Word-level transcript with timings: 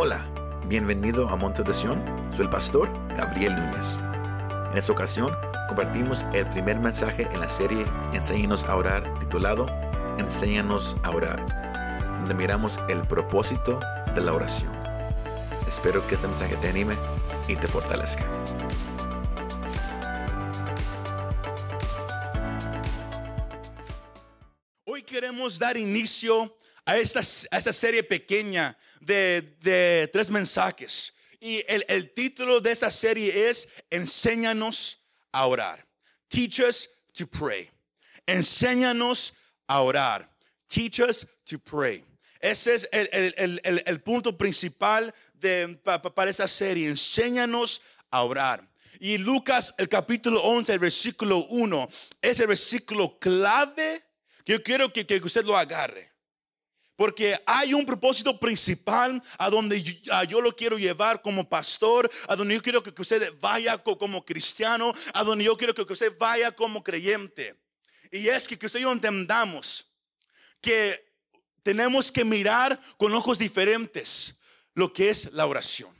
Hola, 0.00 0.24
bienvenido 0.68 1.28
a 1.28 1.34
Monte 1.34 1.64
de 1.64 1.74
Sion. 1.74 2.00
Soy 2.32 2.44
el 2.44 2.50
pastor 2.50 2.88
Gabriel 3.16 3.56
Núñez. 3.56 3.98
En 4.70 4.78
esta 4.78 4.92
ocasión 4.92 5.36
compartimos 5.66 6.24
el 6.32 6.46
primer 6.50 6.78
mensaje 6.78 7.26
en 7.32 7.40
la 7.40 7.48
serie 7.48 7.84
Enséñanos 8.12 8.62
a 8.62 8.76
orar, 8.76 9.18
titulado 9.18 9.66
Enséñanos 10.20 10.96
a 11.02 11.10
orar, 11.10 11.44
donde 12.20 12.32
miramos 12.36 12.78
el 12.88 13.02
propósito 13.08 13.80
de 14.14 14.20
la 14.20 14.34
oración. 14.34 14.70
Espero 15.66 16.06
que 16.06 16.14
este 16.14 16.28
mensaje 16.28 16.54
te 16.58 16.68
anime 16.68 16.94
y 17.48 17.56
te 17.56 17.66
fortalezca. 17.66 18.24
Hoy 24.84 25.02
queremos 25.02 25.58
dar 25.58 25.76
inicio 25.76 26.54
a 26.88 26.96
esta, 26.96 27.20
a 27.50 27.58
esta 27.58 27.72
serie 27.72 28.02
pequeña 28.02 28.74
de, 28.98 29.56
de 29.60 30.08
tres 30.10 30.30
mensajes. 30.30 31.12
Y 31.38 31.62
el, 31.68 31.84
el, 31.86 32.14
título 32.14 32.60
de 32.60 32.72
esta 32.72 32.90
serie 32.90 33.50
es 33.50 33.68
Enséñanos 33.90 34.98
a 35.30 35.46
orar. 35.46 35.86
Teach 36.28 36.60
us 36.60 36.88
to 37.12 37.26
pray. 37.26 37.70
Enséñanos 38.26 39.34
a 39.66 39.82
orar. 39.82 40.30
Teach 40.66 41.00
us 41.00 41.26
to 41.44 41.58
pray. 41.58 42.02
Ese 42.40 42.74
es 42.74 42.88
el, 42.90 43.34
el, 43.36 43.82
el 43.84 44.00
punto 44.00 44.38
principal 44.38 45.14
de, 45.34 45.78
pa, 45.84 46.00
para 46.00 46.30
esta 46.30 46.48
serie. 46.48 46.88
Enséñanos 46.88 47.82
a 48.10 48.24
orar. 48.24 48.66
Y 48.98 49.18
Lucas, 49.18 49.74
el 49.76 49.90
capítulo 49.90 50.42
11, 50.42 50.72
el 50.72 50.78
versículo 50.78 51.44
1, 51.50 51.88
es 52.22 52.40
el 52.40 52.46
versículo 52.46 53.18
clave 53.18 54.02
que 54.42 54.52
yo 54.54 54.62
quiero 54.62 54.90
que, 54.90 55.06
que 55.06 55.18
usted 55.18 55.44
lo 55.44 55.54
agarre. 55.54 56.07
Porque 56.98 57.40
hay 57.46 57.74
un 57.74 57.86
propósito 57.86 58.40
principal 58.40 59.22
a 59.38 59.48
donde 59.48 59.80
yo, 59.84 60.40
lo 60.40 60.56
quiero 60.56 60.76
llevar 60.76 61.22
como 61.22 61.48
pastor, 61.48 62.10
a 62.26 62.34
donde 62.34 62.56
yo 62.56 62.60
quiero 62.60 62.82
que 62.82 63.00
usted 63.00 63.32
vaya 63.40 63.78
como 63.78 64.24
cristiano, 64.24 64.92
a 65.14 65.22
donde 65.22 65.44
yo 65.44 65.56
quiero 65.56 65.72
que 65.72 65.92
usted 65.92 66.18
vaya 66.18 66.50
como 66.50 66.82
creyente. 66.82 67.54
Y 68.10 68.26
es 68.26 68.48
que, 68.48 68.58
que 68.58 68.66
usted 68.66 68.80
y 68.80 68.82
yo 68.82 68.90
entendamos 68.90 69.88
que 70.60 71.08
tenemos 71.62 72.10
que 72.10 72.24
mirar 72.24 72.80
con 72.96 73.14
ojos 73.14 73.38
diferentes 73.38 74.34
lo 74.74 74.92
que 74.92 75.10
es 75.10 75.32
la 75.32 75.46
oración. 75.46 75.96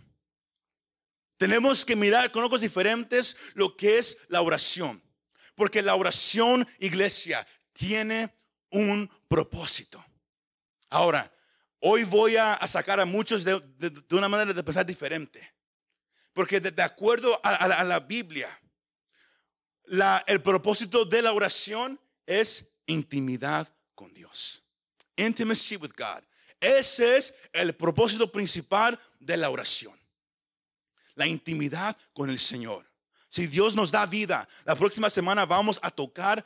Tenemos 1.36 1.84
que 1.84 1.94
mirar 1.94 2.32
con 2.32 2.42
ojos 2.42 2.62
diferentes 2.62 3.36
lo 3.54 3.76
que 3.76 3.98
es 3.98 4.18
la 4.26 4.42
oración. 4.42 5.00
Porque 5.54 5.80
la 5.80 5.94
oración, 5.94 6.66
iglesia, 6.80 7.46
tiene 7.72 8.34
un 8.72 9.08
propósito. 9.28 10.04
Ahora, 10.90 11.32
hoy 11.80 12.04
voy 12.04 12.36
a, 12.36 12.58
sacar 12.66 13.00
a 13.00 13.04
muchos 13.04 13.44
de, 13.44 13.60
una 14.10 14.28
manera 14.28 14.52
de 14.52 14.62
pensar 14.62 14.86
diferente. 14.86 15.54
Porque 16.32 16.60
de, 16.60 16.82
acuerdo 16.82 17.40
a, 17.42 17.84
la 17.84 18.00
Biblia, 18.00 18.48
el 20.26 20.42
propósito 20.42 21.04
de 21.04 21.22
la 21.22 21.32
oración 21.32 22.00
es 22.26 22.66
intimidad 22.86 23.68
con 23.94 24.12
Dios. 24.14 24.62
Intimacy 25.16 25.76
with 25.76 25.92
God. 25.96 26.22
Ese 26.60 27.16
es 27.16 27.34
el 27.52 27.74
propósito 27.74 28.30
principal 28.30 28.98
de 29.18 29.36
la 29.36 29.50
oración. 29.50 29.98
La 31.14 31.26
intimidad 31.26 31.96
con 32.12 32.30
el 32.30 32.38
Señor. 32.38 32.88
Si 33.28 33.46
Dios 33.46 33.74
nos 33.74 33.90
da 33.90 34.06
vida, 34.06 34.48
la 34.64 34.74
próxima 34.74 35.10
semana 35.10 35.44
vamos 35.44 35.78
a 35.82 35.90
tocar 35.90 36.44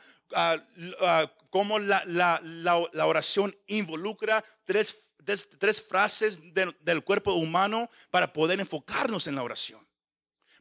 cómo 1.53 1.77
la, 1.77 2.03
la, 2.07 2.41
la, 2.41 3.05
oración 3.05 3.55
involucra 3.67 4.43
tres, 4.65 5.13
tres, 5.59 5.83
frases 5.83 6.39
de, 6.51 6.75
del 6.79 7.03
cuerpo 7.03 7.35
humano 7.35 7.91
para 8.09 8.33
poder 8.33 8.59
enfocarnos 8.59 9.27
en 9.27 9.35
la 9.35 9.43
oración. 9.43 9.87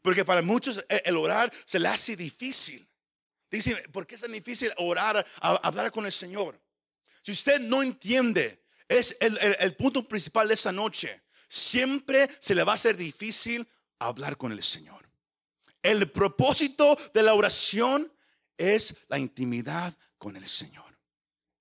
Porque 0.02 0.22
para 0.22 0.42
muchos 0.42 0.84
el 0.90 1.16
orar 1.16 1.50
se 1.64 1.78
le 1.78 1.88
hace 1.88 2.14
difícil. 2.14 2.86
Dicen, 3.50 3.78
¿por 3.90 4.06
qué 4.06 4.16
es 4.16 4.20
tan 4.20 4.32
difícil 4.32 4.70
orar, 4.76 5.26
hablar 5.40 5.90
con 5.90 6.04
el 6.04 6.12
Señor? 6.12 6.60
Si 7.22 7.32
usted 7.32 7.58
no 7.58 7.82
entiende, 7.82 8.62
es 8.86 9.16
el, 9.18 9.38
el, 9.38 9.56
el 9.60 9.74
punto 9.74 10.06
principal 10.06 10.48
de 10.48 10.54
esa 10.54 10.72
noche. 10.72 11.22
Siempre 11.48 12.28
se 12.38 12.54
le 12.54 12.64
va 12.64 12.72
a 12.72 12.74
hacer 12.74 12.98
difícil 12.98 13.66
hablar 13.98 14.36
con 14.36 14.52
el 14.52 14.62
Señor. 14.62 15.08
El 15.82 16.10
propósito 16.10 16.98
de 17.14 17.22
la 17.22 17.32
oración 17.32 18.12
es 18.58 18.94
la 19.08 19.18
intimidad 19.18 19.94
con 20.22 20.36
el 20.36 20.46
Señor. 20.46 20.84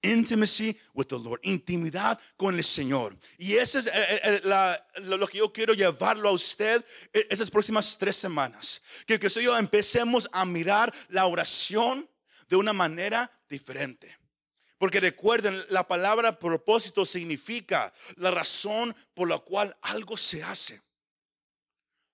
Intimacy 0.03 0.77
with 0.93 1.07
the 1.07 1.17
Lord, 1.17 1.39
intimidad 1.41 2.19
con 2.37 2.53
el 2.55 2.63
Señor. 2.63 3.17
Y 3.39 3.53
eso 3.53 3.79
es 3.79 3.87
eh, 3.87 3.91
eh, 3.95 4.41
la, 4.43 4.87
lo 4.97 5.27
que 5.27 5.39
yo 5.39 5.51
quiero 5.51 5.73
llevarlo 5.73 6.29
a 6.29 6.31
usted 6.31 6.85
eh, 7.11 7.25
esas 7.31 7.49
próximas 7.49 7.97
tres 7.97 8.15
semanas. 8.15 8.79
Que, 9.07 9.19
que 9.19 9.29
yo 9.29 9.57
empecemos 9.57 10.29
a 10.31 10.45
mirar 10.45 10.93
la 11.09 11.25
oración 11.25 12.07
de 12.47 12.55
una 12.55 12.71
manera 12.71 13.31
diferente. 13.49 14.15
Porque 14.77 14.99
recuerden, 14.99 15.59
la 15.69 15.87
palabra 15.87 16.37
propósito 16.37 17.03
significa 17.03 17.91
la 18.17 18.29
razón 18.29 18.95
por 19.15 19.27
la 19.27 19.39
cual 19.39 19.75
algo 19.81 20.17
se 20.17 20.43
hace. 20.43 20.79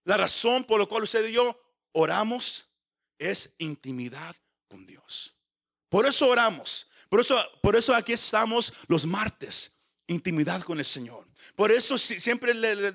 La 0.06 0.16
razón 0.16 0.64
por 0.64 0.80
la 0.80 0.86
cual 0.86 1.04
usted 1.04 1.28
y 1.28 1.34
yo 1.34 1.60
oramos 1.92 2.70
es 3.18 3.54
intimidad 3.58 4.34
con 4.70 4.86
Dios. 4.86 5.37
Por 5.90 6.06
eso 6.06 6.28
oramos. 6.28 6.88
Por 7.10 7.22
eso, 7.22 7.38
por 7.62 7.76
eso 7.76 7.96
aquí 7.96 8.14
estamos 8.14 8.74
los 8.88 9.06
martes, 9.06 9.72
intimidad 10.08 10.62
con 10.62 10.80
el 10.80 10.86
Señor. 10.86 11.26
Por 11.56 11.72
eso 11.72 11.98
siempre 11.98 12.54
le, 12.54 12.92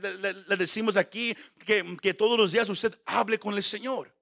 decimos 0.56 0.96
aquí 0.96 1.34
que, 1.64 1.96
que, 2.00 2.12
todos 2.12 2.38
los 2.38 2.52
días 2.52 2.68
usted 2.68 2.94
hable 3.06 3.38
con 3.38 3.54
el 3.54 3.62
Señor. 3.62 4.14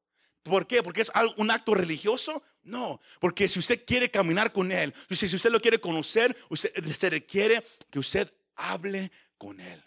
¿Por 0.42 0.66
qué? 0.66 0.82
¿Porque 0.82 1.02
es 1.02 1.10
un 1.36 1.50
acto 1.50 1.74
religioso? 1.74 2.42
No, 2.62 3.00
porque 3.20 3.48
si 3.48 3.58
usted 3.58 3.84
quiere 3.84 4.10
caminar 4.10 4.52
con 4.52 4.70
Él, 4.70 4.94
si 5.10 5.34
usted 5.34 5.50
lo 5.50 5.60
quiere 5.60 5.80
conocer, 5.80 6.36
usted, 6.48 6.72
usted 6.86 7.10
requiere 7.10 7.64
que 7.90 7.98
usted 7.98 8.32
hable 8.54 9.10
con 9.36 9.60
Él. 9.60 9.82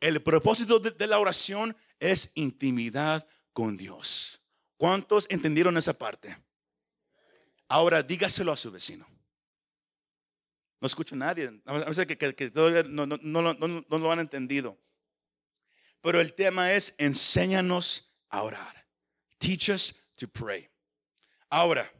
El 0.00 0.22
propósito 0.22 0.78
de, 0.78 0.90
de 0.90 1.06
la 1.06 1.18
oración 1.18 1.76
es 2.00 2.30
intimidad 2.34 3.26
con 3.52 3.76
Dios. 3.76 4.40
¿Cuántos 4.76 5.26
entendieron 5.30 5.76
esa 5.76 5.94
parte? 5.94 6.36
Ahora 7.68 8.02
dígaselo 8.02 8.52
a 8.52 8.56
su 8.56 8.70
vecino. 8.70 9.06
No 10.80 10.86
escucho 10.86 11.14
a 11.14 11.18
nadie. 11.18 11.50
A 11.64 11.72
veces 11.84 12.06
que, 12.06 12.16
que, 12.16 12.34
que 12.34 12.50
todavía 12.50 12.82
no, 12.84 13.06
no, 13.06 13.16
no, 13.20 13.42
no, 13.52 13.98
lo 13.98 14.12
han 14.12 14.20
entendido. 14.20 14.78
Pero 16.00 16.20
el 16.20 16.34
tema 16.34 16.72
es 16.72 16.94
enséñanos 16.98 18.12
a 18.28 18.42
orar. 18.42 18.86
Teach 19.38 19.70
us 19.70 19.94
to 20.16 20.28
pray. 20.28 20.68
Ahora, 21.48 21.90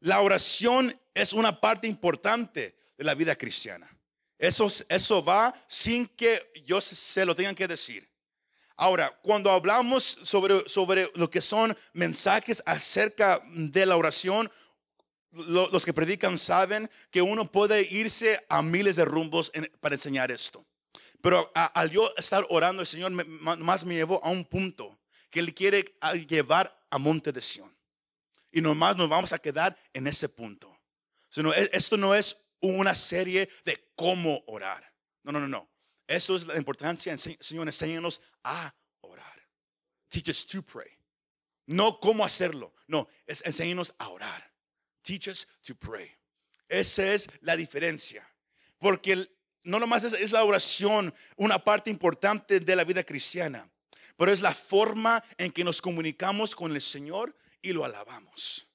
la 0.00 0.20
oración 0.20 0.98
es 1.14 1.32
una 1.32 1.60
parte 1.60 1.86
importante 1.86 2.76
de 2.96 3.04
la 3.04 3.14
vida 3.14 3.36
cristiana. 3.36 3.88
Eso, 4.38 4.68
eso 4.88 5.24
va 5.24 5.54
sin 5.66 6.06
que 6.06 6.52
yo 6.64 6.80
se 6.80 7.24
lo 7.24 7.34
tengan 7.34 7.54
que 7.54 7.68
decir. 7.68 8.08
Ahora, 8.76 9.16
cuando 9.22 9.50
hablamos 9.50 10.18
sobre, 10.22 10.68
sobre 10.68 11.10
lo 11.14 11.30
que 11.30 11.40
son 11.40 11.76
mensajes 11.92 12.60
acerca 12.66 13.40
de 13.46 13.86
la 13.86 13.96
oración, 13.96 14.50
lo, 15.34 15.68
los 15.68 15.84
que 15.84 15.92
predican 15.92 16.38
saben 16.38 16.90
que 17.10 17.22
uno 17.22 17.50
puede 17.50 17.82
irse 17.82 18.44
a 18.48 18.62
miles 18.62 18.96
de 18.96 19.04
rumbos 19.04 19.52
para 19.80 19.94
enseñar 19.94 20.30
esto. 20.30 20.64
Pero 21.20 21.50
al 21.54 21.90
yo 21.90 22.12
estar 22.16 22.44
orando, 22.50 22.82
el 22.82 22.86
Señor 22.86 23.10
me, 23.10 23.24
más 23.24 23.84
me 23.84 23.94
llevó 23.94 24.22
a 24.22 24.30
un 24.30 24.44
punto 24.44 25.00
que 25.30 25.40
Él 25.40 25.54
quiere 25.54 25.96
llevar 26.28 26.78
a 26.90 26.98
Monte 26.98 27.32
de 27.32 27.40
Sion. 27.40 27.74
Y 28.52 28.60
nomás 28.60 28.96
nos 28.96 29.08
vamos 29.08 29.32
a 29.32 29.38
quedar 29.38 29.76
en 29.92 30.06
ese 30.06 30.28
punto. 30.28 30.78
Sino, 31.30 31.52
esto 31.52 31.96
no 31.96 32.14
es 32.14 32.36
una 32.60 32.94
serie 32.94 33.48
de 33.64 33.90
cómo 33.96 34.44
orar. 34.46 34.88
No, 35.22 35.32
no, 35.32 35.40
no, 35.40 35.48
no. 35.48 35.68
Eso 36.06 36.36
es 36.36 36.46
la 36.46 36.56
importancia, 36.56 37.16
Señor, 37.16 37.66
enséñanos 37.66 38.20
a 38.42 38.74
orar. 39.00 39.48
Teach 40.10 40.28
us 40.28 40.46
to 40.46 40.62
pray. 40.62 40.90
No 41.66 41.98
cómo 41.98 42.24
hacerlo, 42.24 42.74
no, 42.86 43.08
es 43.26 43.42
enséñanos 43.46 43.94
a 43.98 44.08
orar. 44.10 44.53
Teach 45.04 45.28
us 45.28 45.46
to 45.62 45.74
pray. 45.76 46.10
Esa 46.68 47.14
es 47.14 47.28
la 47.42 47.56
diferencia. 47.56 48.26
Porque 48.78 49.28
no 49.62 49.78
nomás 49.78 50.02
es, 50.02 50.14
es 50.14 50.32
la 50.32 50.44
oración 50.44 51.14
una 51.36 51.58
parte 51.58 51.90
importante 51.90 52.58
de 52.58 52.76
la 52.76 52.84
vida 52.84 53.04
cristiana, 53.04 53.70
pero 54.16 54.32
es 54.32 54.40
la 54.40 54.54
forma 54.54 55.22
en 55.38 55.52
que 55.52 55.62
nos 55.62 55.80
comunicamos 55.80 56.56
con 56.56 56.74
el 56.74 56.80
Señor 56.80 57.36
y 57.62 57.72
lo 57.72 57.84
alabamos. 57.84 58.66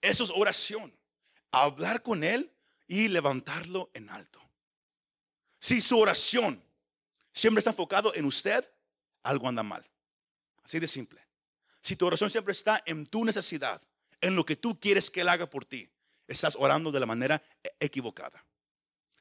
Eso 0.00 0.24
es 0.24 0.30
oración. 0.30 0.96
Hablar 1.52 2.02
con 2.02 2.24
Él 2.24 2.52
y 2.86 3.08
levantarlo 3.08 3.90
en 3.94 4.10
alto. 4.10 4.40
Si 5.60 5.80
su 5.80 5.98
oración 5.98 6.62
siempre 7.32 7.60
está 7.60 7.70
enfocado 7.70 8.14
en 8.14 8.24
usted, 8.24 8.68
algo 9.22 9.48
anda 9.48 9.62
mal. 9.62 9.84
Así 10.64 10.78
de 10.78 10.88
simple. 10.88 11.26
Si 11.82 11.96
tu 11.96 12.06
oración 12.06 12.30
siempre 12.30 12.52
está 12.52 12.82
en 12.86 13.06
tu 13.06 13.24
necesidad, 13.24 13.82
en 14.20 14.34
lo 14.34 14.44
que 14.44 14.56
tú 14.56 14.78
quieres 14.78 15.10
que 15.10 15.20
Él 15.20 15.28
haga 15.28 15.48
por 15.48 15.64
ti, 15.64 15.90
estás 16.26 16.56
orando 16.56 16.90
de 16.92 17.00
la 17.00 17.06
manera 17.06 17.42
equivocada. 17.80 18.44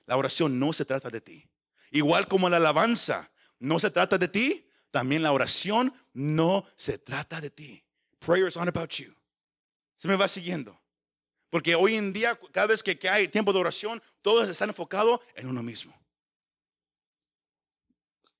La 0.05 0.17
oración 0.17 0.59
no 0.59 0.73
se 0.73 0.85
trata 0.85 1.09
de 1.09 1.21
ti. 1.21 1.45
Igual 1.91 2.27
como 2.27 2.49
la 2.49 2.57
alabanza 2.57 3.31
no 3.59 3.79
se 3.79 3.91
trata 3.91 4.17
de 4.17 4.27
ti, 4.27 4.69
también 4.91 5.23
la 5.23 5.31
oración 5.31 5.93
no 6.13 6.65
se 6.75 6.97
trata 6.97 7.41
de 7.41 7.49
ti. 7.49 7.83
Prayer 8.19 8.47
is 8.47 8.57
not 8.57 8.67
about 8.67 8.89
you. 8.91 9.13
Se 9.95 10.07
me 10.07 10.15
va 10.15 10.27
siguiendo. 10.27 10.79
Porque 11.49 11.75
hoy 11.75 11.95
en 11.95 12.13
día, 12.13 12.37
cada 12.51 12.67
vez 12.67 12.83
que, 12.83 12.97
hay 13.09 13.27
tiempo 13.27 13.53
de 13.53 13.59
oración, 13.59 14.01
todos 14.21 14.49
están 14.49 14.69
enfocados 14.69 15.19
en 15.35 15.47
uno 15.47 15.63
mismo. 15.63 15.97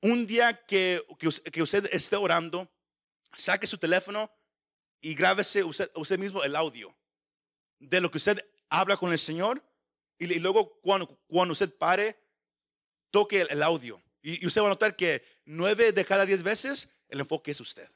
Un 0.01 0.27
día 0.27 0.65
que, 0.65 1.03
que, 1.18 1.62
usted 1.62 1.89
esté 1.92 2.15
orando, 2.15 2.69
saque 3.36 3.65
su 3.65 3.77
teléfono 3.77 4.30
y 5.01 5.15
grábese 5.15 5.63
usted, 5.63 5.91
mismo 6.17 6.44
el 6.44 6.55
audio 6.55 6.95
de 7.79 8.01
lo 8.01 8.09
que 8.09 8.17
usted 8.17 8.44
habla 8.69 8.97
con 8.97 9.11
el 9.11 9.19
Señor 9.19 9.63
y, 10.19 10.39
luego 10.39 10.79
cuando, 10.81 11.07
cuando, 11.27 11.51
usted 11.51 11.73
pare, 11.75 12.19
toque 13.11 13.41
el, 13.41 13.61
audio. 13.61 14.01
Y, 14.21 14.44
y, 14.44 14.47
usted 14.47 14.61
va 14.61 14.67
a 14.67 14.69
notar 14.69 14.95
que 14.95 15.23
nueve 15.45 15.91
de 15.91 16.05
cada 16.05 16.25
diez 16.25 16.41
veces 16.41 16.89
el 17.07 17.19
enfoque 17.19 17.51
es 17.51 17.59
usted. 17.59 17.89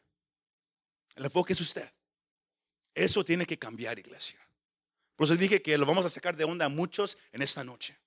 El 1.16 1.26
enfoque 1.26 1.54
es 1.54 1.62
usted. 1.62 1.92
Eso 2.94 3.24
tiene 3.24 3.46
que 3.46 3.58
cambiar, 3.58 3.98
iglesia. 3.98 4.40
Por 5.16 5.26
eso 5.26 5.36
dije 5.36 5.62
que 5.62 5.78
lo 5.78 5.86
vamos 5.86 6.06
a 6.06 6.10
sacar 6.10 6.36
de 6.36 6.44
onda 6.44 6.66
a 6.66 6.70
muchos 6.70 7.18
en 7.32 7.42
esta 7.42 7.64
noche. 7.64 7.98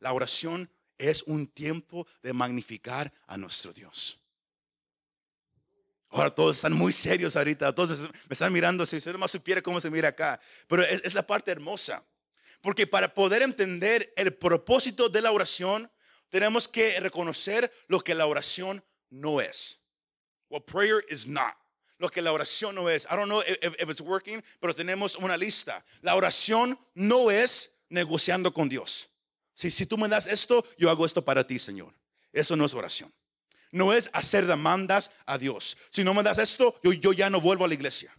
La 0.00 0.12
oración 0.12 0.70
es 0.96 1.22
un 1.24 1.46
tiempo 1.46 2.06
de 2.22 2.32
magnificar 2.32 3.12
a 3.26 3.36
nuestro 3.36 3.72
Dios. 3.72 4.18
Ahora 6.10 6.34
todos 6.34 6.56
están 6.56 6.72
muy 6.72 6.92
serios 6.92 7.36
ahorita, 7.36 7.74
todos 7.74 8.00
me 8.00 8.08
están 8.30 8.52
mirando, 8.52 8.86
si 8.86 8.96
usted 8.96 9.14
más 9.16 9.30
supiera 9.30 9.60
cómo 9.60 9.80
se 9.80 9.90
mira 9.90 10.08
acá. 10.08 10.40
Pero 10.66 10.82
es, 10.82 11.14
la 11.14 11.26
parte 11.26 11.50
hermosa. 11.50 12.04
Porque 12.62 12.86
para 12.86 13.12
poder 13.12 13.42
entender 13.42 14.12
el 14.16 14.34
propósito 14.34 15.08
de 15.08 15.20
la 15.20 15.32
oración, 15.32 15.90
tenemos 16.30 16.66
que 16.66 16.98
reconocer 17.00 17.70
lo 17.88 18.00
que 18.00 18.14
la 18.14 18.26
oración 18.26 18.82
no 19.10 19.40
es. 19.40 19.80
What 20.48 20.62
prayer 20.62 21.04
is 21.10 21.26
not. 21.26 21.54
Lo 21.98 22.08
que 22.08 22.22
la 22.22 22.32
oración 22.32 22.74
no 22.74 22.88
es. 22.88 23.04
I 23.04 23.16
don't 23.16 23.26
know 23.26 23.42
if, 23.42 23.74
if 23.78 23.90
it's 23.90 24.00
working, 24.00 24.42
pero 24.60 24.74
tenemos 24.74 25.14
una 25.16 25.36
lista. 25.36 25.84
La 26.00 26.14
oración 26.14 26.78
no 26.94 27.30
es 27.30 27.76
negociando 27.90 28.52
con 28.52 28.68
Dios. 28.68 29.10
Si, 29.52 29.70
si 29.70 29.84
tú 29.84 29.98
me 29.98 30.08
das 30.08 30.26
esto, 30.26 30.64
yo 30.78 30.88
hago 30.88 31.04
esto 31.04 31.22
para 31.24 31.46
ti, 31.46 31.58
Señor. 31.58 31.92
Eso 32.32 32.56
no 32.56 32.64
es 32.64 32.72
oración. 32.72 33.12
No 33.70 33.92
es 33.92 34.08
hacer 34.12 34.46
demandas 34.46 35.10
a 35.26 35.38
Dios. 35.38 35.76
Si 35.90 36.04
no 36.04 36.14
me 36.14 36.22
das 36.22 36.38
esto, 36.38 36.78
yo, 36.82 36.92
yo 36.92 37.12
ya 37.12 37.30
no 37.30 37.40
vuelvo 37.40 37.64
a 37.64 37.68
la 37.68 37.74
iglesia. 37.74 38.16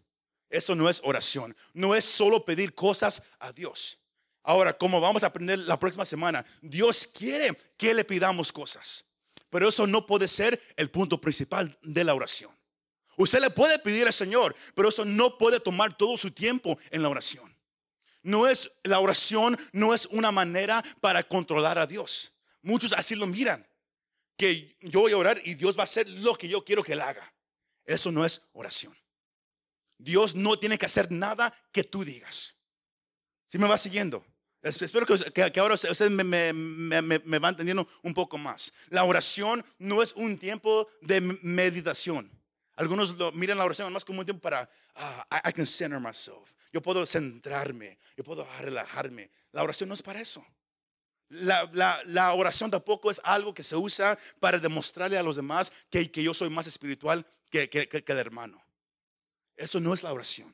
Eso 0.49 0.75
no 0.75 0.89
es 0.89 1.01
oración. 1.03 1.55
No 1.73 1.95
es 1.95 2.05
solo 2.05 2.43
pedir 2.43 2.73
cosas 2.73 3.21
a 3.39 3.51
Dios. 3.51 3.99
Ahora, 4.43 4.77
como 4.77 4.99
vamos 4.99 5.23
a 5.23 5.27
aprender 5.27 5.59
la 5.59 5.77
próxima 5.79 6.05
semana, 6.05 6.45
Dios 6.61 7.07
quiere 7.07 7.55
que 7.77 7.93
le 7.93 8.03
pidamos 8.03 8.51
cosas. 8.51 9.05
Pero 9.49 9.69
eso 9.69 9.85
no 9.87 10.05
puede 10.05 10.27
ser 10.27 10.61
el 10.75 10.89
punto 10.89 11.19
principal 11.19 11.77
de 11.81 12.03
la 12.03 12.15
oración. 12.15 12.51
Usted 13.17 13.41
le 13.41 13.49
puede 13.49 13.79
pedir 13.79 14.07
al 14.07 14.13
Señor, 14.13 14.55
pero 14.73 14.89
eso 14.89 15.03
no 15.03 15.37
puede 15.37 15.59
tomar 15.59 15.97
todo 15.97 16.17
su 16.17 16.31
tiempo 16.31 16.77
en 16.89 17.03
la 17.03 17.09
oración. 17.09 17.53
No 18.21 18.47
es 18.47 18.71
la 18.83 18.99
oración, 18.99 19.57
no 19.71 19.93
es 19.93 20.05
una 20.07 20.31
manera 20.31 20.83
para 21.01 21.23
controlar 21.23 21.77
a 21.77 21.85
Dios. 21.85 22.31
Muchos 22.61 22.93
así 22.93 23.15
lo 23.15 23.27
miran, 23.27 23.67
que 24.39 24.77
yo 24.81 25.01
voy 25.01 25.11
a 25.11 25.17
orar 25.17 25.39
y 25.43 25.53
Dios 25.53 25.77
va 25.77 25.81
a 25.81 25.83
hacer 25.83 26.09
lo 26.09 26.33
que 26.35 26.47
yo 26.47 26.63
quiero 26.63 26.81
que 26.81 26.93
él 26.93 27.01
haga. 27.01 27.31
Eso 27.85 28.11
no 28.11 28.25
es 28.25 28.41
oración. 28.53 28.97
Dios 29.97 30.33
no 30.33 30.57
tiene 30.57 30.77
que 30.77 30.85
hacer 30.85 31.11
nada 31.11 31.53
que 31.71 31.83
tú 31.83 32.03
digas. 32.03 32.55
Si 33.47 33.57
me 33.57 33.67
va 33.67 33.77
siguiendo. 33.77 34.25
Espero 34.61 35.05
que, 35.05 35.59
ahora 35.59 35.75
ustedes 35.75 36.09
me, 36.09 36.23
me, 36.23 37.39
van 37.39 37.53
entendiendo 37.53 37.87
un 38.01 38.13
poco 38.13 38.37
más. 38.37 38.73
La 38.89 39.03
oración 39.03 39.63
no 39.77 40.01
es 40.01 40.13
un 40.13 40.37
tiempo 40.37 40.87
de 41.01 41.21
meditación. 41.21 42.31
Algunos 42.75 43.15
lo 43.17 43.31
miran 43.33 43.57
la 43.57 43.65
oración 43.65 43.91
más 43.91 44.05
como 44.05 44.19
un 44.19 44.25
tiempo 44.25 44.41
para, 44.41 44.69
ah, 44.95 45.41
I 45.45 45.53
can 45.53 45.67
center 45.67 45.99
myself 45.99 46.49
yo 46.71 46.81
puedo 46.81 47.05
centrarme, 47.05 47.97
yo 48.15 48.23
puedo 48.23 48.47
relajarme. 48.59 49.31
La 49.51 49.63
oración 49.63 49.89
no 49.89 49.95
es 49.95 50.01
para 50.01 50.21
eso. 50.21 50.45
La, 51.29 52.33
oración 52.33 52.71
tampoco 52.71 53.11
es 53.11 53.21
algo 53.23 53.53
que 53.53 53.63
se 53.63 53.75
usa 53.75 54.17
para 54.39 54.57
demostrarle 54.57 55.17
a 55.17 55.23
los 55.23 55.35
demás 55.35 55.71
que, 55.89 56.09
que 56.11 56.23
yo 56.23 56.33
soy 56.33 56.49
más 56.49 56.67
espiritual 56.67 57.25
que, 57.49 57.69
que, 57.69 58.03
el 58.05 58.17
hermano. 58.17 58.63
Eso 59.55 59.79
no 59.79 59.93
es 59.93 60.03
la 60.03 60.13
oración. 60.13 60.53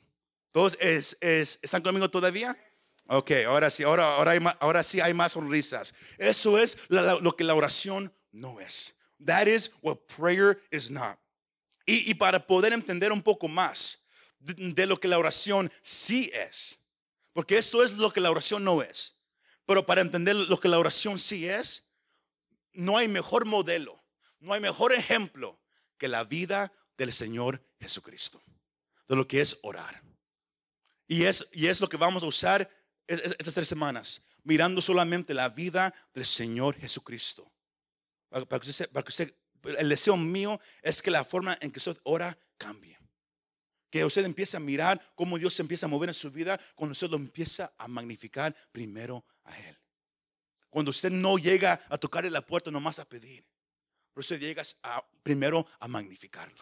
¿Todos 0.51 0.77
es, 0.79 1.17
están 1.21 1.81
conmigo 1.81 2.09
todavía? 2.09 2.57
Ok, 3.07 3.31
ahora 3.47 3.69
sí, 3.69 3.83
ahora, 3.83 4.15
ahora, 4.15 4.31
hay 4.31 4.39
ahora 4.59 4.83
sí 4.83 4.99
hay 4.99 5.13
más 5.13 5.33
sonrisas. 5.33 5.93
Eso 6.17 6.57
es 6.57 6.77
lo 6.89 7.35
que 7.35 7.43
la 7.43 7.55
oración 7.55 8.13
no 8.31 8.59
es. 8.59 8.95
That 9.23 9.47
is 9.47 9.71
what 9.81 9.97
prayer 10.17 10.61
is 10.71 10.89
not. 10.89 11.17
Y, 11.85 12.09
y 12.09 12.15
para 12.15 12.45
poder 12.45 12.73
entender 12.73 13.11
un 13.11 13.21
poco 13.21 13.47
más, 13.47 14.05
de, 14.53 14.85
lo 14.85 14.99
que 14.99 15.07
la 15.07 15.17
oración 15.17 15.71
sí 15.81 16.31
es. 16.33 16.79
Porque 17.33 17.57
esto 17.57 17.83
es 17.83 17.91
lo 17.93 18.11
que 18.11 18.21
la 18.21 18.31
oración 18.31 18.63
no 18.63 18.81
es. 18.81 19.14
Pero 19.65 19.85
para 19.85 20.01
entender 20.01 20.35
lo 20.35 20.59
que 20.59 20.67
la 20.67 20.79
oración 20.79 21.17
sí 21.17 21.47
es, 21.47 21.85
no 22.73 22.97
hay 22.97 23.07
mejor 23.07 23.45
modelo, 23.45 24.03
no 24.39 24.53
hay 24.53 24.61
mejor 24.61 24.93
ejemplo 24.93 25.59
que 25.97 26.07
la 26.07 26.23
vida 26.23 26.71
del 26.97 27.11
Señor 27.11 27.63
Jesucristo, 27.79 28.43
de 29.07 29.15
lo 29.15 29.27
que 29.27 29.41
es 29.41 29.57
orar. 29.63 30.03
Y 31.07 31.23
es, 31.23 31.47
y 31.51 31.67
es 31.67 31.81
lo 31.81 31.89
que 31.89 31.97
vamos 31.97 32.23
a 32.23 32.27
usar 32.27 32.69
estas 33.07 33.53
tres 33.53 33.67
semanas, 33.67 34.21
mirando 34.43 34.81
solamente 34.81 35.33
la 35.33 35.49
vida 35.49 35.93
del 36.13 36.25
Señor 36.25 36.75
Jesucristo. 36.75 37.51
Para 38.29 38.45
que 38.59 38.87
para 38.87 39.03
que 39.03 39.09
usted, 39.09 39.35
el 39.77 39.89
deseo 39.89 40.17
mío 40.17 40.59
es 40.81 41.01
que 41.01 41.11
la 41.11 41.23
forma 41.23 41.57
en 41.61 41.71
que 41.71 41.79
usted 41.79 41.97
ora 42.03 42.37
cambie 42.57 42.94
que 43.95 44.03
usted 44.03 44.25
empiece 44.25 44.57
a 44.57 44.59
mirar 44.59 44.99
cómo 45.15 45.39
Dios 45.39 45.53
se 45.53 45.61
empieza 45.61 45.85
a 45.85 45.89
mover 45.89 46.09
en 46.09 46.13
su 46.13 46.29
vida 46.29 46.59
cuando 46.75 46.91
usted 46.91 47.09
lo 47.09 47.15
empieza 47.15 47.73
a 47.77 47.87
magnificar 47.87 48.53
primero 48.73 49.23
a 49.45 49.57
Él. 49.57 49.79
Cuando 50.69 50.91
usted 50.91 51.09
no 51.11 51.37
llega 51.37 51.79
a 51.87 51.97
tocarle 51.97 52.29
la 52.29 52.45
puerta 52.45 52.69
nomás 52.69 52.99
a 52.99 53.07
pedir, 53.07 53.45
pero 54.13 54.19
usted 54.19 54.37
llega 54.37 54.63
a, 54.83 55.01
primero 55.23 55.65
a 55.79 55.87
magnificarlo. 55.87 56.61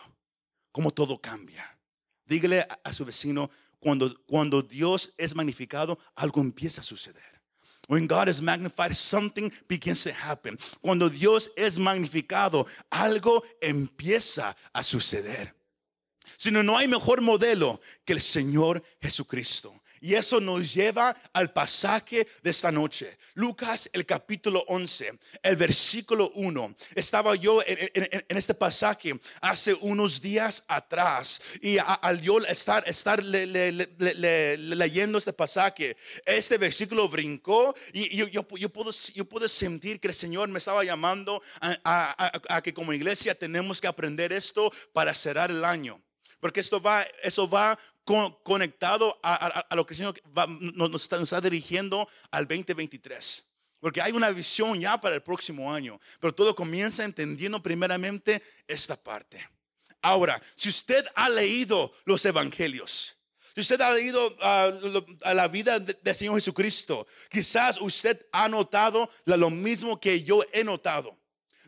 Cómo 0.71 0.91
todo 0.91 1.19
cambia. 1.19 1.75
Dígale 2.23 2.67
a, 2.83 2.93
su 2.93 3.03
vecino, 3.03 3.49
cuando, 3.79 4.15
cuando 4.27 4.61
Dios 4.61 5.11
es 5.17 5.33
magnificado, 5.33 5.97
algo 6.13 6.39
empieza 6.39 6.81
a 6.81 6.83
suceder. 6.83 7.41
When 7.87 8.05
God 8.05 8.27
is 8.27 8.43
magnified, 8.43 8.93
something 8.93 9.51
begins 9.67 10.03
to 10.03 10.11
happen. 10.11 10.55
Cuando 10.81 11.09
Dios 11.09 11.49
es 11.55 11.79
magnificado, 11.79 12.67
algo 12.91 13.43
empieza 13.59 14.55
a 14.71 14.83
suceder 14.83 15.62
sino 16.37 16.63
no 16.63 16.77
hay 16.77 16.87
mejor 16.87 17.21
modelo 17.21 17.81
que 18.05 18.13
el 18.13 18.21
Señor 18.21 18.83
Jesucristo. 19.01 19.83
Y 20.03 20.15
eso 20.15 20.41
nos 20.41 20.73
lleva 20.73 21.15
al 21.31 21.53
pasaje 21.53 22.27
de 22.41 22.49
esta 22.51 22.73
noche. 22.73 23.17
Lucas, 23.35 23.89
el 23.93 24.05
capítulo 24.05 24.65
11, 24.67 25.17
el 25.41 25.55
versículo 25.55 26.29
1. 26.35 26.75
Estaba 26.93 27.35
yo 27.35 27.61
en, 27.65 28.25
este 28.27 28.53
pasaje 28.53 29.17
hace 29.39 29.73
unos 29.75 30.19
días 30.19 30.65
atrás. 30.67 31.39
Y 31.61 31.77
al 31.77 32.19
yo 32.19 32.39
estar, 32.39 32.83
estar 32.85 33.23
leyendo 33.23 35.19
este 35.19 35.31
pasaje, 35.31 35.95
este 36.25 36.57
versículo 36.57 37.07
brincó. 37.07 37.73
Y 37.93 38.13
yo, 38.17 38.27
yo, 38.27 38.43
puedo, 38.43 38.91
yo 39.15 39.23
puedo 39.23 39.47
sentir 39.47 40.01
que 40.01 40.09
el 40.09 40.13
Señor 40.13 40.49
me 40.49 40.57
estaba 40.57 40.83
llamando 40.83 41.41
a 41.61 42.61
que 42.61 42.73
como 42.73 42.91
iglesia 42.91 43.35
tenemos 43.35 43.79
que 43.79 43.87
aprender 43.87 44.33
esto 44.33 44.69
para 44.91 45.13
cerrar 45.13 45.49
el 45.49 45.63
año. 45.63 46.03
Porque 46.43 46.59
esto 46.59 46.81
va, 46.81 47.07
eso 47.21 47.47
va 47.47 47.79
conectado 48.43 49.17
a, 49.23 49.65
lo 49.77 49.85
que 49.85 49.93
el 49.93 49.97
Señor 49.97 50.21
nos, 50.59 51.09
está, 51.09 51.39
dirigiendo 51.39 52.05
al 52.31 52.45
2023. 52.45 53.45
Porque 53.79 54.01
hay 54.01 54.11
una 54.11 54.29
visión 54.29 54.77
ya 54.77 54.99
para 54.99 55.15
el 55.15 55.23
próximo 55.23 55.73
año. 55.73 56.01
Pero 56.19 56.35
todo 56.35 56.53
comienza 56.53 57.05
entendiendo 57.05 57.63
primeramente 57.63 58.43
esta 58.67 59.01
parte. 59.01 59.47
Ahora, 60.01 60.41
si 60.57 60.67
usted 60.67 61.05
ha 61.15 61.29
leído 61.29 61.93
los 62.03 62.25
evangelios, 62.25 63.15
si 63.55 63.61
usted 63.61 63.79
ha 63.79 63.93
leído 63.93 64.27
uh, 64.27 65.33
la 65.33 65.47
vida 65.47 65.79
del 65.79 66.13
Señor 66.13 66.35
Jesucristo, 66.35 67.07
quizás 67.29 67.79
usted 67.79 68.27
ha 68.33 68.49
notado 68.49 69.09
lo 69.23 69.49
mismo 69.49 69.97
que 69.97 70.23
yo 70.23 70.41
he 70.51 70.65
notado. 70.65 71.17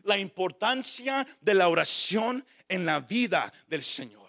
La 0.02 0.18
importancia 0.18 1.26
de 1.40 1.54
la 1.54 1.70
oración 1.70 2.46
en 2.68 2.84
la 2.84 3.00
vida 3.00 3.50
del 3.68 3.82
Señor 3.82 4.25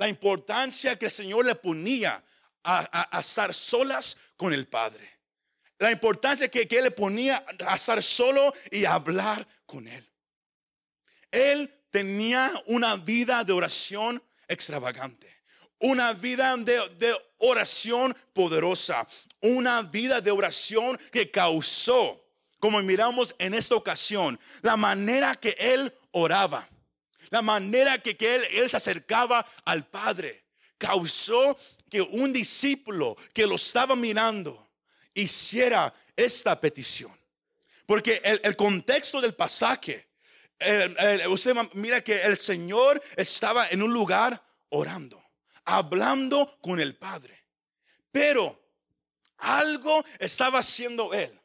la 0.00 0.08
importancia 0.08 0.98
que 0.98 1.04
el 1.04 1.10
Señor 1.10 1.44
le 1.44 1.54
ponía 1.54 2.24
a, 2.64 3.20
estar 3.20 3.52
solas 3.52 4.16
con 4.34 4.54
el 4.54 4.66
Padre. 4.66 5.06
La 5.78 5.90
importancia 5.90 6.48
que, 6.48 6.66
que 6.66 6.78
Él 6.78 6.84
le 6.84 6.90
ponía 6.90 7.44
a 7.66 7.74
estar 7.74 8.02
solo 8.02 8.50
y 8.70 8.86
hablar 8.86 9.46
con 9.66 9.86
Él. 9.86 10.10
Él 11.30 11.70
tenía 11.90 12.50
una 12.64 12.96
vida 12.96 13.44
de 13.44 13.52
oración 13.52 14.22
extravagante. 14.48 15.36
Una 15.80 16.14
vida 16.14 16.56
de, 16.56 16.88
de, 16.98 17.14
oración 17.36 18.16
poderosa. 18.32 19.06
Una 19.42 19.82
vida 19.82 20.22
de 20.22 20.30
oración 20.30 20.98
que 21.12 21.30
causó 21.30 22.24
como 22.58 22.80
miramos 22.82 23.34
en 23.38 23.54
esta 23.54 23.74
ocasión, 23.74 24.38
la 24.60 24.76
manera 24.76 25.34
que 25.34 25.56
él 25.58 25.92
oraba, 26.10 26.68
la 27.30 27.42
manera 27.42 27.98
que, 27.98 28.16
él, 28.20 28.44
él 28.52 28.70
se 28.70 28.76
acercaba 28.76 29.46
al 29.64 29.86
Padre, 29.86 30.44
causó 30.76 31.56
que 31.88 32.00
un 32.00 32.32
discípulo 32.32 33.16
que 33.32 33.46
lo 33.46 33.56
estaba 33.56 33.96
mirando 33.96 34.70
hiciera 35.14 35.92
esta 36.16 36.60
petición. 36.60 37.18
Porque 37.86 38.22
el, 38.24 38.54
contexto 38.54 39.20
del 39.20 39.34
pasaje, 39.34 40.08
usted 41.28 41.56
mira 41.74 42.00
que 42.00 42.22
el 42.22 42.36
Señor 42.36 43.02
estaba 43.16 43.68
en 43.68 43.82
un 43.82 43.92
lugar 43.92 44.40
orando, 44.68 45.20
hablando 45.64 46.56
con 46.60 46.78
el 46.78 46.94
Padre. 46.96 47.44
Pero 48.12 48.60
algo 49.38 50.04
estaba 50.20 50.60
haciendo 50.60 51.12
él. 51.12 51.36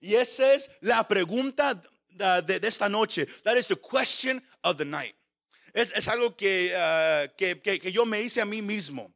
Y 0.00 0.14
esa 0.14 0.52
es 0.52 0.70
la 0.80 1.08
pregunta 1.08 1.80
de, 2.10 2.60
esta 2.62 2.88
noche. 2.88 3.26
That 3.42 3.56
is 3.56 3.68
the 3.68 3.76
question 3.76 4.42
of 4.62 4.76
the 4.76 4.84
night. 4.84 5.14
Es, 5.72 6.06
algo 6.06 6.36
que, 6.36 6.74
uh, 6.74 7.34
que, 7.36 7.60
que, 7.60 7.92
yo 7.92 8.04
me 8.04 8.20
hice 8.20 8.40
a 8.40 8.44
mí 8.44 8.60
mismo. 8.60 9.12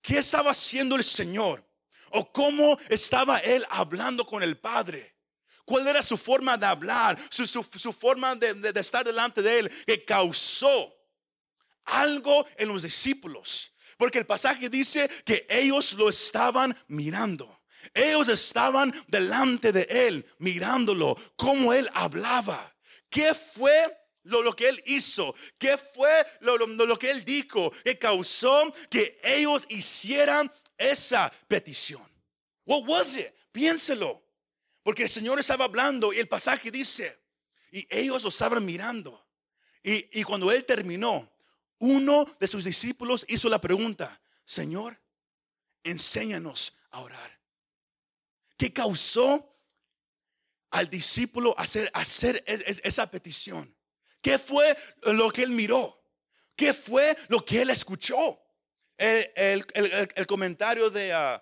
¿Qué 0.00 0.18
estaba 0.18 0.52
haciendo 0.52 0.94
el 0.94 1.02
Señor? 1.02 1.64
¿O 2.10 2.30
cómo 2.32 2.78
estaba 2.88 3.38
Él 3.38 3.66
hablando 3.68 4.24
con 4.24 4.42
el 4.42 4.56
Padre? 4.56 5.16
¿Cuál 5.64 5.88
era 5.88 6.02
su 6.02 6.16
forma 6.16 6.56
de 6.56 6.66
hablar? 6.66 7.18
Su, 7.30 7.46
su, 7.46 7.92
forma 7.92 8.34
de, 8.36 8.54
de 8.54 8.80
estar 8.80 9.04
delante 9.04 9.42
de 9.42 9.58
Él 9.58 9.84
que 9.84 10.04
causó 10.04 10.94
algo 11.84 12.46
en 12.56 12.68
los 12.68 12.82
discípulos. 12.82 13.72
Porque 13.96 14.18
el 14.18 14.26
pasaje 14.26 14.70
dice 14.70 15.10
que 15.24 15.46
ellos 15.50 15.92
lo 15.94 16.08
estaban 16.08 16.76
mirando. 16.86 17.60
Ellos 17.92 18.28
estaban 18.28 18.92
delante 19.08 19.72
de 19.72 19.86
él, 19.90 20.26
mirándolo, 20.38 21.16
cómo 21.36 21.72
él 21.72 21.88
hablaba. 21.94 22.74
¿Qué 23.10 23.34
fue 23.34 23.97
lo, 24.28 24.54
que 24.54 24.68
él 24.68 24.82
hizo? 24.86 25.34
¿Qué 25.58 25.76
fue 25.76 26.26
lo, 26.40 26.56
lo, 26.56 26.98
que 26.98 27.10
él 27.10 27.24
dijo 27.24 27.70
que 27.84 27.98
causó 27.98 28.72
que 28.90 29.18
ellos 29.22 29.66
hicieran 29.68 30.50
esa 30.76 31.32
petición? 31.48 32.06
What 32.64 32.86
was 32.86 33.16
it? 33.16 33.32
Piénselo. 33.52 34.22
Porque 34.82 35.04
el 35.04 35.08
Señor 35.08 35.38
estaba 35.38 35.64
hablando 35.64 36.12
y 36.12 36.18
el 36.18 36.28
pasaje 36.28 36.70
dice, 36.70 37.18
y 37.70 37.86
ellos 37.90 38.22
lo 38.22 38.28
estaban 38.30 38.64
mirando. 38.64 39.26
Y, 39.82 40.20
y 40.20 40.22
cuando 40.24 40.50
él 40.50 40.64
terminó, 40.64 41.30
uno 41.78 42.24
de 42.40 42.46
sus 42.46 42.64
discípulos 42.64 43.24
hizo 43.28 43.48
la 43.48 43.60
pregunta, 43.60 44.20
Señor, 44.44 45.00
enséñanos 45.84 46.76
a 46.90 47.00
orar. 47.00 47.38
¿Qué 48.56 48.72
causó 48.72 49.56
al 50.70 50.90
discípulo 50.90 51.54
hacer, 51.58 51.90
hacer 51.94 52.42
esa 52.46 53.10
petición? 53.10 53.74
¿Qué 54.28 54.38
fue 54.38 54.76
lo 55.04 55.30
que 55.30 55.42
él 55.42 55.52
miró? 55.52 56.04
¿Qué 56.54 56.74
fue 56.74 57.16
lo 57.28 57.42
que 57.42 57.62
él 57.62 57.70
escuchó? 57.70 58.38
El, 58.98 59.64
comentario 60.26 60.90
de 60.90 61.14
uh, 61.14 61.40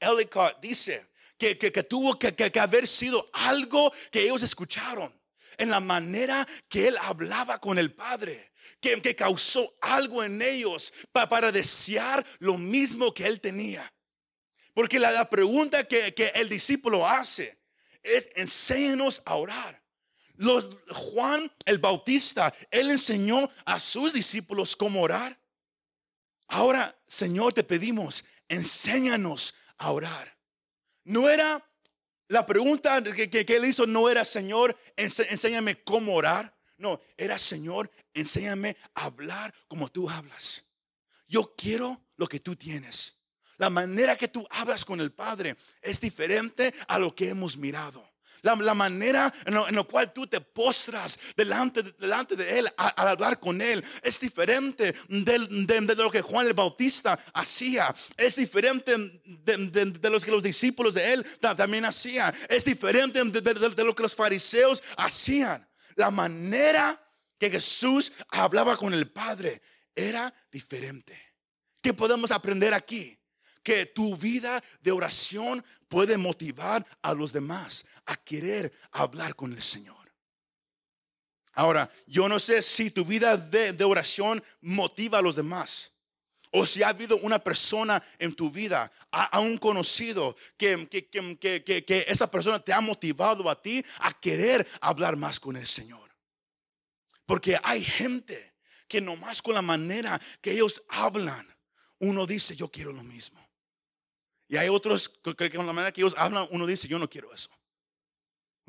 Ellicott 0.00 0.58
dice 0.62 1.08
que, 1.36 1.54
tuvo 1.82 2.18
que, 2.18 2.58
haber 2.58 2.88
sido 2.88 3.28
algo 3.34 3.92
que 4.10 4.22
ellos 4.22 4.42
escucharon 4.42 5.12
en 5.58 5.68
la 5.68 5.80
manera 5.80 6.48
que 6.70 6.88
él 6.88 6.96
hablaba 7.02 7.60
con 7.60 7.76
el 7.76 7.92
Padre, 7.92 8.52
que, 8.80 9.14
causó 9.14 9.76
algo 9.82 10.24
en 10.24 10.40
ellos 10.40 10.90
para 11.12 11.52
desear 11.52 12.24
lo 12.38 12.56
mismo 12.56 13.12
que 13.12 13.26
él 13.26 13.42
tenía. 13.42 13.92
Porque 14.72 14.98
la, 14.98 15.28
pregunta 15.28 15.84
que, 15.84 16.14
el 16.34 16.48
discípulo 16.48 17.06
hace 17.06 17.58
es, 18.02 18.30
enséñanos 18.36 19.20
a 19.26 19.34
orar. 19.34 19.81
Los, 20.42 20.66
Juan 20.88 21.52
el 21.66 21.78
Bautista, 21.78 22.52
él 22.68 22.90
enseñó 22.90 23.48
a 23.64 23.78
sus 23.78 24.12
discípulos 24.12 24.74
cómo 24.74 25.00
orar. 25.00 25.38
Ahora, 26.48 27.00
Señor, 27.06 27.52
te 27.52 27.62
pedimos, 27.62 28.24
enséñanos 28.48 29.54
a 29.78 29.92
orar. 29.92 30.36
No 31.04 31.28
era 31.28 31.64
la 32.26 32.44
pregunta 32.44 33.00
que, 33.04 33.30
que, 33.30 33.56
él 33.56 33.66
hizo, 33.66 33.86
no 33.86 34.10
era, 34.10 34.24
Señor, 34.24 34.76
enséñame 34.96 35.80
cómo 35.84 36.12
orar. 36.16 36.52
No, 36.76 37.00
era, 37.16 37.38
Señor, 37.38 37.88
enséñame 38.12 38.76
a 38.94 39.04
hablar 39.04 39.54
como 39.68 39.92
tú 39.92 40.10
hablas. 40.10 40.64
Yo 41.28 41.54
quiero 41.56 42.04
lo 42.16 42.26
que 42.26 42.40
tú 42.40 42.56
tienes. 42.56 43.16
La 43.58 43.70
manera 43.70 44.16
que 44.16 44.26
tú 44.26 44.44
hablas 44.50 44.84
con 44.84 45.00
el 45.00 45.12
Padre 45.12 45.56
es 45.80 46.00
diferente 46.00 46.74
a 46.88 46.98
lo 46.98 47.14
que 47.14 47.28
hemos 47.28 47.56
mirado. 47.56 48.11
La, 48.42 48.74
manera 48.74 49.32
en 49.46 49.54
la 49.54 49.82
cual 49.84 50.12
tú 50.12 50.26
te 50.26 50.40
postras 50.40 51.18
delante, 51.36 51.82
delante 51.82 52.34
de 52.34 52.58
Él 52.58 52.68
al 52.76 53.08
hablar 53.08 53.38
con 53.38 53.60
Él 53.60 53.84
es 54.02 54.18
diferente 54.18 54.94
de, 55.08 55.94
lo 55.96 56.10
que 56.10 56.22
Juan 56.22 56.48
el 56.48 56.52
Bautista 56.52 57.18
hacía. 57.32 57.94
Es 58.16 58.36
diferente 58.36 58.96
de, 59.24 60.10
lo 60.10 60.20
que 60.20 60.30
los 60.30 60.42
discípulos 60.42 60.94
de 60.94 61.12
Él 61.12 61.26
también 61.40 61.84
hacían. 61.84 62.34
Es 62.48 62.64
diferente 62.64 63.22
de 63.22 63.84
lo 63.84 63.94
que 63.94 64.02
los 64.02 64.14
fariseos 64.14 64.82
hacían. 64.96 65.66
La 65.94 66.10
manera 66.10 67.00
que 67.38 67.50
Jesús 67.50 68.12
hablaba 68.28 68.76
con 68.76 68.92
el 68.92 69.10
Padre 69.10 69.62
era 69.94 70.34
diferente. 70.50 71.16
¿Qué 71.80 71.92
podemos 71.92 72.30
aprender 72.30 72.74
aquí? 72.74 73.18
Que 73.62 73.86
tu 73.86 74.16
vida 74.16 74.62
de 74.80 74.92
oración 74.92 75.64
puede 75.88 76.16
motivar 76.16 76.86
a 77.02 77.14
los 77.14 77.32
demás 77.32 77.84
a 78.06 78.16
querer 78.16 78.72
hablar 78.90 79.34
con 79.34 79.52
el 79.52 79.62
Señor. 79.62 80.02
Ahora, 81.54 81.90
yo 82.06 82.28
no 82.28 82.38
sé 82.38 82.62
si 82.62 82.90
tu 82.90 83.04
vida 83.04 83.36
de, 83.36 83.84
oración 83.84 84.42
motiva 84.60 85.18
a 85.18 85.22
los 85.22 85.36
demás. 85.36 85.92
O 86.50 86.66
si 86.66 86.82
ha 86.82 86.88
habido 86.88 87.16
una 87.18 87.38
persona 87.38 88.02
en 88.18 88.34
tu 88.34 88.50
vida, 88.50 88.90
a, 89.10 89.40
un 89.40 89.56
conocido, 89.56 90.36
que, 90.56 90.86
que, 90.88 92.04
esa 92.08 92.30
persona 92.30 92.58
te 92.58 92.72
ha 92.72 92.80
motivado 92.80 93.48
a 93.48 93.60
ti 93.60 93.84
a 94.00 94.12
querer 94.12 94.66
hablar 94.80 95.16
más 95.16 95.40
con 95.40 95.56
el 95.56 95.66
Señor. 95.66 96.10
Porque 97.24 97.58
hay 97.62 97.82
gente 97.82 98.54
que 98.86 99.00
nomás 99.00 99.40
con 99.40 99.54
la 99.54 99.62
manera 99.62 100.20
que 100.42 100.52
ellos 100.52 100.82
hablan, 100.88 101.48
uno 101.98 102.26
dice, 102.26 102.54
yo 102.54 102.70
quiero 102.70 102.92
lo 102.92 103.02
mismo. 103.02 103.41
Y 104.52 104.58
hay 104.58 104.68
otros 104.68 105.08
que, 105.08 105.50
con 105.50 105.66
la 105.66 105.72
manera 105.72 105.90
que 105.90 106.02
ellos 106.02 106.14
hablan, 106.14 106.46
uno 106.50 106.66
dice, 106.66 106.86
yo 106.86 106.98
no 106.98 107.08
quiero 107.08 107.32
eso. 107.32 107.48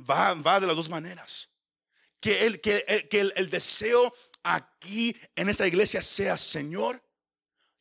Va, 0.10 0.34
va 0.34 0.58
de 0.62 0.66
las 0.66 0.78
dos 0.78 0.88
maneras. 0.88 1.50
Que, 2.22 2.46
el, 2.46 2.62
que, 2.62 2.86
el, 2.88 3.10
que 3.10 3.20
el, 3.36 3.50
deseo 3.50 4.13
aquí 4.44 5.13
en 5.36 5.50
esta 5.50 5.68
iglesia 5.68 6.02
sea, 6.02 6.38
Señor, 6.38 7.04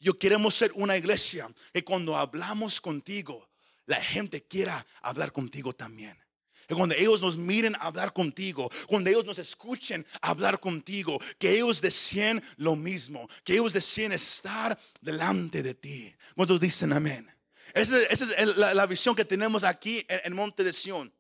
yo 0.00 0.18
queremos 0.18 0.52
ser 0.52 0.73
una 0.75 0.97
iglesia 0.97 1.49
que 1.73 1.85
cuando 1.85 2.16
hablamos 2.16 2.80
contigo, 2.80 3.49
la 3.87 4.02
gente 4.02 4.42
quiera 4.42 4.85
hablar 5.00 5.30
contigo 5.30 5.73
también. 5.73 6.18
Que 6.66 6.75
cuando 6.75 6.97
ellos 6.97 7.21
nos 7.23 7.37
miren 7.37 7.76
hablar 7.78 8.12
contigo, 8.12 8.68
cuando 8.88 9.11
ellos 9.11 9.25
nos 9.25 9.38
escuchen 9.38 10.04
hablar 10.21 10.59
contigo, 10.59 11.21
que 11.38 11.54
ellos 11.54 11.80
deseen 11.80 12.42
lo 12.56 12.75
mismo, 12.75 13.28
que 13.44 13.52
ellos 13.52 13.73
deseen 13.73 14.11
estar 14.11 14.76
delante 15.00 15.62
de 15.62 15.75
ti. 15.75 16.12
¿Cuántos 16.35 16.59
dicen 16.59 16.92
amén? 16.92 17.32
Esa, 17.74 18.02
es 18.02 18.56
la, 18.56 18.86
visión 18.86 19.14
que 19.14 19.24
tenemos 19.24 19.64
aquí 19.64 20.04
en, 20.08 20.34
Monte 20.34 20.62
de 20.62 20.72
Sion. 20.72 21.12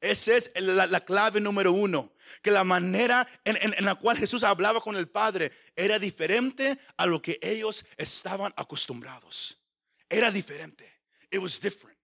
Esa 0.00 0.36
es 0.36 0.50
la, 0.56 1.04
clave 1.04 1.40
número 1.40 1.72
uno. 1.72 2.12
Que 2.42 2.50
la 2.50 2.64
manera 2.64 3.26
en, 3.44 3.84
la 3.84 3.94
cual 3.94 4.16
Jesús 4.16 4.42
hablaba 4.42 4.80
con 4.80 4.96
el 4.96 5.08
Padre 5.08 5.52
era 5.76 5.98
diferente 5.98 6.78
a 6.96 7.06
lo 7.06 7.22
que 7.22 7.38
ellos 7.42 7.84
estaban 7.96 8.52
acostumbrados. 8.56 9.60
Era 10.08 10.30
diferente. 10.30 10.92
It 11.30 11.40
was 11.40 11.60
different. 11.60 11.98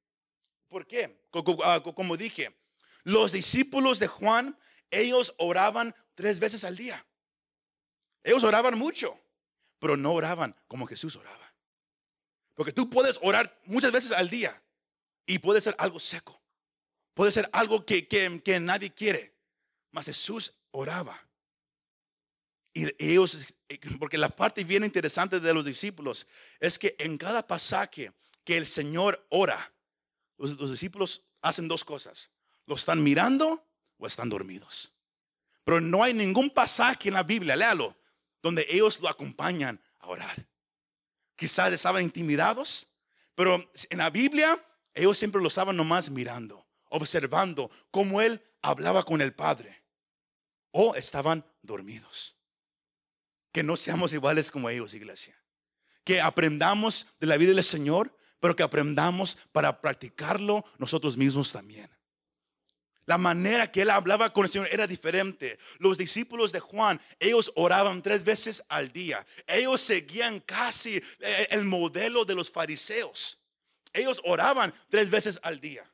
¿Por 0.68 0.86
qué? 0.86 1.24
Ah, 1.64 1.80
como 1.82 2.16
dije, 2.16 2.54
los 3.04 3.32
discípulos 3.32 3.98
de 3.98 4.06
Juan, 4.06 4.58
ellos 4.90 5.34
oraban 5.38 5.94
tres 6.14 6.38
veces 6.40 6.64
al 6.64 6.76
día. 6.76 7.04
Ellos 8.22 8.42
oraban 8.44 8.78
mucho, 8.78 9.18
pero 9.78 9.96
no 9.96 10.12
oraban 10.12 10.56
como 10.66 10.86
Jesús 10.86 11.16
oraba. 11.16 11.43
Porque 12.54 12.72
tú 12.72 12.88
puedes 12.88 13.18
orar 13.22 13.60
muchas 13.64 13.92
veces 13.92 14.12
al 14.12 14.30
día 14.30 14.62
y 15.26 15.38
puede 15.38 15.60
ser 15.60 15.74
algo 15.78 15.98
seco. 15.98 16.40
Puede 17.14 17.32
ser 17.32 17.48
algo 17.52 17.84
que, 17.84 18.06
que, 18.06 18.60
nadie 18.60 18.92
quiere. 18.92 19.34
Mas 19.90 20.06
Jesús 20.06 20.52
oraba. 20.70 21.20
Y 22.72 22.86
ellos, 22.98 23.38
porque 23.98 24.18
la 24.18 24.28
parte 24.28 24.64
bien 24.64 24.84
interesante 24.84 25.38
de 25.38 25.54
los 25.54 25.64
discípulos 25.64 26.26
es 26.58 26.78
que 26.78 26.96
en 26.98 27.16
cada 27.16 27.46
pasaje 27.46 28.12
que 28.44 28.56
el 28.56 28.66
Señor 28.66 29.24
ora, 29.30 29.72
los, 30.36 30.58
los 30.58 30.72
discípulos 30.72 31.22
hacen 31.40 31.68
dos 31.68 31.84
cosas. 31.84 32.30
Lo 32.66 32.74
están 32.74 33.02
mirando 33.02 33.64
o 33.98 34.06
están 34.06 34.28
dormidos. 34.28 34.92
Pero 35.62 35.80
no 35.80 36.02
hay 36.02 36.14
ningún 36.14 36.50
pasaje 36.50 37.08
en 37.08 37.14
la 37.14 37.22
Biblia, 37.22 37.56
léalo, 37.56 37.96
donde 38.42 38.66
ellos 38.68 39.00
lo 39.00 39.08
acompañan 39.08 39.80
a 40.00 40.08
orar 40.08 40.46
quizás 41.36 41.72
estaban 41.72 42.02
intimidados, 42.02 42.86
pero 43.34 43.70
en 43.90 43.98
la 43.98 44.10
Biblia 44.10 44.58
ellos 44.94 45.18
siempre 45.18 45.40
lo 45.40 45.48
estaban 45.48 45.76
nomás 45.76 46.10
mirando, 46.10 46.66
observando 46.88 47.70
cómo 47.90 48.20
él 48.20 48.42
hablaba 48.62 49.02
con 49.04 49.20
el 49.20 49.34
Padre. 49.34 49.82
O 50.70 50.94
estaban 50.96 51.44
dormidos. 51.62 52.36
Que 53.52 53.62
no 53.62 53.76
seamos 53.76 54.12
iguales 54.12 54.50
como 54.50 54.68
ellos, 54.68 54.94
iglesia. 54.94 55.36
Que 56.02 56.20
aprendamos 56.20 57.06
de 57.20 57.28
la 57.28 57.36
vida 57.36 57.52
del 57.54 57.62
Señor, 57.62 58.16
pero 58.40 58.56
que 58.56 58.64
aprendamos 58.64 59.38
para 59.52 59.80
practicarlo 59.80 60.64
nosotros 60.78 61.16
mismos 61.16 61.52
también. 61.52 61.93
La 63.06 63.18
manera 63.18 63.70
que 63.70 63.82
él 63.82 63.90
hablaba 63.90 64.32
con 64.32 64.46
el 64.46 64.50
Señor 64.50 64.68
era 64.70 64.86
diferente. 64.86 65.58
Los 65.78 65.98
discípulos 65.98 66.52
de 66.52 66.60
Juan, 66.60 67.00
ellos 67.20 67.52
oraban 67.54 68.02
tres 68.02 68.24
veces 68.24 68.62
al 68.68 68.92
día. 68.92 69.26
Ellos 69.46 69.80
seguían 69.80 70.40
casi 70.40 71.02
eh, 71.20 71.48
el 71.50 71.64
modelo 71.64 72.24
de 72.24 72.34
los 72.34 72.50
fariseos. 72.50 73.38
Ellos 73.92 74.20
oraban 74.24 74.72
tres 74.88 75.10
veces 75.10 75.38
al 75.42 75.60
día. 75.60 75.84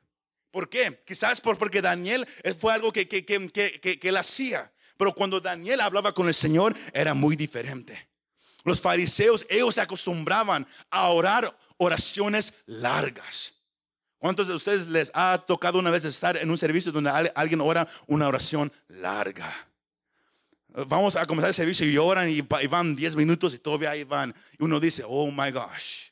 ¿Por 0.51 0.69
qué? 0.69 1.01
Quizás 1.05 1.39
porque 1.41 1.81
Daniel 1.81 2.27
eh, 2.43 2.53
fue 2.53 2.73
algo 2.73 2.91
que, 2.91 3.07
que, 3.07 3.25
que, 3.25 3.49
que, 3.79 3.99
él 4.01 4.17
hacía. 4.17 4.71
Pero 4.97 5.13
cuando 5.13 5.39
Daniel 5.39 5.81
hablaba 5.81 6.13
con 6.13 6.27
el 6.27 6.33
Señor 6.33 6.75
era 6.93 7.13
muy 7.13 7.35
diferente. 7.35 8.09
Los 8.63 8.79
fariseos, 8.79 9.45
ellos 9.49 9.75
se 9.75 9.81
acostumbraban 9.81 10.67
a 10.89 11.09
orar 11.09 11.57
oraciones 11.77 12.53
largas. 12.65 13.55
¿Cuántos 14.21 14.47
de 14.47 14.53
ustedes 14.53 14.85
les 14.85 15.09
ha 15.15 15.43
tocado 15.47 15.79
una 15.79 15.89
vez 15.89 16.05
estar 16.05 16.37
en 16.37 16.51
un 16.51 16.57
servicio 16.59 16.91
donde 16.91 17.09
alguien 17.33 17.59
ora 17.59 17.87
una 18.05 18.27
oración 18.27 18.71
larga? 18.87 19.51
Vamos 20.67 21.15
a 21.15 21.25
comenzar 21.25 21.47
el 21.49 21.55
servicio 21.55 21.89
y 21.89 21.97
oran 21.97 22.29
y 22.29 22.41
van 22.41 22.95
10 22.95 23.15
minutos 23.15 23.55
y 23.55 23.57
todavía 23.57 23.89
ahí 23.89 24.03
van. 24.03 24.35
Y 24.59 24.63
uno 24.63 24.79
dice, 24.79 25.03
oh 25.07 25.31
my 25.31 25.49
gosh. 25.49 26.09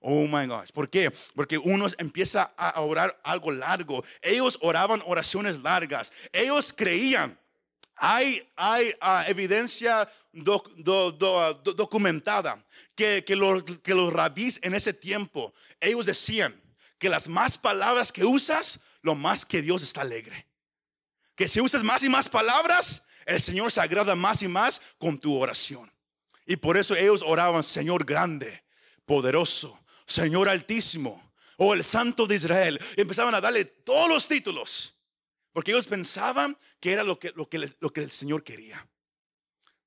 Oh 0.00 0.26
my 0.26 0.46
gosh. 0.46 0.70
¿Por 0.70 0.90
qué? 0.90 1.10
Porque 1.34 1.56
uno 1.56 1.86
empieza 1.96 2.52
a 2.58 2.78
orar 2.82 3.18
algo 3.24 3.50
largo. 3.50 4.04
Ellos 4.20 4.58
oraban 4.60 5.02
oraciones 5.06 5.58
largas. 5.62 6.12
Ellos 6.34 6.74
creían. 6.76 7.38
Hay, 7.96 8.46
hay 8.54 8.92
ah, 9.00 9.24
evidencia 9.28 10.06
documentada 11.74 12.62
que, 12.94 13.24
que, 13.24 13.80
que 13.82 13.94
los 13.94 14.12
rabís 14.12 14.60
en 14.62 14.74
ese 14.74 14.92
tiempo, 14.92 15.54
ellos 15.80 16.04
decían, 16.04 16.54
que 16.98 17.08
las 17.08 17.28
más 17.28 17.58
palabras 17.58 18.12
que 18.12 18.24
usas, 18.24 18.80
lo 19.02 19.14
más 19.14 19.44
que 19.44 19.62
Dios 19.62 19.82
está 19.82 20.00
alegre. 20.02 20.46
Que 21.34 21.48
si 21.48 21.60
usas 21.60 21.82
más 21.82 22.02
y 22.02 22.08
más 22.08 22.28
palabras, 22.28 23.02
el 23.26 23.40
Señor 23.40 23.70
se 23.70 23.80
agrada 23.80 24.14
más 24.14 24.42
y 24.42 24.48
más 24.48 24.80
con 24.98 25.18
tu 25.18 25.36
oración. 25.36 25.92
Y 26.46 26.56
por 26.56 26.76
eso 26.76 26.94
ellos 26.94 27.22
oraban, 27.26 27.62
Señor 27.62 28.04
grande, 28.04 28.62
poderoso, 29.04 29.78
Señor 30.06 30.48
altísimo, 30.48 31.32
o 31.56 31.74
el 31.74 31.82
Santo 31.82 32.26
de 32.26 32.36
Israel. 32.36 32.80
Y 32.96 33.00
empezaban 33.00 33.34
a 33.34 33.40
darle 33.40 33.64
todos 33.64 34.08
los 34.08 34.28
títulos. 34.28 34.94
Porque 35.52 35.72
ellos 35.72 35.86
pensaban 35.86 36.56
que 36.80 36.92
era 36.92 37.02
lo 37.02 37.18
que, 37.18 37.32
lo 37.34 37.48
que, 37.48 37.72
lo 37.80 37.92
que 37.92 38.02
el 38.02 38.10
Señor 38.10 38.44
quería. 38.44 38.86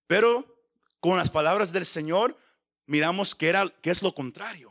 Pero 0.08 0.60
con 1.00 1.18
las 1.18 1.30
palabras 1.30 1.72
del 1.72 1.86
Señor, 1.86 2.38
miramos 2.88 3.36
que, 3.36 3.48
era, 3.48 3.70
que 3.82 3.92
es 3.92 4.02
lo 4.02 4.14
contrario. 4.14 4.69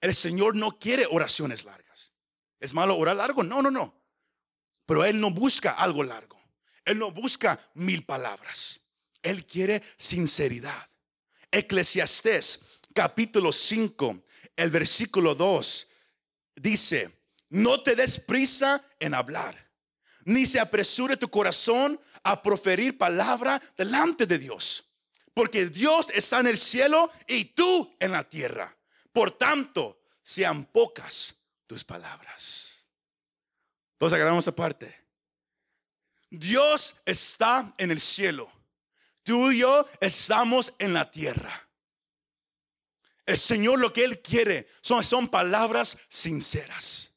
El 0.00 0.14
Señor 0.14 0.56
no 0.56 0.78
quiere 0.78 1.06
oraciones 1.10 1.64
largas. 1.64 2.12
¿Es 2.58 2.74
malo 2.74 2.96
orar 2.96 3.16
largo? 3.16 3.42
No, 3.42 3.62
no, 3.62 3.70
no. 3.70 3.94
Pero 4.86 5.04
Él 5.04 5.20
no 5.20 5.30
busca 5.30 5.72
algo 5.72 6.02
largo. 6.02 6.40
Él 6.84 6.98
no 6.98 7.10
busca 7.10 7.60
mil 7.74 8.04
palabras. 8.04 8.80
Él 9.22 9.46
quiere 9.46 9.82
sinceridad. 9.96 10.88
Eclesiastés 11.50 12.60
capítulo 12.94 13.52
5, 13.52 14.22
el 14.56 14.70
versículo 14.70 15.34
2 15.34 15.88
dice, 16.56 17.10
no 17.48 17.82
te 17.82 17.96
des 17.96 18.18
prisa 18.18 18.84
en 18.98 19.14
hablar, 19.14 19.70
ni 20.24 20.46
se 20.46 20.60
apresure 20.60 21.16
tu 21.16 21.28
corazón 21.28 22.00
a 22.22 22.42
proferir 22.42 22.98
palabra 22.98 23.60
delante 23.76 24.26
de 24.26 24.38
Dios, 24.38 24.84
porque 25.34 25.66
Dios 25.66 26.08
está 26.14 26.40
en 26.40 26.48
el 26.48 26.58
cielo 26.58 27.10
y 27.26 27.46
tú 27.46 27.96
en 27.98 28.12
la 28.12 28.28
tierra. 28.28 28.76
Por 29.12 29.32
tanto, 29.32 30.00
sean 30.22 30.64
pocas 30.64 31.34
tus 31.66 31.84
palabras. 31.84 32.86
Entonces 33.92 34.16
agarramos 34.16 34.46
aparte. 34.48 34.96
Dios 36.30 36.94
está 37.04 37.74
en 37.76 37.90
el 37.90 38.00
cielo. 38.00 38.50
Tú 39.22 39.50
y 39.50 39.58
yo 39.58 39.88
estamos 40.00 40.72
en 40.78 40.94
la 40.94 41.10
tierra. 41.10 41.68
El 43.26 43.38
Señor 43.38 43.78
lo 43.78 43.92
que 43.92 44.04
Él 44.04 44.22
quiere 44.22 44.68
son, 44.80 45.04
son 45.04 45.28
palabras 45.28 45.98
sinceras. 46.08 47.12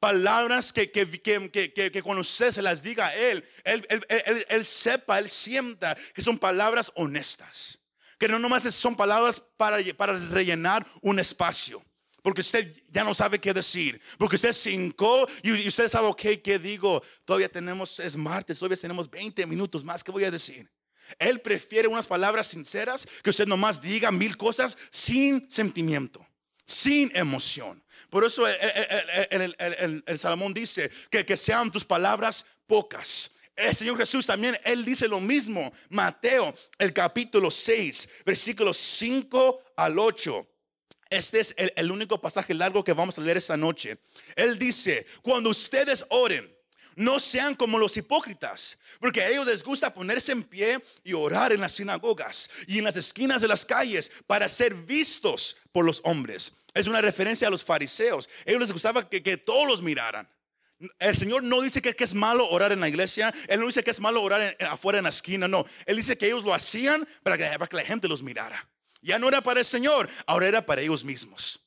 Palabras 0.00 0.72
que, 0.72 0.90
que, 0.90 1.08
que, 1.50 1.72
que, 1.72 2.02
cuando 2.02 2.20
usted 2.20 2.52
se 2.52 2.60
las 2.60 2.82
diga 2.82 3.06
a 3.06 3.14
él 3.16 3.42
él, 3.64 3.86
él, 3.88 4.46
él, 4.50 4.64
sepa, 4.66 5.18
Él 5.18 5.30
sienta 5.30 5.96
que 6.12 6.20
son 6.20 6.36
palabras 6.36 6.92
honestas 6.94 7.78
que 8.18 8.28
no 8.28 8.38
nomás 8.38 8.62
son 8.74 8.96
palabras 8.96 9.40
para, 9.56 9.78
para 9.96 10.18
rellenar 10.18 10.86
un 11.00 11.18
espacio. 11.18 11.82
Porque 12.22 12.40
usted 12.40 12.82
ya 12.88 13.04
no 13.04 13.12
sabe 13.12 13.38
qué 13.38 13.52
decir. 13.52 14.00
Porque 14.16 14.36
usted 14.36 14.54
cinco 14.54 15.28
y 15.42 15.68
usted 15.68 15.90
sabe, 15.90 16.06
ok, 16.06 16.22
¿qué 16.42 16.58
digo? 16.58 17.02
Todavía 17.24 17.50
tenemos, 17.50 18.00
es 18.00 18.16
martes, 18.16 18.58
todavía 18.58 18.78
tenemos 18.78 19.10
20 19.10 19.46
minutos 19.46 19.84
más. 19.84 20.02
¿Qué 20.02 20.10
voy 20.10 20.24
a 20.24 20.30
decir? 20.30 20.70
Él 21.18 21.40
prefiere 21.42 21.86
unas 21.86 22.06
palabras 22.06 22.46
sinceras 22.46 23.06
que 23.22 23.28
usted 23.28 23.46
nomás 23.46 23.82
diga 23.82 24.10
mil 24.10 24.38
cosas 24.38 24.78
sin 24.90 25.50
sentimiento, 25.50 26.26
sin 26.64 27.14
emoción. 27.14 27.84
Por 28.08 28.24
eso 28.24 28.48
el, 28.48 30.02
el, 30.06 30.18
Salomón 30.18 30.54
dice 30.54 30.90
que, 31.10 31.26
que 31.26 31.36
sean 31.36 31.70
tus 31.70 31.84
palabras 31.84 32.46
pocas 32.66 33.30
el 33.56 33.74
Señor 33.74 33.96
Jesús 33.98 34.26
también, 34.26 34.56
Él 34.64 34.84
dice 34.84 35.08
lo 35.08 35.20
mismo. 35.20 35.72
Mateo, 35.88 36.54
el 36.78 36.92
capítulo 36.92 37.50
6, 37.50 38.08
versículos 38.24 38.76
5 38.76 39.62
al 39.76 39.98
8. 39.98 40.46
Este 41.10 41.40
es 41.40 41.54
el, 41.56 41.72
el, 41.76 41.92
único 41.92 42.20
pasaje 42.20 42.54
largo 42.54 42.82
que 42.82 42.92
vamos 42.92 43.18
a 43.18 43.20
leer 43.20 43.36
esta 43.36 43.56
noche. 43.56 43.98
Él 44.34 44.58
dice, 44.58 45.06
cuando 45.22 45.50
ustedes 45.50 46.04
oren, 46.08 46.52
no 46.96 47.20
sean 47.20 47.54
como 47.54 47.78
los 47.78 47.96
hipócritas, 47.96 48.78
porque 49.00 49.22
a 49.22 49.28
ellos 49.28 49.46
les 49.46 49.62
gusta 49.62 49.92
ponerse 49.92 50.32
en 50.32 50.42
pie 50.42 50.78
y 51.02 51.12
orar 51.12 51.52
en 51.52 51.60
las 51.60 51.72
sinagogas 51.72 52.48
y 52.66 52.78
en 52.78 52.84
las 52.84 52.96
esquinas 52.96 53.42
de 53.42 53.48
las 53.48 53.64
calles 53.64 54.10
para 54.26 54.48
ser 54.48 54.74
vistos 54.74 55.56
por 55.72 55.84
los 55.84 56.00
hombres. 56.04 56.52
Es 56.72 56.86
una 56.86 57.00
referencia 57.00 57.48
a 57.48 57.50
los 57.50 57.62
fariseos. 57.62 58.28
A 58.46 58.50
ellos 58.50 58.62
les 58.62 58.72
gustaba 58.72 59.08
que, 59.08 59.22
que 59.22 59.36
todos 59.36 59.68
los 59.68 59.82
miraran. 59.82 60.28
El 60.98 61.16
Señor 61.16 61.42
no 61.42 61.60
dice 61.60 61.80
que, 61.80 61.94
es 61.96 62.14
malo 62.14 62.48
orar 62.48 62.72
en 62.72 62.80
la 62.80 62.88
iglesia. 62.88 63.32
Él 63.48 63.60
no 63.60 63.66
dice 63.66 63.82
que 63.82 63.90
es 63.90 64.00
malo 64.00 64.22
orar 64.22 64.56
afuera 64.68 64.98
en 64.98 65.04
la 65.04 65.10
esquina. 65.10 65.46
No, 65.48 65.64
Él 65.86 65.96
dice 65.96 66.18
que 66.18 66.26
ellos 66.26 66.44
lo 66.44 66.52
hacían 66.52 67.06
para 67.22 67.36
que, 67.38 67.76
la 67.76 67.84
gente 67.84 68.08
los 68.08 68.22
mirara. 68.22 68.68
Ya 69.00 69.18
no 69.18 69.28
era 69.28 69.40
para 69.40 69.60
el 69.60 69.66
Señor, 69.66 70.08
ahora 70.26 70.48
era 70.48 70.64
para 70.64 70.80
ellos 70.80 71.04
mismos. 71.04 71.60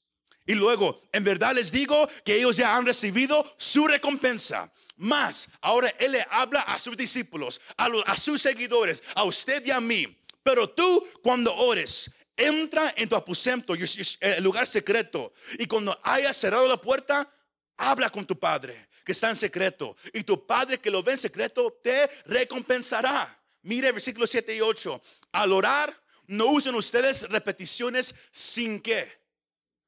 Y 0.46 0.56
luego, 0.56 1.02
en 1.12 1.24
verdad 1.24 1.54
les 1.54 1.72
digo 1.72 2.08
que 2.24 2.36
ellos 2.36 2.56
ya 2.58 2.76
han 2.76 2.86
recibido 2.86 3.54
su 3.58 3.88
recompensa. 3.88 4.72
Más, 4.96 5.50
ahora 5.62 5.94
Él 6.00 6.14
le 6.14 6.26
habla 6.30 6.62
a 6.62 6.80
sus 6.80 6.98
discípulos, 6.98 7.62
a, 7.76 8.18
sus 8.18 8.42
seguidores, 8.42 9.04
a 9.14 9.24
usted 9.24 9.66
y 9.66 9.72
a 9.72 9.82
mí. 9.82 10.18
Pero 10.42 10.70
tú, 10.70 11.06
cuando 11.22 11.54
ores, 11.54 12.10
entra 12.36 12.94
en 12.96 13.10
tu 13.10 13.16
aposento, 13.16 13.76
el 13.76 14.44
lugar 14.44 14.66
secreto. 14.66 15.34
Y 15.60 15.66
cuando 15.66 15.98
hayas 16.02 16.38
cerrado 16.38 16.68
la 16.68 16.78
puerta, 16.78 17.30
habla 17.76 18.10
con 18.10 18.26
tu 18.26 18.40
Padre 18.40 18.87
que 19.08 19.14
está 19.14 19.30
en 19.30 19.38
secreto. 19.38 19.96
Y 20.12 20.24
tu 20.24 20.46
Padre 20.46 20.80
que 20.80 20.92
lo 20.92 21.02
ve 21.02 21.14
en 21.14 21.18
secreto 21.18 21.80
te 21.82 22.10
recompensará. 22.26 23.42
Mire 23.62 23.94
versículos 23.94 24.30
7 24.30 24.58
y 24.58 24.60
8. 24.60 25.02
Al 25.32 25.54
orar, 25.54 25.98
no 26.26 26.48
usen 26.48 26.76
ustedes 26.76 27.22
repeticiones 27.30 28.14
sin 28.32 28.82
qué, 28.82 29.10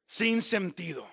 sin 0.07 0.41
sentido. 0.41 1.05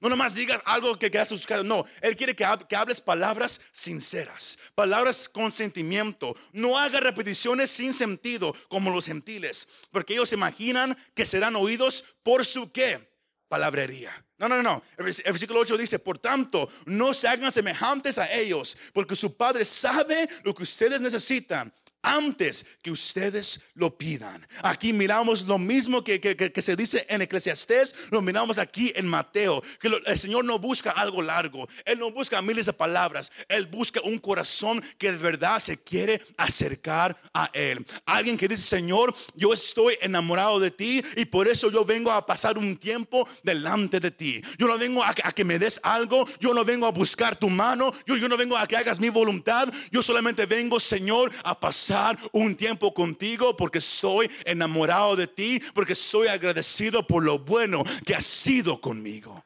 No 0.00 0.08
nomás 0.08 0.34
digas 0.34 0.62
algo 0.64 0.98
que 0.98 1.10
queda 1.10 1.26
suscitado. 1.26 1.62
No, 1.62 1.84
Él 2.00 2.16
quiere 2.16 2.34
que, 2.34 2.46
hables 2.46 3.02
palabras 3.02 3.60
sinceras, 3.72 4.58
palabras 4.74 5.28
con 5.28 5.52
sentimiento. 5.52 6.34
No 6.52 6.78
haga 6.78 6.98
repeticiones 7.00 7.70
sin 7.70 7.92
sentido 7.92 8.54
como 8.70 8.90
los 8.90 9.04
gentiles, 9.04 9.68
porque 9.90 10.14
ellos 10.14 10.32
imaginan 10.32 10.96
que 11.14 11.26
serán 11.26 11.56
oídos 11.56 12.06
por 12.22 12.46
su 12.46 12.72
qué, 12.72 13.06
palabrería. 13.48 14.24
No, 14.40 14.48
no, 14.48 14.62
no. 14.62 14.82
El 14.96 15.04
versículo 15.04 15.60
8 15.60 15.76
dice, 15.76 15.98
por 15.98 16.18
tanto, 16.18 16.66
no 16.86 17.12
se 17.12 17.28
hagan 17.28 17.52
semejantes 17.52 18.16
a 18.16 18.32
ellos, 18.32 18.74
porque 18.94 19.14
su 19.14 19.36
Padre 19.36 19.66
sabe 19.66 20.26
lo 20.44 20.54
que 20.54 20.62
ustedes 20.62 20.98
necesitan 20.98 21.70
antes 22.02 22.64
que 22.82 22.90
ustedes 22.90 23.60
lo 23.74 23.96
pidan. 23.96 24.46
Aquí 24.62 24.92
miramos 24.92 25.42
lo 25.42 25.58
mismo 25.58 26.02
que, 26.02 26.20
que, 26.20 26.62
se 26.62 26.76
dice 26.76 27.06
en 27.08 27.22
Eclesiastés, 27.22 27.94
lo 28.10 28.22
miramos 28.22 28.58
aquí 28.58 28.92
en 28.94 29.06
Mateo, 29.06 29.62
que 29.80 29.88
el 30.06 30.18
Señor 30.18 30.44
no 30.44 30.58
busca 30.58 30.90
algo 30.92 31.22
largo, 31.22 31.68
Él 31.84 31.98
no 31.98 32.10
busca 32.10 32.40
miles 32.42 32.66
de 32.66 32.72
palabras, 32.72 33.30
Él 33.48 33.66
busca 33.66 34.00
un 34.02 34.18
corazón 34.18 34.82
que 34.98 35.12
de 35.12 35.18
verdad 35.18 35.60
se 35.60 35.78
quiere 35.78 36.22
acercar 36.36 37.16
a 37.34 37.50
Él. 37.52 37.84
Alguien 38.06 38.36
que 38.36 38.48
dice, 38.48 38.62
Señor, 38.62 39.14
yo 39.34 39.52
estoy 39.52 39.98
enamorado 40.00 40.60
de 40.60 40.70
ti 40.70 41.02
y 41.16 41.24
por 41.24 41.48
eso 41.48 41.70
yo 41.70 41.84
vengo 41.84 42.10
a 42.10 42.24
pasar 42.24 42.58
un 42.58 42.76
tiempo 42.76 43.28
delante 43.42 44.00
de 44.00 44.10
ti. 44.10 44.40
Yo 44.58 44.66
no 44.66 44.78
vengo 44.78 45.04
a, 45.04 45.14
que 45.14 45.44
me 45.44 45.58
des 45.58 45.80
algo, 45.82 46.26
yo 46.38 46.54
no 46.54 46.64
vengo 46.64 46.86
a 46.86 46.90
buscar 46.90 47.36
tu 47.36 47.48
mano, 47.48 47.92
yo, 48.06 48.16
yo 48.16 48.28
no 48.28 48.36
vengo 48.36 48.56
a 48.56 48.66
que 48.66 48.76
hagas 48.76 49.00
mi 49.00 49.08
voluntad, 49.08 49.68
yo 49.90 50.02
solamente 50.02 50.46
vengo, 50.46 50.80
Señor, 50.80 51.30
a 51.44 51.58
pasar 51.58 51.89
un 52.32 52.56
tiempo 52.56 52.92
contigo 52.92 53.56
porque 53.56 53.78
estoy 53.78 54.30
enamorado 54.44 55.16
de 55.16 55.26
ti, 55.26 55.60
porque 55.74 55.94
soy 55.94 56.28
agradecido 56.28 57.06
por 57.06 57.24
lo 57.24 57.38
bueno 57.38 57.84
que 58.04 58.14
has 58.14 58.26
sido 58.26 58.80
conmigo. 58.80 59.44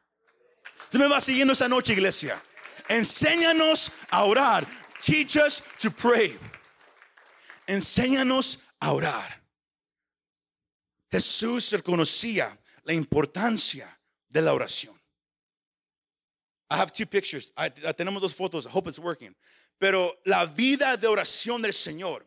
Se 0.88 0.98
me 0.98 1.08
va 1.08 1.20
siguiendo 1.20 1.52
esa 1.52 1.68
noche, 1.68 1.92
iglesia. 1.92 2.42
Enséñanos 2.88 3.90
a 4.10 4.24
orar. 4.24 4.66
Teach 5.00 5.36
us 5.36 5.62
to 5.80 5.90
pray. 5.90 6.38
Enséñanos 7.66 8.60
a 8.80 8.92
orar. 8.92 9.42
Jesús 11.10 11.70
reconocía 11.72 12.58
la 12.84 12.92
importancia 12.92 13.98
de 14.28 14.42
la 14.42 14.52
oración. 14.52 14.94
I 16.70 16.76
have 16.76 16.92
two 16.92 17.06
pictures. 17.06 17.52
tenemos 17.96 18.20
dos 18.20 18.34
fotos. 18.34 18.66
I 18.66 18.70
hope 18.70 18.88
it's 18.88 18.98
working. 18.98 19.34
Pero 19.78 20.14
la 20.24 20.46
vida 20.46 20.96
de 20.96 21.06
oración 21.06 21.62
del 21.62 21.72
Señor 21.72 22.26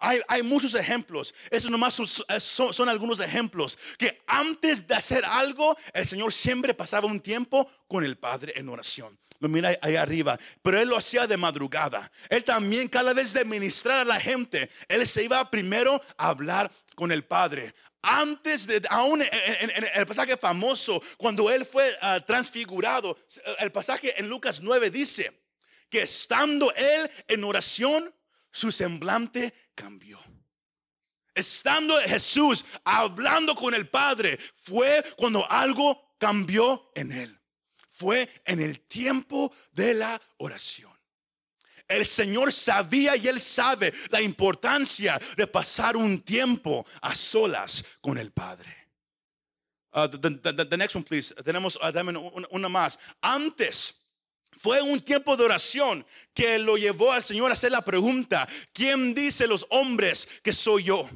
hay, 0.00 0.42
muchos 0.42 0.74
ejemplos. 0.74 1.34
Eso 1.50 1.70
nomás 1.70 1.94
son, 2.38 2.88
algunos 2.88 3.20
ejemplos. 3.20 3.78
Que 3.98 4.22
antes 4.26 4.86
de 4.86 4.94
hacer 4.94 5.24
algo, 5.24 5.76
el 5.92 6.06
Señor 6.06 6.32
siempre 6.32 6.74
pasaba 6.74 7.06
un 7.06 7.20
tiempo 7.20 7.70
con 7.86 8.04
el 8.04 8.16
Padre 8.16 8.52
en 8.56 8.68
oración. 8.68 9.18
Lo 9.38 9.48
mira 9.48 9.78
ahí 9.82 9.96
arriba. 9.96 10.38
Pero 10.62 10.80
Él 10.80 10.88
lo 10.88 10.96
hacía 10.96 11.26
de 11.26 11.36
madrugada. 11.36 12.10
Él 12.28 12.42
también, 12.42 12.88
cada 12.88 13.12
vez 13.12 13.32
de 13.32 13.44
ministrar 13.44 13.98
a 14.00 14.04
la 14.04 14.20
gente, 14.20 14.70
Él 14.88 15.06
se 15.06 15.24
iba 15.24 15.50
primero 15.50 16.00
a 16.16 16.28
hablar 16.28 16.70
con 16.94 17.12
el 17.12 17.24
Padre. 17.24 17.74
Antes 18.02 18.66
de, 18.66 18.82
aún 18.88 19.20
en, 19.20 19.84
el 19.94 20.06
pasaje 20.06 20.36
famoso, 20.36 21.02
cuando 21.16 21.50
Él 21.50 21.64
fue 21.64 21.96
ah, 22.00 22.20
transfigurado, 22.20 23.18
el 23.58 23.72
pasaje 23.72 24.18
en 24.18 24.28
Lucas 24.28 24.60
9 24.60 24.90
dice 24.90 25.42
que 25.90 26.02
estando 26.02 26.72
Él 26.74 27.10
en 27.28 27.44
oración, 27.44 28.14
su 28.56 28.72
semblante 28.72 29.52
cambió. 29.74 30.18
Estando 31.34 31.98
Jesús 32.00 32.64
hablando 32.84 33.54
con 33.54 33.74
el 33.74 33.86
Padre, 33.86 34.38
fue 34.56 35.04
cuando 35.16 35.48
algo 35.50 36.14
cambió 36.18 36.90
en 36.94 37.12
él. 37.12 37.38
Fue 37.90 38.28
en 38.46 38.60
el 38.60 38.80
tiempo 38.80 39.54
de 39.72 39.92
la 39.92 40.20
oración. 40.38 40.92
El 41.86 42.06
Señor 42.06 42.52
sabía 42.52 43.14
y 43.16 43.28
Él 43.28 43.40
sabe 43.40 43.92
la 44.08 44.20
importancia 44.20 45.20
de 45.36 45.46
pasar 45.46 45.96
un 45.96 46.20
tiempo 46.22 46.84
a 47.02 47.14
solas 47.14 47.84
con 48.00 48.18
el 48.18 48.32
Padre. 48.32 48.74
Uh, 49.92 50.08
the, 50.08 50.76
next 50.76 50.96
one, 50.96 51.04
please. 51.04 51.34
Tenemos 51.44 51.76
uh, 51.76 52.46
una 52.50 52.68
más. 52.68 52.98
Antes 53.20 53.94
fue 54.56 54.80
un 54.82 55.00
tiempo 55.00 55.36
de 55.36 55.44
oración 55.44 56.06
que 56.34 56.58
lo 56.58 56.76
llevó 56.76 57.12
al 57.12 57.22
Señor 57.22 57.50
a 57.50 57.54
hacer 57.54 57.72
la 57.72 57.84
pregunta, 57.84 58.48
¿quién 58.72 59.14
dice 59.14 59.46
los 59.46 59.66
hombres 59.70 60.28
que 60.42 60.52
soy 60.52 60.84
yo? 60.84 61.08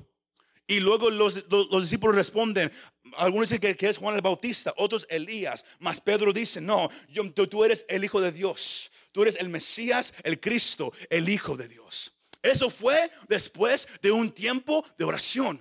Y 0.67 0.79
luego 0.79 1.11
los, 1.11 1.35
discípulos 1.83 2.15
responden, 2.15 2.71
algunos 3.17 3.49
dicen 3.49 3.77
que, 3.77 3.89
es 3.89 3.97
Juan 3.97 4.15
el 4.15 4.21
Bautista, 4.21 4.73
otros 4.77 5.07
Elías, 5.11 5.65
mas 5.81 6.01
Pedro 6.01 6.33
dice, 6.33 6.61
no, 6.61 6.89
yo, 7.09 7.33
tú 7.33 7.65
eres 7.65 7.85
el 7.89 8.05
Hijo 8.05 8.21
de 8.21 8.31
Dios, 8.31 8.93
tú 9.11 9.23
eres 9.23 9.37
el 9.37 9.49
Mesías, 9.49 10.15
el 10.23 10.39
Cristo, 10.39 10.93
el 11.09 11.29
Hijo 11.29 11.57
de 11.57 11.67
Dios. 11.67 12.13
Eso 12.43 12.71
fue 12.71 13.11
después 13.29 13.89
de 14.01 14.13
un 14.13 14.31
tiempo 14.31 14.85
de 14.97 15.05
oración. 15.05 15.61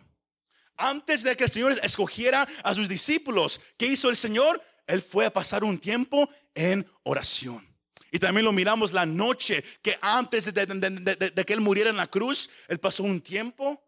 Antes 0.78 1.24
de 1.24 1.36
que 1.36 1.46
el 1.46 1.52
Señor 1.52 1.80
escogiera 1.84 2.48
a 2.64 2.74
sus 2.74 2.88
discípulos, 2.88 3.60
¿qué 3.78 3.88
hizo 3.88 4.10
el 4.10 4.16
Señor? 4.16 4.64
Él 4.88 5.02
fue 5.02 5.26
a 5.26 5.34
pasar 5.34 5.64
un 5.64 5.78
tiempo 5.78 6.30
en 6.56 6.90
oración. 7.04 7.69
Y 8.12 8.20
también 8.20 8.46
lo 8.46 8.52
miramos 8.52 8.92
la 8.92 9.06
noche 9.06 9.64
que 9.82 9.98
antes 10.02 10.54
de, 10.54 11.46
que 11.46 11.54
Él 11.54 11.62
muriera 11.62 11.90
en 11.90 11.98
la 11.98 12.08
cruz, 12.08 12.50
Él 12.68 12.80
pasó 12.80 13.04
un 13.04 13.22
tiempo 13.22 13.84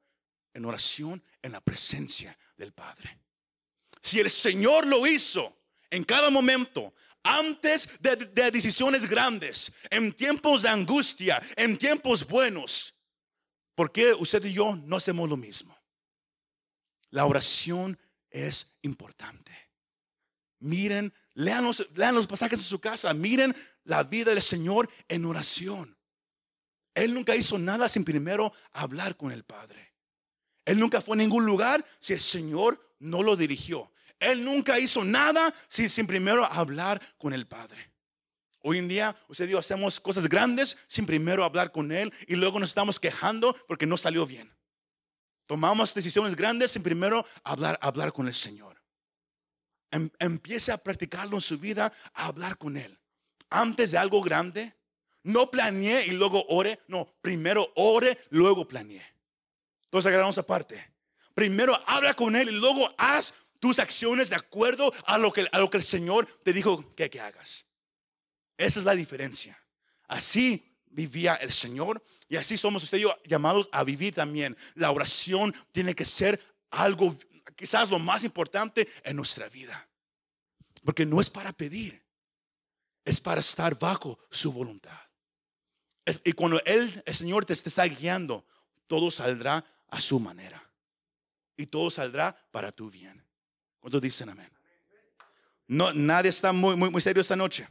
en 0.54 0.66
oración 0.66 1.24
en 1.42 1.54
la 1.54 1.62
presencia 1.62 2.38
del 2.56 2.74
Padre. 2.74 3.20
Si 4.02 4.20
el 4.20 4.30
Señor 4.30 4.86
lo 4.86 5.06
hizo 5.08 5.58
en 5.90 6.04
cada 6.04 6.30
momento, 6.30 6.94
antes 7.24 7.90
de, 8.00 8.16
de, 8.16 8.52
decisiones 8.52 9.08
grandes, 9.08 9.72
en 9.90 10.14
tiempos 10.14 10.64
de 10.64 10.70
angustia, 10.70 11.42
en 11.56 11.78
tiempos 11.78 12.26
buenos, 12.26 12.96
¿por 13.76 13.92
qué 13.92 14.14
usted 14.14 14.44
y 14.46 14.54
yo 14.54 14.76
no 14.76 14.98
hacemos 14.98 15.30
lo 15.30 15.38
mismo? 15.38 15.78
La 17.12 17.26
oración 17.26 18.00
es 18.30 18.74
importante. 18.82 19.52
Miren, 20.60 21.14
los, 21.34 21.88
lean 21.96 22.16
los 22.16 22.28
pasajes 22.28 22.60
en 22.60 22.66
su 22.66 22.80
casa, 22.80 23.14
miren 23.14 23.56
la 23.84 24.04
vida 24.04 24.32
del 24.32 24.42
Señor 24.42 24.90
en 25.08 25.26
oración. 25.26 25.98
Él 26.94 27.14
nunca 27.14 27.36
hizo 27.36 27.58
nada 27.58 27.88
sin 27.90 28.04
primero 28.04 28.52
hablar 28.72 29.16
con 29.16 29.32
el 29.32 29.44
Padre. 29.44 29.94
Él 30.66 30.80
nunca 30.80 31.02
fue 31.02 31.16
a 31.16 31.18
ningún 31.18 31.46
lugar 31.46 31.86
si 32.00 32.14
el 32.14 32.20
Señor 32.20 32.96
no 33.00 33.24
lo 33.24 33.36
dirigió. 33.36 33.92
Él 34.20 34.44
nunca 34.44 34.78
hizo 34.80 35.04
nada 35.04 35.54
sin, 35.68 35.90
sin 35.90 36.06
primero 36.06 36.46
hablar 36.46 37.02
con 37.18 37.34
el 37.34 37.48
Padre. 37.48 37.92
Hoy 38.64 38.78
en 38.78 38.88
día, 38.88 39.16
usted 39.28 39.50
yo 39.50 39.58
hacemos 39.58 40.00
cosas 40.00 40.30
grandes 40.30 40.78
sin 40.88 41.08
primero 41.08 41.44
hablar 41.44 41.72
con 41.72 41.92
Él 41.92 42.14
y 42.28 42.36
luego 42.36 42.60
nos 42.60 42.70
estamos 42.70 43.00
quejando 43.00 43.56
porque 43.68 43.88
no 43.88 43.98
salió 43.98 44.28
bien. 44.28 44.56
Tomamos 45.48 45.94
decisiones 45.94 46.36
grandes 46.36 46.72
sin 46.72 46.84
primero 46.84 47.26
hablar, 47.44 47.80
hablar 47.82 48.14
con 48.14 48.28
el 48.28 48.36
Señor. 48.36 48.80
Em, 49.90 50.10
empiece 50.20 50.72
a 50.72 50.78
practicarlo 50.78 51.36
en 51.36 51.42
su 51.42 51.58
vida, 51.58 51.92
a 52.14 52.28
hablar 52.28 52.58
con 52.58 52.78
Él 52.78 53.01
antes 53.52 53.92
de 53.92 54.00
algo 54.00 54.22
grande. 54.22 54.74
No 55.24 55.52
planeé 55.52 56.08
y 56.08 56.12
luego 56.12 56.44
ore. 56.48 56.80
No, 56.88 57.14
primero 57.22 57.72
ore, 57.76 58.18
luego 58.32 58.68
planeé. 58.68 59.06
Entonces 59.84 60.08
agarramos 60.08 60.40
aparte. 60.40 60.92
Primero 61.36 61.80
habla 61.86 62.14
con 62.14 62.36
Él 62.36 62.50
y 62.50 62.54
luego 62.54 62.94
haz 62.98 63.34
tus 63.60 63.78
acciones 63.78 64.30
de 64.30 64.36
acuerdo 64.36 64.92
a 65.06 65.18
lo 65.18 65.32
que, 65.32 65.48
a 65.52 65.60
lo 65.60 65.70
que 65.70 65.78
el 65.78 65.84
Señor 65.84 66.28
te 66.44 66.52
dijo 66.52 66.90
que, 66.96 67.20
hagas. 67.20 67.68
Esa 68.58 68.80
es 68.80 68.86
la 68.86 68.96
diferencia. 68.96 69.58
Así 70.08 70.76
vivía 70.88 71.36
el 71.36 71.52
Señor 71.52 72.04
y 72.28 72.38
así 72.38 72.58
somos 72.58 72.84
usted 72.84 72.98
y 72.98 73.02
yo 73.02 73.16
llamados 73.26 73.70
a 73.72 73.84
vivir 73.84 74.16
también. 74.16 74.58
La 74.74 74.92
oración 74.92 75.54
tiene 75.72 75.94
que 75.94 76.06
ser 76.06 76.42
algo, 76.72 77.16
quizás 77.56 77.90
lo 77.90 78.00
más 78.00 78.24
importante 78.24 78.88
en 79.04 79.16
nuestra 79.16 79.48
vida. 79.48 79.88
Porque 80.84 81.06
no 81.06 81.22
es 81.22 81.30
para 81.30 81.54
pedir, 81.54 82.01
es 83.06 83.20
para 83.20 83.42
estar 83.42 83.78
bajo 83.78 84.20
su 84.30 84.52
voluntad. 84.52 84.98
y 86.24 86.34
cuando 86.34 86.62
el 86.66 87.04
Señor, 87.14 87.46
te, 87.46 87.54
está 87.54 87.86
guiando, 87.86 88.46
todo 88.88 89.12
saldrá 89.12 89.64
a 89.88 90.00
su 90.00 90.20
manera. 90.20 90.62
Y 91.58 91.68
todo 91.68 91.92
saldrá 91.92 92.36
para 92.52 92.72
tu 92.72 92.90
bien. 92.90 93.24
¿Cuántos 93.80 94.02
dicen 94.02 94.30
amén? 94.30 94.52
No, 95.68 95.94
nadie 95.94 96.30
está 96.30 96.52
muy, 96.52 96.76
muy, 96.76 97.02
serio 97.02 97.22
esta 97.22 97.36
noche. 97.36 97.68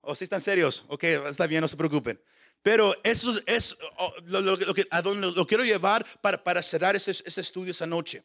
¿O 0.00 0.14
si 0.14 0.24
están 0.24 0.40
serios? 0.40 0.84
Ok, 0.88 1.04
está 1.04 1.46
bien, 1.46 1.60
no 1.60 1.68
se 1.68 1.76
preocupen. 1.76 2.20
Pero 2.62 2.94
eso 3.02 3.40
es 3.46 3.76
oh, 3.98 4.14
lo, 4.24 4.74
que, 4.74 4.86
a 4.90 5.02
donde 5.02 5.32
lo 5.32 5.46
quiero 5.46 5.64
llevar 5.64 6.06
para, 6.20 6.62
cerrar 6.62 6.94
ese, 6.94 7.10
ese 7.10 7.40
estudio 7.40 7.72
esta 7.72 7.86
noche. 7.86 8.24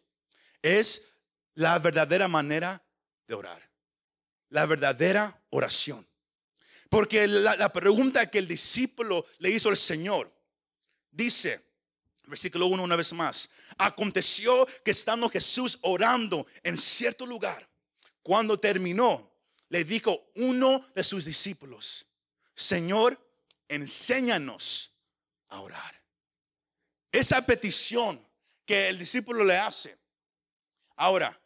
Es 0.61 1.01
la 1.55 1.79
verdadera 1.79 2.27
manera 2.27 2.83
de 3.27 3.33
orar 3.35 3.67
la 4.49 4.65
verdadera 4.65 5.36
oración. 5.57 6.07
Porque 6.89 7.27
la, 7.27 7.71
pregunta 7.73 8.29
que 8.29 8.39
el 8.39 8.47
discípulo 8.47 9.25
le 9.39 9.49
hizo 9.49 9.69
al 9.69 9.77
Señor 9.77 10.33
dice, 11.11 11.65
versículo 12.25 12.67
1 12.67 12.83
una 12.83 12.95
vez 12.95 13.11
más, 13.13 13.49
aconteció 13.77 14.65
que 14.85 14.91
estando 14.91 15.29
Jesús 15.29 15.79
orando 15.81 16.47
en 16.63 16.77
cierto 16.77 17.25
lugar, 17.25 17.67
cuando 18.21 18.59
terminó, 18.59 19.33
le 19.69 19.83
dijo 19.83 20.31
uno 20.35 20.85
de 20.95 21.03
sus 21.03 21.25
discípulos, 21.25 22.05
Señor, 22.55 23.19
enséñanos 23.67 24.93
a 25.49 25.61
orar. 25.61 26.01
Esa 27.11 27.45
petición 27.45 28.25
que 28.65 28.89
el 28.89 28.99
discípulo 28.99 29.43
le 29.43 29.57
hace. 29.57 29.97
Ahora, 30.95 31.39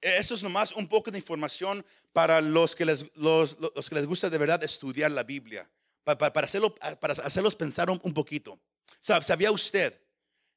eso 0.00 0.34
es 0.34 0.42
nomás 0.42 0.72
un 0.72 0.88
poco 0.88 1.10
de 1.10 1.18
información 1.18 1.84
para 2.12 2.40
los 2.40 2.74
que 2.74 2.84
les, 2.84 3.04
los, 3.14 3.56
que 3.88 3.94
les 3.94 4.06
gusta 4.06 4.30
de 4.30 4.38
verdad 4.38 4.62
estudiar 4.62 5.10
la 5.10 5.22
Biblia, 5.22 5.70
para, 6.04 6.46
hacerlo, 6.46 6.74
para 6.74 7.12
hacerlos 7.14 7.54
pensar 7.54 7.90
un, 7.90 8.14
poquito. 8.14 8.60
¿Sabía 9.00 9.50
usted 9.50 10.00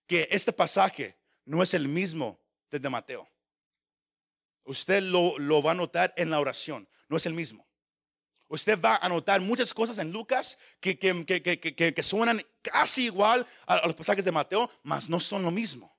que 0.08 0.28
este 0.32 0.54
pasaje 0.54 1.18
no 1.46 1.62
es 1.62 1.74
el 1.74 1.88
mismo 1.88 2.40
desde 2.70 2.90
Mateo? 2.90 3.30
Usted 4.64 5.04
lo, 5.04 5.38
lo 5.40 5.62
va 5.62 5.72
a 5.72 5.76
notar 5.76 6.14
en 6.16 6.30
la 6.30 6.40
oración, 6.40 6.88
no 7.10 7.18
es 7.18 7.26
el 7.26 7.34
mismo. 7.34 7.68
Usted 8.52 8.80
va 8.82 8.98
a 8.98 9.08
notar 9.08 9.40
muchas 9.40 9.74
cosas 9.74 9.98
en 9.98 10.12
Lucas 10.12 10.58
que, 10.82 11.00
que, 11.00 11.26
que, 11.26 11.94
que, 11.94 12.04
suenan 12.04 12.42
casi 12.62 13.06
igual 13.06 13.48
a, 13.66 13.88
los 13.88 13.96
pasajes 13.96 14.26
de 14.26 14.32
Mateo, 14.34 14.70
mas 14.84 15.08
no 15.08 15.22
son 15.22 15.44
lo 15.44 15.52
mismo. 15.52 15.98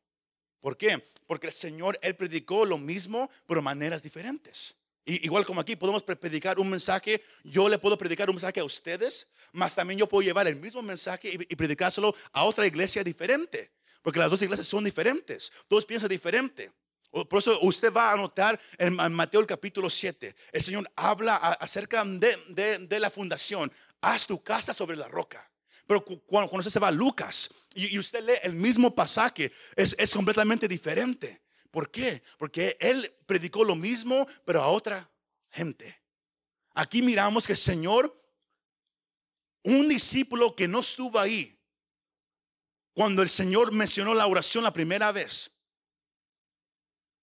¿Por 0.62 0.79
qué? 0.79 1.05
Porque 1.27 1.48
el 1.48 1.53
Señor, 1.53 1.98
Él 2.01 2.16
predicó 2.16 2.64
lo 2.64 2.79
mismo, 2.79 3.29
pero 3.46 3.61
de 3.61 3.64
maneras 3.64 4.03
diferentes. 4.03 4.75
Y, 5.05 5.22
igual 5.27 5.44
como 5.44 5.61
aquí 5.61 5.77
podemos 5.77 6.03
predicar 6.03 6.59
un 6.59 6.70
mensaje, 6.70 7.22
yo 7.44 7.68
le 7.68 7.79
puedo 7.79 7.98
predicar 7.98 8.31
un 8.31 8.37
mensaje 8.37 8.61
a 8.61 8.64
ustedes, 8.64 9.29
mas 9.53 9.75
también 9.75 9.98
yo 9.98 10.09
puedo 10.09 10.22
llevar 10.22 10.46
el 10.46 10.57
mismo 10.57 10.81
mensaje 10.81 11.29
y, 11.29 11.35
y 11.53 11.57
predicárselo 11.57 12.14
a 12.33 12.44
otra 12.44 12.66
iglesia 12.66 13.05
diferente. 13.05 13.70
Porque 14.01 14.18
las 14.18 14.31
dos 14.31 14.40
iglesias 14.40 14.66
son 14.66 14.85
diferentes, 14.85 15.53
todos 15.68 15.85
piensan 15.85 16.09
diferente. 16.09 16.72
Por 17.12 17.38
eso 17.40 17.59
usted 17.61 17.92
va 17.92 18.11
a 18.11 18.16
notar 18.16 18.59
en 18.79 18.94
Mateo 18.94 19.40
el 19.40 19.46
capítulo 19.46 19.90
7, 19.90 20.35
el 20.51 20.62
Señor 20.62 20.90
habla 20.96 21.37
acerca 21.37 22.03
de, 22.07 22.98
la 22.98 23.11
fundación. 23.11 23.70
Haz 24.01 24.27
tu 24.27 24.42
casa 24.42 24.72
sobre 24.72 24.96
la 24.96 25.09
roca. 25.09 25.51
Pero 25.87 26.05
cuando, 26.05 26.51
usted 26.57 26.71
se 26.71 26.79
va 26.79 26.88
a 26.88 26.92
Lucas 26.92 27.51
y, 27.75 27.99
usted 27.99 28.25
lee 28.25 28.38
el 28.42 28.55
mismo 28.55 28.95
pasaje, 28.95 29.53
es, 29.77 29.95
es 29.99 30.12
completamente 30.12 30.68
diferente. 30.68 31.42
¿Por 31.71 31.90
qué? 31.90 32.23
Porque 32.38 32.77
él 32.81 33.12
predicó 33.27 33.64
lo 33.64 33.75
mismo, 33.75 34.27
pero 34.45 34.62
a 34.62 34.68
otra 34.68 35.11
gente. 35.51 36.01
Aquí 36.75 37.03
miramos 37.03 37.47
que 37.47 37.55
el 37.55 37.59
Señor, 37.59 38.21
un 39.62 39.88
discípulo 39.88 40.55
que 40.55 40.68
no 40.68 40.81
estuvo 40.81 41.18
ahí, 41.18 41.59
cuando 42.95 43.23
el 43.23 43.31
Señor 43.31 43.73
mencionó 43.73 44.14
la 44.14 44.27
oración 44.27 44.64
la 44.64 44.73
primera 44.73 45.12
vez, 45.12 45.51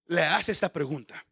le 0.07 0.23
hace 0.23 0.51
esta 0.51 0.71
pregunta. 0.71 1.23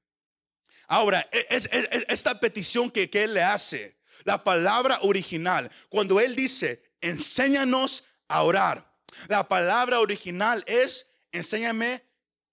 Ahora, 0.88 1.28
e, 1.32 1.46
es, 1.50 1.68
esta 2.08 2.40
petición 2.40 2.90
que, 2.92 3.10
que 3.10 3.24
él 3.24 3.34
le 3.34 3.44
hace, 3.44 3.98
la 4.24 4.44
palabra 4.44 5.00
original, 5.02 5.72
cuando 5.90 6.20
él 6.20 6.36
dice, 6.36 6.84
enséñanos 7.02 8.04
a 8.28 8.44
orar, 8.44 8.92
la 9.28 9.48
palabra 9.48 10.00
original 10.00 10.64
es, 10.68 11.08
enséñame 11.32 12.04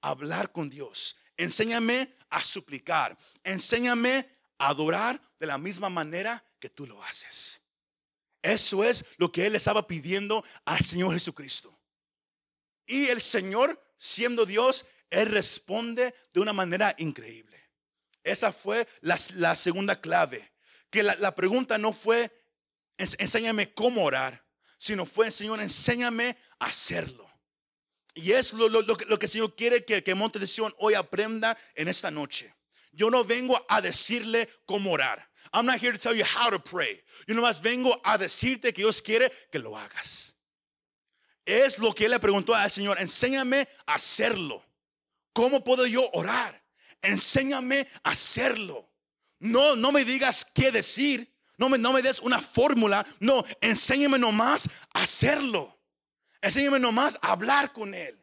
a 0.00 0.11
hablar 0.11 0.52
con 0.52 0.70
Dios, 0.70 1.16
enséñame 1.37 2.14
a 2.30 2.42
suplicar, 2.42 3.16
enséñame 3.42 4.28
a 4.59 4.68
adorar 4.68 5.20
de 5.38 5.46
la 5.46 5.59
misma 5.59 5.88
manera 5.88 6.44
que 6.59 6.70
tú 6.70 6.87
lo 6.87 7.02
haces. 7.02 7.62
Eso 8.42 8.85
es 8.85 9.04
lo 9.16 9.33
que 9.33 9.46
él 9.46 9.57
estaba 9.57 9.87
pidiendo 9.87 10.44
al 10.64 10.85
Señor 10.85 11.14
Jesucristo. 11.14 11.78
Y 12.87 13.07
el 13.07 13.20
Señor, 13.20 13.83
siendo 13.96 14.44
Dios, 14.44 14.85
él 15.11 15.28
responde 15.30 16.14
de 16.33 16.40
una 16.40 16.52
manera 16.52 16.94
increíble. 16.98 17.59
Esa 18.22 18.52
fue 18.52 18.87
la, 19.00 19.57
segunda 19.57 20.00
clave. 20.00 20.52
Que 20.90 21.02
la, 21.02 21.35
pregunta 21.35 21.78
no 21.78 21.92
fue, 21.92 22.30
enséñame 22.98 23.72
cómo 23.74 24.04
orar, 24.04 24.44
sino 24.78 25.07
fue, 25.07 25.30
Señor, 25.30 25.61
enséñame 25.61 26.37
a 26.59 26.66
hacerlo. 26.66 27.30
Y 28.14 28.33
es 28.33 28.52
lo, 28.52 28.68
que, 28.96 29.04
el 29.04 29.28
Señor 29.28 29.57
quiere 29.57 29.85
que, 29.85 30.02
que 30.02 30.14
Monte 30.14 30.38
de 30.38 30.46
Sion 30.46 30.72
hoy 30.78 30.94
aprenda 30.94 31.59
en 31.74 31.88
esta 31.88 32.11
noche. 32.11 32.54
Yo 32.92 33.11
no 33.11 33.24
vengo 33.24 33.61
a 33.68 33.80
decirle 33.80 34.48
cómo 34.66 34.92
orar. 34.92 35.28
I'm 35.52 35.66
not 35.66 35.80
here 35.80 35.92
to 35.92 35.98
tell 35.98 36.14
you 36.14 36.24
how 36.24 36.50
to 36.50 36.59
pray. 36.59 37.02
Yo 37.26 37.35
nomás 37.35 37.61
vengo 37.61 38.00
a 38.04 38.16
decirte 38.18 38.72
que 38.72 38.83
Dios 38.83 39.02
quiere 39.02 39.33
que 39.50 39.59
lo 39.59 39.76
hagas. 39.76 40.35
Es 41.44 41.78
lo 41.78 41.92
que 41.92 42.07
él 42.07 42.12
le 42.12 42.20
preguntó 42.20 42.54
al 42.54 42.70
Señor. 42.70 43.00
Enséñame 43.00 43.68
a 43.87 43.94
hacerlo. 43.94 44.64
¿Cómo 45.33 45.62
puedo 45.62 45.87
yo 45.87 46.09
orar? 46.12 46.62
Enséñame 47.02 47.87
a 48.02 48.11
hacerlo. 48.11 48.90
No, 49.40 49.76
no 49.76 49.92
me 49.92 50.04
digas 50.04 50.46
qué 50.54 50.70
decir. 50.70 51.34
No 51.57 51.69
me, 51.69 51.79
no 51.79 51.93
me 51.93 52.03
des 52.03 52.21
una 52.21 52.40
fórmula. 52.40 53.07
No, 53.21 53.45
enséñame 53.61 54.19
nomás 54.19 54.69
a 54.93 55.03
hacerlo. 55.03 55.79
Enséñame 56.40 56.79
nomás 56.79 57.19
a 57.23 57.33
hablar 57.33 57.73
con 57.73 57.95
Él. 57.95 58.21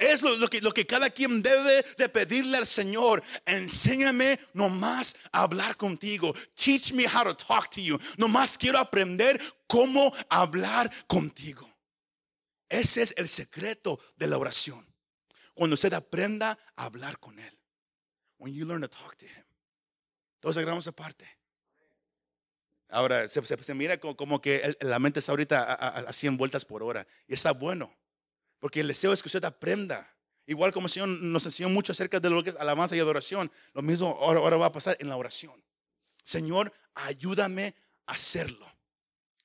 Es 0.00 0.22
lo, 0.22 0.48
que, 0.48 0.62
lo, 0.62 0.72
que, 0.72 0.86
cada 0.86 1.10
quien 1.10 1.42
debe 1.42 1.84
de 1.98 2.08
pedirle 2.08 2.56
al 2.56 2.66
Señor. 2.66 3.22
Enséñame 3.44 4.40
nomás 4.54 5.14
a 5.30 5.42
hablar 5.42 5.76
contigo. 5.76 6.32
Teach 6.54 6.94
me 6.94 7.04
how 7.04 7.22
to 7.22 7.36
talk 7.36 7.70
to 7.70 7.82
you. 7.82 7.98
Nomás 8.16 8.56
quiero 8.56 8.78
aprender 8.78 9.38
cómo 9.66 10.10
hablar 10.30 10.90
contigo. 11.06 11.70
Ese 12.70 13.02
es 13.02 13.14
el 13.18 13.28
secreto 13.28 14.00
de 14.16 14.26
la 14.26 14.38
oración. 14.38 14.86
Cuando 15.52 15.74
usted 15.74 15.92
aprenda 15.92 16.58
a 16.76 16.84
hablar 16.84 17.18
con 17.18 17.38
Él. 17.38 17.58
When 18.38 18.54
you 18.54 18.64
learn 18.64 18.80
to 18.80 18.88
talk 18.88 19.18
to 19.18 19.26
Him. 19.26 19.44
Todos 20.40 20.56
agarramos 20.56 20.86
aparte. 20.86 21.39
Ahora, 22.90 23.28
se, 23.28 23.74
mira 23.74 23.98
como, 23.98 24.40
que 24.40 24.76
la 24.80 24.98
mente 24.98 25.20
está 25.20 25.32
ahorita 25.32 25.74
a, 25.74 26.12
100 26.12 26.36
vueltas 26.36 26.64
por 26.64 26.82
hora. 26.82 27.06
Y 27.26 27.34
está 27.34 27.52
bueno. 27.52 27.96
Porque 28.58 28.80
el 28.80 28.88
deseo 28.88 29.12
es 29.12 29.22
que 29.22 29.28
usted 29.28 29.44
aprenda. 29.44 30.14
Igual 30.46 30.72
como 30.72 30.86
el 30.86 30.92
Señor 30.92 31.08
nos 31.08 31.46
enseñó 31.46 31.68
mucho 31.68 31.92
acerca 31.92 32.18
de 32.18 32.28
lo 32.28 32.42
que 32.42 32.50
es 32.50 32.56
alabanza 32.56 32.96
y 32.96 33.00
adoración. 33.00 33.50
Lo 33.72 33.82
mismo 33.82 34.18
ahora, 34.20 34.40
ahora 34.40 34.56
va 34.56 34.66
a 34.66 34.72
pasar 34.72 34.96
en 35.00 35.08
la 35.08 35.16
oración. 35.16 35.62
Señor, 36.24 36.72
ayúdame 36.94 37.74
a 38.06 38.12
hacerlo. 38.12 38.66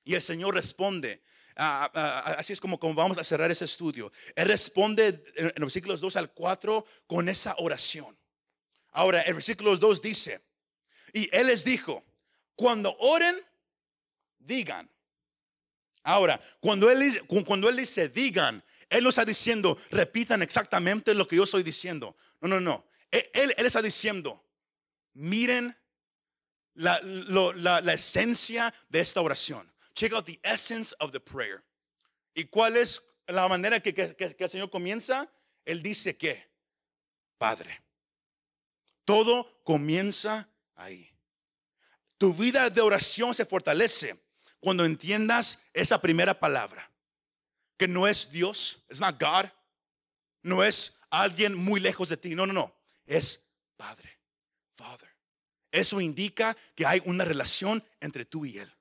Y 0.04 0.14
el 0.14 0.22
Señor 0.22 0.54
responde. 0.54 1.22
Ah, 1.58 1.90
ah, 1.94 2.34
así 2.38 2.52
es 2.52 2.60
como, 2.60 2.78
como 2.78 2.94
vamos 2.94 3.16
a 3.16 3.24
cerrar 3.24 3.50
ese 3.50 3.64
estudio. 3.64 4.12
Él 4.34 4.48
responde 4.48 5.24
en, 5.36 5.46
los 5.46 5.72
versículos 5.72 6.00
2 6.00 6.16
al 6.16 6.32
4 6.32 6.84
con 7.06 7.28
esa 7.28 7.54
oración. 7.58 8.16
Ahora, 8.92 9.22
el 9.22 9.34
versículo 9.34 9.76
2 9.76 10.02
dice, 10.02 10.42
y 11.12 11.34
Él 11.34 11.46
les 11.46 11.64
dijo, 11.64 12.04
cuando 12.56 12.96
oren, 12.98 13.36
digan. 14.38 14.90
Ahora, 16.02 16.40
cuando 16.60 16.90
él, 16.90 17.22
cuando 17.26 17.68
él 17.68 17.76
dice 17.76 18.08
digan, 18.08 18.64
Él 18.88 19.02
no 19.02 19.10
está 19.10 19.24
diciendo, 19.24 19.78
repitan 19.90 20.42
exactamente 20.42 21.14
lo 21.14 21.26
que 21.26 21.36
yo 21.36 21.44
estoy 21.44 21.62
diciendo. 21.62 22.16
No, 22.40 22.48
no, 22.48 22.60
no. 22.60 22.86
Él, 23.10 23.54
él, 23.56 23.66
está 23.66 23.82
diciendo, 23.82 24.44
miren 25.14 25.76
la, 26.74 27.00
la 27.02 27.92
esencia 27.92 28.72
de 28.88 29.00
esta 29.00 29.20
oración. 29.20 29.72
Check 29.94 30.12
out 30.12 30.26
the 30.26 30.38
essence 30.42 30.94
of 31.00 31.10
the 31.10 31.20
prayer. 31.20 31.64
¿Y 32.34 32.44
cuál 32.44 32.76
es 32.76 33.02
la 33.26 33.48
manera 33.48 33.80
que, 33.80 33.94
que, 33.94 34.36
el 34.38 34.50
Señor 34.50 34.70
comienza? 34.70 35.32
Él 35.64 35.82
dice 35.82 36.16
que, 36.16 36.46
Padre, 37.38 37.82
todo 39.04 39.62
comienza 39.64 40.48
ahí. 40.74 41.10
Tu 42.18 42.32
vida 42.32 42.70
de 42.70 42.80
oración 42.80 43.34
se 43.34 43.44
fortalece 43.44 44.22
cuando 44.60 44.84
entiendas 44.84 45.62
esa 45.72 46.00
primera 46.00 46.38
palabra, 46.38 46.90
que 47.76 47.86
no 47.86 48.08
es 48.08 48.30
Dios, 48.30 48.84
es 48.88 49.00
not 49.00 49.20
God, 49.20 49.50
no 50.42 50.64
es 50.64 50.96
alguien 51.10 51.54
muy 51.54 51.80
lejos 51.80 52.08
de 52.08 52.16
ti, 52.16 52.34
no, 52.34 52.46
no, 52.46 52.52
no, 52.52 52.74
es 53.04 53.46
Padre, 53.76 54.18
Father. 54.76 55.14
Eso 55.70 56.00
indica 56.00 56.56
que 56.74 56.86
hay 56.86 57.02
una 57.04 57.24
relación 57.24 57.84
entre 58.00 58.24
tú 58.24 58.46
y 58.46 58.58
Él. 58.58 58.72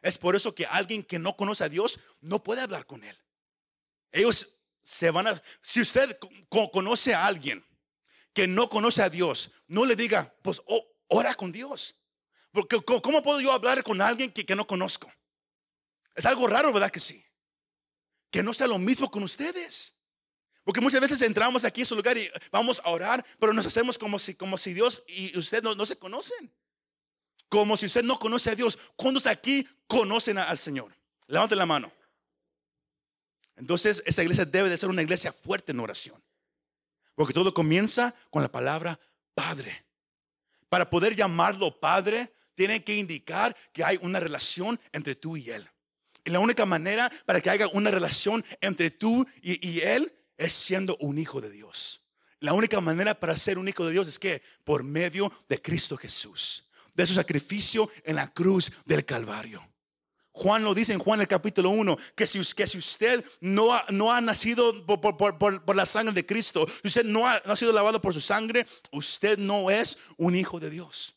Es 0.00 0.18
por 0.18 0.36
eso 0.36 0.54
que 0.54 0.66
alguien 0.66 1.02
que 1.02 1.18
no 1.18 1.36
conoce 1.36 1.64
a 1.64 1.68
Dios 1.68 1.98
no 2.20 2.42
puede 2.42 2.60
hablar 2.60 2.86
con 2.86 3.02
Él. 3.02 3.18
Ellos 4.12 4.56
se 4.82 5.10
van 5.10 5.26
a... 5.26 5.42
Si 5.62 5.80
usted 5.80 6.18
conoce 6.48 7.14
a 7.14 7.26
alguien 7.26 7.64
que 8.32 8.46
no 8.46 8.68
conoce 8.68 9.02
a 9.02 9.08
Dios, 9.08 9.50
no 9.66 9.84
le 9.86 9.96
diga, 9.96 10.34
pues 10.42 10.62
ora 11.08 11.34
con 11.34 11.50
Dios. 11.50 11.96
Porque 12.54 12.80
¿cómo 12.80 13.20
puedo 13.20 13.40
yo 13.40 13.50
hablar 13.50 13.82
con 13.82 14.00
alguien 14.00 14.30
que, 14.30 14.46
que 14.46 14.54
no 14.54 14.64
conozco? 14.64 15.12
Es 16.14 16.24
algo 16.24 16.46
raro, 16.46 16.72
¿verdad 16.72 16.88
que 16.88 17.00
sí? 17.00 17.26
Que 18.30 18.44
no 18.44 18.54
sea 18.54 18.68
lo 18.68 18.78
mismo 18.78 19.10
con 19.10 19.24
ustedes. 19.24 19.92
Porque 20.62 20.80
muchas 20.80 21.00
veces 21.00 21.20
entramos 21.22 21.64
aquí 21.64 21.80
en 21.80 21.86
su 21.86 21.96
lugar 21.96 22.16
y 22.16 22.30
vamos 22.52 22.80
a 22.84 22.90
orar, 22.90 23.26
pero 23.40 23.52
nos 23.52 23.66
hacemos 23.66 23.98
como 23.98 24.20
si, 24.20 24.36
como 24.36 24.56
si 24.56 24.72
Dios 24.72 25.02
y 25.08 25.36
usted 25.36 25.64
no, 25.64 25.84
se 25.84 25.98
conocen 25.98 26.54
como 27.48 27.76
si 27.76 27.86
usted 27.86 28.04
no 28.04 28.18
conoce 28.20 28.50
a 28.50 28.54
Dios. 28.54 28.78
¿Cuántos 28.96 29.26
aquí 29.26 29.68
conocen 29.88 30.38
al 30.38 30.58
Señor? 30.58 30.96
Levante 31.26 31.56
la 31.56 31.66
mano. 31.66 31.92
Entonces, 33.56 34.02
esta 34.06 34.22
iglesia 34.22 34.44
debe 34.44 34.68
de 34.68 34.78
ser 34.78 34.88
una 34.88 35.02
iglesia 35.02 35.32
fuerte 35.32 35.72
en 35.72 35.80
oración. 35.80 36.22
Porque 37.14 37.34
todo 37.34 37.52
comienza 37.52 38.14
con 38.30 38.42
la 38.42 38.50
palabra 38.50 38.98
Padre. 39.34 39.84
Para 40.68 40.88
poder 40.88 41.14
llamarlo 41.14 41.78
Padre, 41.78 42.32
tiene 42.54 42.82
que 42.84 42.96
indicar 42.96 43.56
que 43.72 43.84
hay 43.84 43.98
una 44.02 44.20
relación 44.20 44.80
entre 44.92 45.14
tú 45.14 45.36
y 45.36 45.50
Él. 45.50 45.68
Y 46.24 46.30
la 46.30 46.40
única 46.40 46.64
manera 46.64 47.10
para 47.26 47.40
que 47.40 47.50
haya 47.50 47.68
una 47.68 47.90
relación 47.90 48.44
entre 48.60 48.90
tú 48.90 49.26
y, 49.42 49.80
Él 49.80 50.12
es 50.36 50.52
siendo 50.52 50.96
un 51.00 51.18
hijo 51.18 51.40
de 51.40 51.50
Dios. 51.50 52.02
La 52.40 52.52
única 52.52 52.80
manera 52.80 53.18
para 53.18 53.36
ser 53.36 53.58
un 53.58 53.68
hijo 53.68 53.86
de 53.86 53.92
Dios 53.92 54.08
es 54.08 54.18
que 54.18 54.42
por 54.64 54.82
medio 54.82 55.32
de 55.48 55.60
Cristo 55.60 55.96
Jesús 55.96 56.64
de 56.94 57.06
su 57.06 57.14
sacrificio 57.14 57.90
en 58.04 58.16
la 58.16 58.28
cruz 58.28 58.72
del 58.84 59.04
Calvario. 59.04 59.66
Juan 60.32 60.64
lo 60.64 60.74
dice 60.74 60.92
en 60.92 60.98
Juan 60.98 61.20
el 61.20 61.28
capítulo 61.28 61.70
1, 61.70 61.96
que 62.16 62.26
si, 62.26 62.40
usted 62.40 63.24
no 63.40 63.72
ha, 63.72 63.84
no 63.90 64.12
ha 64.12 64.20
nacido 64.20 64.84
por, 64.84 65.76
la 65.76 65.86
sangre 65.86 66.12
de 66.12 66.26
Cristo, 66.26 66.66
si 66.82 66.88
usted 66.88 67.04
no 67.04 67.26
ha 67.26 67.56
sido 67.56 67.72
lavado 67.72 68.02
por 68.02 68.12
su 68.12 68.20
sangre, 68.20 68.66
usted 68.90 69.38
no 69.38 69.70
es 69.70 69.96
un 70.16 70.34
hijo 70.34 70.58
de 70.58 70.70
Dios. 70.70 71.14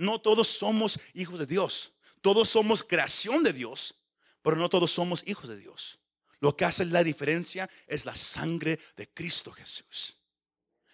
No 0.00 0.18
todos 0.18 0.48
somos 0.48 0.98
hijos 1.12 1.38
de 1.38 1.44
Dios. 1.44 1.92
Todos 2.22 2.48
somos 2.48 2.82
creación 2.82 3.42
de 3.42 3.52
Dios, 3.52 3.94
pero 4.40 4.56
no 4.56 4.70
todos 4.70 4.90
somos 4.90 5.22
hijos 5.26 5.50
de 5.50 5.58
Dios. 5.58 5.98
Lo 6.38 6.56
que 6.56 6.64
hace 6.64 6.86
la 6.86 7.04
diferencia 7.04 7.68
es 7.86 8.06
la 8.06 8.14
sangre 8.14 8.80
de 8.96 9.10
Cristo 9.12 9.52
Jesús. 9.52 10.18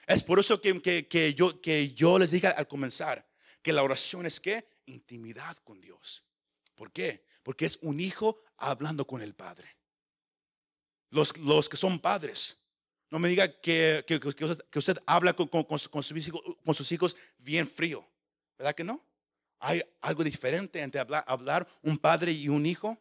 Es 0.08 0.24
por 0.24 0.40
eso 0.40 0.60
que, 0.60 1.06
que, 1.08 1.34
yo, 1.34 1.60
que 1.60 1.94
yo 1.94 2.18
les 2.18 2.32
dije 2.32 2.48
al 2.48 2.66
comenzar 2.66 3.24
que 3.62 3.72
la 3.72 3.84
oración 3.84 4.26
es 4.26 4.40
que 4.40 4.66
intimidad 4.86 5.56
con 5.58 5.80
Dios. 5.80 6.24
¿Por 6.74 6.90
qué? 6.90 7.24
Porque 7.44 7.66
es 7.66 7.78
un 7.82 8.00
hijo 8.00 8.42
hablando 8.56 9.06
con 9.06 9.22
el 9.22 9.36
Padre. 9.36 9.76
Los, 11.10 11.36
los 11.38 11.68
que 11.68 11.76
son 11.76 12.00
padres, 12.00 12.58
no 13.08 13.20
me 13.20 13.28
diga 13.28 13.60
que, 13.60 14.04
que, 14.04 14.18
que 14.18 14.78
usted, 14.80 14.98
habla 15.06 15.32
con, 15.32 15.46
con, 15.46 15.62
con, 15.62 15.78
con, 15.78 16.02
sus 16.74 16.90
hijos, 16.90 17.16
bien 17.38 17.68
frío. 17.68 18.04
¿Verdad 18.58 18.74
que 18.74 18.84
no? 18.84 19.04
Hay 19.58 19.82
algo 20.00 20.22
diferente 20.22 20.80
entre 20.80 21.00
hablar, 21.00 21.66
un 21.82 21.96
padre 21.98 22.32
y 22.32 22.48
un 22.48 22.66
hijo 22.66 22.98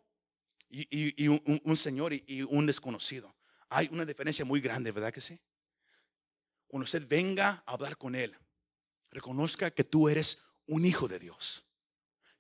y, 0.70 1.28
un, 1.28 1.78
señor 1.78 2.14
y 2.14 2.42
un 2.44 2.66
desconocido. 2.66 3.36
Hay 3.70 3.90
una 3.92 4.06
diferencia 4.06 4.46
muy 4.46 4.62
grande, 4.62 4.92
¿verdad 4.92 5.14
que 5.14 5.22
sí? 5.22 5.40
Cuando 6.68 6.86
usted 6.86 7.08
venga 7.08 7.64
a 7.66 7.74
hablar 7.74 7.98
con 7.98 8.16
él, 8.16 8.36
reconozca 9.12 9.72
que 9.72 9.84
tú 9.84 10.10
eres 10.10 10.42
un 10.66 10.86
hijo 10.86 11.08
de 11.08 11.20
Dios 11.20 11.66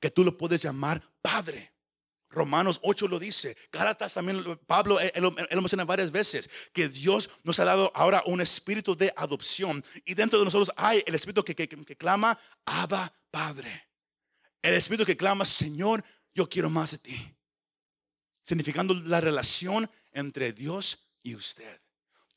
que 0.05 0.11
tú 0.11 0.23
lo 0.23 0.37
puedes 0.37 0.61
llamar 0.61 1.01
Padre. 1.21 1.73
Romanos 2.35 2.79
8 2.83 3.07
lo 3.07 3.17
dice. 3.17 3.57
Gálatas 3.71 4.13
también, 4.13 4.43
Pablo, 4.67 4.99
él, 4.99 5.11
lo 5.23 5.31
menciona 5.61 5.85
varias 5.85 6.11
veces, 6.11 6.49
que 6.73 6.89
Dios 6.89 7.29
nos 7.43 7.59
ha 7.59 7.65
dado 7.65 7.91
ahora 7.95 8.21
un 8.25 8.41
espíritu 8.41 8.95
de 8.95 9.13
adopción. 9.15 9.83
Y 10.03 10.13
dentro 10.13 10.37
de 10.37 10.45
nosotros 10.45 10.71
hay 10.75 11.01
el 11.07 11.15
espíritu 11.15 11.43
que, 11.43 11.55
que, 11.55 11.67
que 11.67 11.95
clama, 11.95 12.37
Abba, 12.65 13.11
Padre. 13.31 13.87
El 14.61 14.73
espíritu 14.73 15.05
que 15.05 15.17
clama, 15.17 15.45
Señor, 15.45 16.03
yo 16.33 16.47
quiero 16.49 16.69
más 16.69 16.91
de 16.91 16.97
ti. 16.97 17.35
Significando 18.43 18.93
la 18.93 19.21
relación 19.21 19.89
entre 20.11 20.53
Dios 20.53 21.07
y 21.23 21.35
usted. 21.35 21.84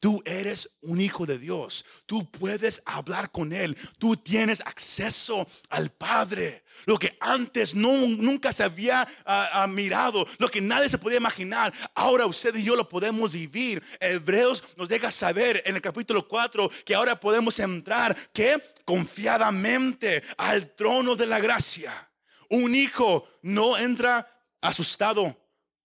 Tú 0.01 0.23
eres 0.25 0.71
un 0.81 1.01
hijo 1.01 1.27
de 1.27 1.39
Dios. 1.39 1.85
Tú 2.07 2.31
puedes 2.31 2.81
hablar 2.85 3.33
con 3.33 3.53
Él. 3.53 3.77
Tú 3.99 4.17
tienes 4.17 4.61
acceso 4.61 5.49
al 5.69 5.91
Padre. 5.91 6.65
Lo 6.87 6.97
que 6.97 7.17
antes 7.21 7.75
no, 7.75 7.91
nunca 8.07 8.53
se 8.53 8.63
había 8.63 9.09
uh, 9.27 9.65
uh, 9.65 9.69
mirado, 9.69 10.25
lo 10.39 10.49
que 10.49 10.61
nadie 10.61 10.89
se 10.89 10.99
podía 10.99 11.19
imaginar. 11.19 11.73
Ahora 11.95 12.27
usted 12.27 12.55
y 12.55 12.63
yo 12.63 12.77
lo 12.77 12.89
podemos 12.89 13.33
vivir. 13.33 13.83
Hebreos 13.99 14.63
nos 14.77 14.89
deja 14.89 15.11
saber 15.11 15.63
en 15.67 15.75
el 15.75 15.83
capítulo 15.83 16.29
4 16.29 16.71
que 16.85 16.95
ahora 16.95 17.19
podemos 17.19 17.59
entrar 17.59 18.17
que 18.33 18.63
confiadamente 18.85 20.23
al 20.37 20.75
trono 20.77 21.17
de 21.17 21.27
la 21.27 21.41
gracia. 21.41 22.09
Un 22.51 22.75
hijo 22.75 23.29
no 23.43 23.77
entra 23.77 24.27
asustado 24.61 25.37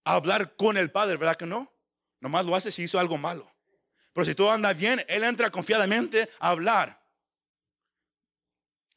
a 0.04 0.14
hablar 0.14 0.54
con 0.54 0.76
el 0.76 0.92
Padre, 0.92 1.16
¿verdad 1.16 1.36
que 1.36 1.46
no? 1.46 1.70
Nomás 2.20 2.46
lo 2.46 2.54
hace 2.54 2.70
si 2.70 2.84
hizo 2.84 2.98
algo 2.98 3.18
malo. 3.18 3.53
Pero 4.14 4.24
si 4.24 4.34
todo 4.34 4.52
anda 4.52 4.72
bien, 4.72 5.04
él 5.08 5.24
entra 5.24 5.50
confiadamente 5.50 6.30
a 6.38 6.50
hablar. 6.50 7.02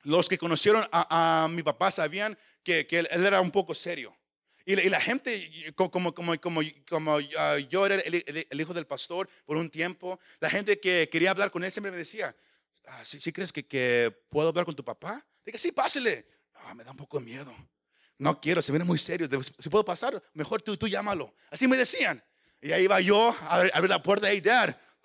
Los 0.04 0.30
que 0.30 0.38
conocieron 0.38 0.88
a, 0.92 1.48
mi 1.50 1.64
papá 1.64 1.92
sabían 1.92 2.38
que, 2.64 2.88
él 2.90 3.08
era 3.12 3.42
un 3.42 3.52
poco 3.52 3.74
serio. 3.74 4.16
Y, 4.64 4.80
y 4.80 4.90
la 4.90 5.02
gente, 5.02 5.74
como, 5.76 6.14
como, 6.14 6.40
como, 6.40 6.62
como 6.88 7.16
uh, 7.16 7.58
yo 7.70 7.86
era 7.86 7.96
el, 7.96 8.62
hijo 8.62 8.74
del 8.74 8.86
pastor 8.86 9.28
por 9.46 9.58
un 9.58 9.70
tiempo, 9.70 10.20
la 10.40 10.50
gente 10.50 10.80
que 10.80 11.10
quería 11.12 11.32
hablar 11.32 11.50
con 11.50 11.64
él 11.64 11.72
siempre 11.72 11.92
me 11.92 11.98
decía, 11.98 12.36
ah, 12.86 13.04
¿sí, 13.04 13.20
¿sí, 13.20 13.32
crees 13.32 13.52
que, 13.52 14.16
puedo 14.30 14.50
hablar 14.50 14.66
con 14.66 14.76
tu 14.76 14.86
papá? 14.86 15.26
Dije, 15.44 15.58
sí, 15.58 15.72
pásele. 15.72 16.28
Ah, 16.54 16.76
me 16.76 16.84
da 16.84 16.92
un 16.92 16.98
poco 16.98 17.18
de 17.18 17.26
miedo. 17.26 17.54
No 18.20 18.40
quiero, 18.40 18.62
se 18.62 18.72
viene 18.72 18.86
muy 18.86 19.00
serio. 19.00 19.28
Si 19.58 19.70
puedo 19.70 19.84
pasar, 19.84 20.22
mejor 20.34 20.62
tú, 20.62 20.78
tú 20.78 20.88
llámalo. 20.88 21.34
Así 21.50 21.68
me 21.68 21.76
decían. 21.76 22.24
Y 22.62 22.72
ahí 22.72 22.84
iba 22.84 23.00
yo 23.02 23.36
a 23.42 23.62
abrir, 23.74 23.90
la 23.90 24.02
puerta, 24.02 24.30
hey, 24.30 24.42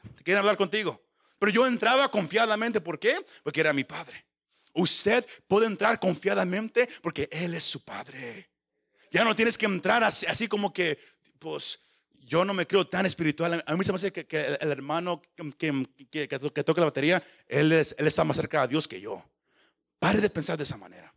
dad, 0.03 0.23
quieren 0.23 0.39
hablar 0.39 0.57
contigo. 0.57 1.03
Pero 1.39 1.53
yo 1.53 1.67
entraba 1.67 2.09
confiadamente, 2.11 2.81
¿por 2.81 2.99
qué? 2.99 3.25
Porque 3.43 3.61
era 3.61 3.73
mi 3.73 3.85
padre. 3.85 4.25
Usted 4.75 5.27
puede 5.47 5.67
entrar 5.67 5.99
confiadamente 5.99 6.89
porque 7.03 7.29
Él 7.31 7.55
es 7.55 7.65
su 7.65 7.85
padre. 7.85 8.49
Ya 9.11 9.25
no 9.25 9.37
tienes 9.37 9.59
que 9.59 9.67
entrar 9.67 10.03
así, 10.05 10.49
como 10.49 10.73
que, 10.73 10.99
pues, 11.39 11.81
yo 12.21 12.45
no 12.45 12.55
me 12.55 12.67
creo 12.67 12.87
tan 12.87 13.05
espiritual. 13.05 13.63
A 13.67 13.77
mí 13.77 13.85
se 13.85 13.93
me 13.93 13.97
hace 13.97 14.13
que, 14.13 14.57
el 14.61 14.71
hermano 14.71 15.21
que, 15.59 15.87
que, 16.09 16.29
toca 16.65 16.81
la 16.81 16.87
batería, 16.87 17.23
él, 17.47 17.73
es, 17.73 17.95
él 17.99 18.07
está 18.07 18.25
más 18.25 18.37
cerca 18.37 18.63
a 18.63 18.67
Dios 18.67 18.89
que 18.89 19.01
yo. 19.01 19.23
Pare 19.99 20.21
de 20.21 20.31
pensar 20.31 20.57
de 20.57 20.65
esa 20.65 20.77
manera. 20.77 21.12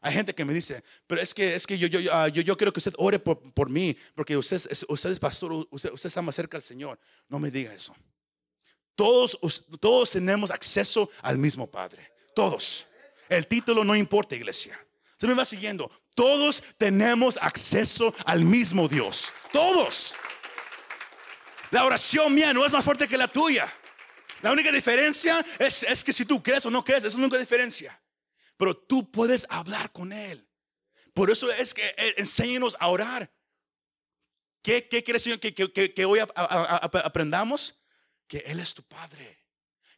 Hay 0.00 0.12
gente 0.12 0.34
que 0.34 0.44
me 0.44 0.52
dice, 0.52 0.82
pero 1.06 1.20
es 1.20 1.34
que, 1.34 1.54
es 1.54 1.66
que 1.66 1.78
yo, 1.78 1.88
yo, 1.88 2.00
yo, 2.00 2.28
yo 2.28 2.56
quiero 2.56 2.72
que 2.72 2.80
usted 2.80 2.94
ore 2.98 3.18
por, 3.18 3.40
por 3.52 3.70
mí, 3.70 3.96
porque 4.14 4.36
usted, 4.36 4.60
usted 4.88 5.10
es 5.10 5.18
pastor, 5.18 5.66
usted, 5.70 5.92
usted 5.92 6.08
está 6.08 6.22
más 6.22 6.34
cerca 6.34 6.56
al 6.56 6.62
Señor. 6.62 6.98
No 7.28 7.38
me 7.38 7.50
diga 7.50 7.72
eso. 7.72 7.94
Todos, 8.94 9.38
todos 9.80 10.10
tenemos 10.10 10.50
acceso 10.50 11.10
al 11.22 11.38
mismo 11.38 11.70
Padre. 11.70 12.10
Todos. 12.34 12.86
El 13.28 13.46
título 13.46 13.84
no 13.84 13.94
importa, 13.94 14.34
iglesia. 14.34 14.78
Se 15.18 15.26
me 15.26 15.34
va 15.34 15.44
siguiendo. 15.44 15.90
Todos 16.14 16.62
tenemos 16.78 17.38
acceso 17.40 18.14
al 18.24 18.44
mismo 18.44 18.88
Dios. 18.88 19.32
Todos. 19.52 20.14
La 21.70 21.84
oración 21.84 22.34
mía 22.34 22.52
no 22.52 22.64
es 22.64 22.72
más 22.72 22.84
fuerte 22.84 23.08
que 23.08 23.18
la 23.18 23.28
tuya. 23.28 23.72
La 24.42 24.52
única 24.52 24.70
diferencia 24.70 25.44
es, 25.58 25.82
es 25.82 26.04
que 26.04 26.12
si 26.12 26.24
tú 26.24 26.42
crees 26.42 26.64
o 26.66 26.70
no 26.70 26.84
crees, 26.84 27.04
es 27.04 27.14
la 27.14 27.20
única 27.20 27.38
diferencia. 27.38 28.00
Pero 28.56 28.76
tú 28.76 29.10
puedes 29.10 29.46
hablar 29.48 29.92
con 29.92 30.12
Él. 30.12 30.46
Por 31.12 31.30
eso 31.30 31.50
es 31.50 31.72
que 31.74 31.86
eh, 31.96 32.14
enséñenos 32.16 32.76
a 32.78 32.88
orar. 32.88 33.30
¿Qué, 34.62 34.88
qué 34.88 35.02
quiere 35.02 35.20
Señor 35.20 35.40
que, 35.40 35.54
que, 35.54 35.94
que 35.94 36.04
hoy 36.04 36.20
aprendamos? 36.20 37.78
que 38.26 38.38
Él 38.38 38.60
es 38.60 38.74
tu 38.74 38.82
Padre, 38.82 39.44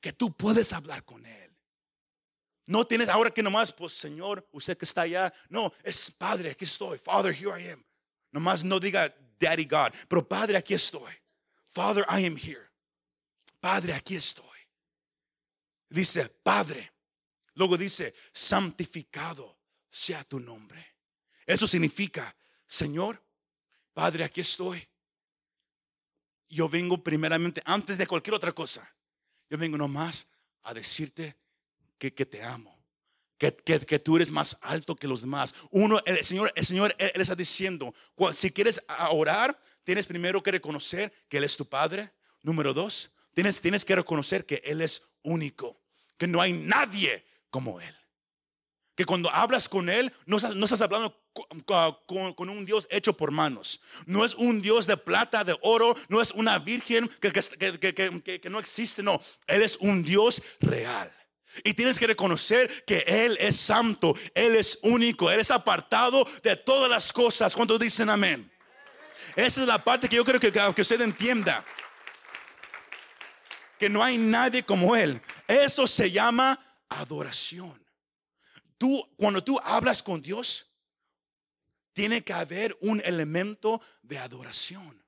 que 0.01 0.12
tú 0.12 0.37
puedes 0.37 0.73
hablar 0.73 1.05
con 1.05 1.25
Él. 1.25 1.57
No 2.66 2.87
tienes 2.87 3.09
ahora 3.09 3.31
que 3.31 3.42
nomás, 3.42 3.73
pues 3.73 3.94
Señor, 3.94 4.47
usted 4.53 4.77
que 4.77 4.85
está 4.85 5.03
allá, 5.03 5.33
no, 5.49 5.73
es 5.83 6.11
Padre, 6.11 6.51
aquí 6.51 6.64
estoy, 6.64 6.99
Father, 6.99 7.33
here 7.33 7.61
I 7.61 7.71
am. 7.71 7.85
Nomás 8.31 8.62
no 8.62 8.79
diga 8.79 9.14
Daddy 9.38 9.64
God, 9.64 9.94
pero 10.07 10.27
Padre, 10.27 10.59
aquí 10.59 10.75
estoy. 10.75 11.12
Father, 11.68 12.05
I 12.11 12.27
am 12.27 12.37
here. 12.37 12.68
Padre, 13.61 13.94
aquí 13.94 14.16
estoy. 14.16 14.44
Dice, 15.88 16.29
Padre. 16.29 16.92
Luego 17.59 17.77
dice, 17.77 18.14
santificado 18.33 19.59
sea 19.90 20.25
tu 20.25 20.40
nombre. 20.40 20.94
Eso 21.44 21.66
significa, 21.66 22.35
Señor, 22.66 23.23
Padre, 23.92 24.25
aquí 24.25 24.40
estoy 24.40 24.88
yo 26.49 26.68
vengo 26.68 27.03
primeramente, 27.03 27.62
antes 27.64 27.99
de 27.99 28.07
cualquier 28.07 28.35
otra 28.35 28.53
cosa, 28.53 28.90
yo 29.51 29.59
vengo 29.59 29.77
nomás 29.77 30.29
a 30.62 30.75
decirte 30.75 31.37
que, 31.99 32.14
que 32.14 32.27
te 32.27 32.42
amo. 32.42 32.77
Que, 33.37 33.55
que, 33.55 33.79
que, 33.79 34.01
tú 34.01 34.16
eres 34.16 34.33
más 34.33 34.57
alto 34.62 34.97
que 34.97 35.07
los 35.07 35.21
demás. 35.21 35.55
Uno, 35.71 36.01
el 36.05 36.25
Señor, 36.25 36.53
el 36.57 36.66
Señor, 36.66 36.92
Él, 36.99 37.12
él 37.14 37.21
está 37.21 37.37
diciendo, 37.37 37.94
si 38.33 38.51
quieres 38.51 38.83
orar, 39.11 39.57
tienes 39.85 40.07
primero 40.07 40.42
que 40.42 40.51
reconocer 40.51 41.12
que 41.29 41.37
Él 41.38 41.44
es 41.44 41.57
tu 41.57 41.64
Padre. 41.64 42.11
Número 42.42 42.75
dos, 42.75 43.12
tienes, 43.35 43.61
tienes 43.61 43.85
que 43.85 43.94
reconocer 43.94 44.44
que 44.44 44.61
Él 44.64 44.81
es 44.81 45.03
único, 45.23 45.81
que 46.16 46.27
no 46.27 46.40
hay 46.40 46.53
nadie 46.53 47.25
como 47.50 47.80
Él 47.80 47.98
que 48.98 49.06
cuando 49.06 49.30
hablas 49.30 49.68
con 49.68 49.88
Él, 49.88 50.12
no, 50.26 50.38
estás 50.38 50.80
hablando 50.80 51.16
con, 51.64 52.48
un 52.48 52.66
Dios 52.66 52.88
hecho 52.90 53.16
por 53.16 53.30
manos. 53.30 53.80
No 54.06 54.24
es 54.24 54.34
un 54.34 54.61
Dios 54.61 54.88
de 54.88 54.96
plata, 54.96 55.44
de 55.44 55.56
oro, 55.62 55.94
no 56.08 56.20
es 56.20 56.32
una 56.32 56.58
virgen 56.58 57.08
que, 57.20 58.50
no 58.50 58.58
existe, 58.58 59.04
no. 59.04 59.22
Él 59.46 59.62
es 59.62 59.76
un 59.76 60.02
Dios 60.02 60.42
real. 60.58 61.12
Y 61.62 61.74
tienes 61.74 61.96
que 61.96 62.08
reconocer 62.08 62.84
que 62.84 63.04
Él 63.06 63.37
es 63.40 63.54
santo, 63.54 64.16
Él 64.34 64.56
es 64.56 64.80
único, 64.82 65.30
Él 65.30 65.38
es 65.38 65.52
apartado 65.52 66.26
de 66.42 66.56
todas 66.56 66.90
las 66.90 67.12
cosas. 67.12 67.54
¿Cuántos 67.54 67.78
dicen 67.78 68.11
amén? 68.11 68.50
Esa 69.37 69.61
es 69.61 69.66
la 69.68 69.78
parte 69.78 70.08
que 70.08 70.16
yo 70.16 70.24
creo 70.24 70.40
que 70.40 70.82
usted 70.82 71.00
entienda. 71.02 71.64
Que 73.78 73.88
no 73.88 74.02
hay 74.02 74.18
nadie 74.18 74.64
como 74.64 74.96
Él. 74.96 75.22
Eso 75.46 75.87
se 75.87 76.11
llama 76.11 76.58
adoración. 76.88 77.85
Tú, 78.77 79.08
cuando 79.17 79.42
tú 79.42 79.58
hablas 79.62 80.02
con 80.02 80.23
Dios, 80.23 80.67
tiene 81.92 82.23
que 82.23 82.33
haber 82.33 82.77
un 82.81 83.02
elemento 83.04 83.81
de 84.02 84.19
adoración. 84.19 85.02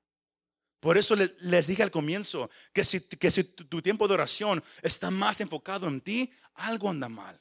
Por 0.81 0.97
eso 0.97 1.15
les, 1.15 1.67
dije 1.67 1.83
al 1.83 1.91
comienzo 1.91 2.49
que 2.73 2.83
si, 2.83 3.01
que 3.01 3.29
si 3.29 3.43
tu, 3.43 3.81
tiempo 3.81 4.07
de 4.07 4.15
oración 4.15 4.63
está 4.81 5.11
más 5.11 5.39
enfocado 5.39 5.87
en 5.87 6.01
ti, 6.01 6.31
algo 6.55 6.89
anda 6.89 7.07
mal. 7.07 7.39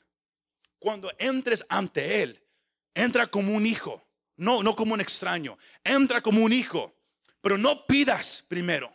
Cuando 0.79 1.11
entres 1.19 1.65
ante 1.69 2.23
Él, 2.23 2.45
entra 2.95 3.27
como 3.27 3.55
un 3.55 3.65
hijo, 3.65 4.07
no, 4.37 4.63
no 4.63 4.77
como 4.77 4.95
un 4.95 5.01
extraño. 5.01 5.59
Entra 5.83 6.21
como 6.21 6.45
un 6.45 6.53
hijo, 6.53 6.95
pero 7.41 7.59
no 7.59 7.87
pidas 7.87 8.45
primero. 8.47 8.95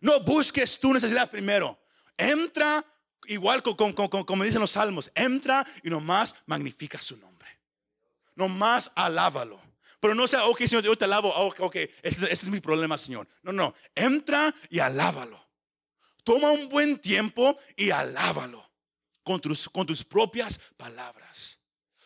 No 0.00 0.20
busques 0.20 0.80
tu 0.80 0.92
necesidad 0.92 1.30
primero. 1.30 1.78
Entra 2.16 2.84
igual 3.28 3.62
como 3.62 4.44
dicen 4.44 4.60
los 4.60 4.72
salmos. 4.72 5.10
Entra 5.14 5.66
y 5.82 5.90
nomás 5.90 6.34
magnifica 6.46 7.00
su 7.00 7.16
nombre. 7.16 7.48
Nomás 8.34 8.90
alábalo. 8.94 9.60
Pero 10.00 10.14
no 10.14 10.26
sea, 10.26 10.44
ok, 10.44 10.58
Señor, 10.66 10.84
yo 10.84 10.96
te 10.96 11.04
alabo. 11.04 11.34
ok, 11.34 11.76
ese, 12.02 12.32
es 12.32 12.48
mi 12.50 12.60
problema, 12.60 12.98
Señor. 12.98 13.26
No, 13.42 13.52
no. 13.52 13.74
Entra 13.94 14.54
y 14.68 14.78
alábalo. 14.78 15.44
Toma 16.22 16.50
un 16.50 16.68
buen 16.68 16.98
tiempo 16.98 17.58
y 17.76 17.90
alábalo 17.90 18.64
con 19.22 19.40
tus, 19.40 19.68
con 19.68 19.86
tus 19.86 20.04
propias 20.04 20.60
palabras. 20.76 21.58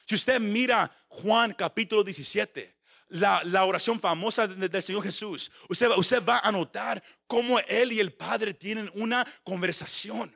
Si 0.06 0.14
usted 0.14 0.40
mira 0.40 0.90
Juan 1.08 1.52
capítulo 1.52 2.02
17, 2.02 2.76
la, 3.08 3.42
la 3.44 3.64
oración 3.64 3.98
famosa 3.98 4.46
del 4.46 4.82
Señor 4.82 5.02
Jesús, 5.02 5.50
usted, 5.68 5.88
usted 5.96 6.24
va 6.24 6.38
a 6.38 6.52
notar 6.52 7.02
cómo 7.26 7.58
Él 7.60 7.92
y 7.92 8.00
el 8.00 8.12
Padre 8.12 8.54
tienen 8.54 8.90
una 8.94 9.26
conversación. 9.42 10.34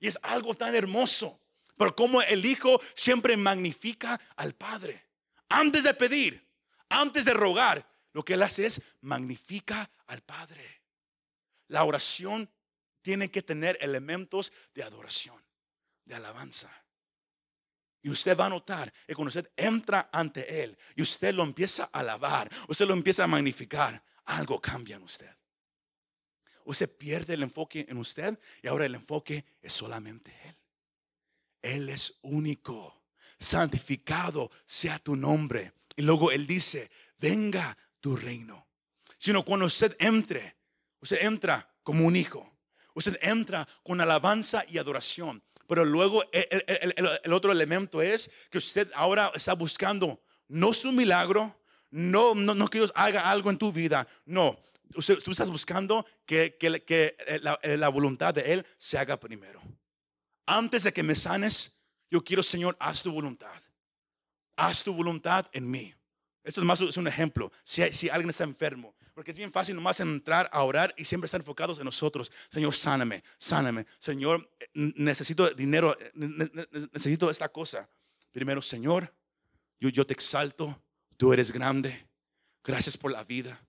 Y 0.00 0.08
es 0.08 0.18
algo 0.22 0.54
tan 0.54 0.74
hermoso. 0.74 1.40
Pero 1.76 1.94
como 1.94 2.20
el 2.22 2.44
Hijo 2.44 2.80
siempre 2.94 3.36
magnifica 3.36 4.20
al 4.36 4.54
Padre. 4.54 5.06
Antes 5.48 5.84
de 5.84 5.94
pedir, 5.94 6.46
antes 6.88 7.24
de 7.24 7.34
rogar, 7.34 7.86
lo 8.12 8.24
que 8.24 8.34
Él 8.34 8.42
hace 8.42 8.66
es 8.66 8.82
magnifica 9.02 9.90
al 10.06 10.22
Padre. 10.22 10.82
La 11.68 11.84
oración 11.84 12.50
tiene 13.02 13.30
que 13.30 13.42
tener 13.42 13.78
elementos 13.80 14.52
de 14.74 14.82
adoración, 14.82 15.42
de 16.04 16.16
alabanza. 16.16 16.70
Y 18.02 18.10
usted 18.10 18.36
va 18.36 18.46
a 18.46 18.50
notar 18.50 18.92
que 19.06 19.14
cuando 19.14 19.28
usted 19.28 19.50
entra 19.56 20.08
ante 20.12 20.62
Él 20.62 20.76
y 20.96 21.02
usted 21.02 21.34
lo 21.34 21.42
empieza 21.42 21.90
a 21.92 22.00
alabar, 22.00 22.50
usted 22.68 22.86
lo 22.86 22.94
empieza 22.94 23.24
a 23.24 23.28
magnificar, 23.28 24.02
algo 24.24 24.60
cambia 24.60 24.96
en 24.96 25.02
usted. 25.02 25.30
Usted 26.64 26.90
pierde 26.90 27.34
el 27.34 27.42
enfoque 27.42 27.86
en 27.88 27.96
usted 27.98 28.38
y 28.62 28.68
ahora 28.68 28.86
el 28.86 28.94
enfoque 28.94 29.44
es 29.62 29.72
solamente 29.72 30.34
Él. 30.44 30.56
Él 31.62 31.88
es 31.88 32.18
único, 32.22 33.02
santificado 33.38 34.50
sea 34.64 34.98
tu 34.98 35.16
nombre. 35.16 35.72
Y 35.96 36.02
luego 36.02 36.30
Él 36.30 36.46
dice, 36.46 36.90
venga 37.18 37.76
tu 38.00 38.16
reino. 38.16 38.66
Sino 39.18 39.44
cuando 39.44 39.66
usted 39.66 39.94
entre, 39.98 40.56
usted 41.00 41.22
entra 41.22 41.70
como 41.82 42.06
un 42.06 42.16
hijo. 42.16 42.50
Usted 42.94 43.18
entra 43.22 43.68
con 43.82 44.00
alabanza 44.00 44.64
y 44.68 44.78
adoración. 44.78 45.42
Pero 45.66 45.84
luego 45.84 46.24
el, 46.32 47.32
otro 47.32 47.52
elemento 47.52 48.02
es 48.02 48.30
que 48.50 48.58
usted 48.58 48.90
ahora 48.94 49.30
está 49.34 49.54
buscando 49.54 50.20
no 50.48 50.74
su 50.74 50.90
milagro, 50.90 51.56
no, 51.90 52.34
no, 52.34 52.54
no 52.54 52.66
que 52.66 52.78
Dios 52.78 52.92
haga 52.96 53.30
algo 53.30 53.50
en 53.50 53.58
tu 53.58 53.72
vida, 53.72 54.08
no. 54.24 54.58
Tú 54.92 55.30
estás 55.30 55.50
buscando 55.50 56.04
que, 56.26 56.56
que, 56.58 56.82
que 56.82 57.16
la, 57.42 57.88
voluntad 57.88 58.34
de 58.34 58.52
Él 58.52 58.66
se 58.76 58.98
haga 58.98 59.18
primero. 59.18 59.60
Antes 60.46 60.82
de 60.82 60.92
que 60.92 61.02
me 61.02 61.14
sanes, 61.14 61.80
yo 62.10 62.24
quiero, 62.24 62.42
Señor, 62.42 62.76
haz 62.80 63.02
tu 63.02 63.12
voluntad. 63.12 63.62
Haz 64.56 64.82
tu 64.82 64.92
voluntad 64.92 65.46
en 65.52 65.70
mí. 65.70 65.94
Esto 66.42 66.60
es 66.60 66.66
más 66.66 66.80
es 66.80 66.96
un 66.96 67.06
ejemplo. 67.06 67.52
Si, 67.62 68.08
alguien 68.08 68.30
está 68.30 68.44
enfermo, 68.44 68.94
porque 69.14 69.30
es 69.30 69.36
bien 69.36 69.52
fácil 69.52 69.76
nomás 69.76 70.00
entrar 70.00 70.50
a 70.52 70.64
orar 70.64 70.92
y 70.96 71.04
siempre 71.04 71.26
estar 71.26 71.40
enfocados 71.40 71.78
en 71.78 71.84
nosotros. 71.84 72.32
Señor, 72.50 72.74
sáname, 72.74 73.22
sáname. 73.38 73.86
Señor, 73.98 74.50
necesito 74.74 75.48
dinero, 75.50 75.96
necesito 76.14 77.30
esta 77.30 77.48
cosa. 77.48 77.88
Primero, 78.32 78.60
Señor, 78.60 79.14
yo, 79.78 79.88
yo 79.88 80.04
te 80.04 80.14
exalto. 80.14 80.82
Tú 81.16 81.32
eres 81.32 81.52
grande. 81.52 82.08
Gracias 82.64 82.96
por 82.96 83.12
la 83.12 83.22
vida. 83.22 83.60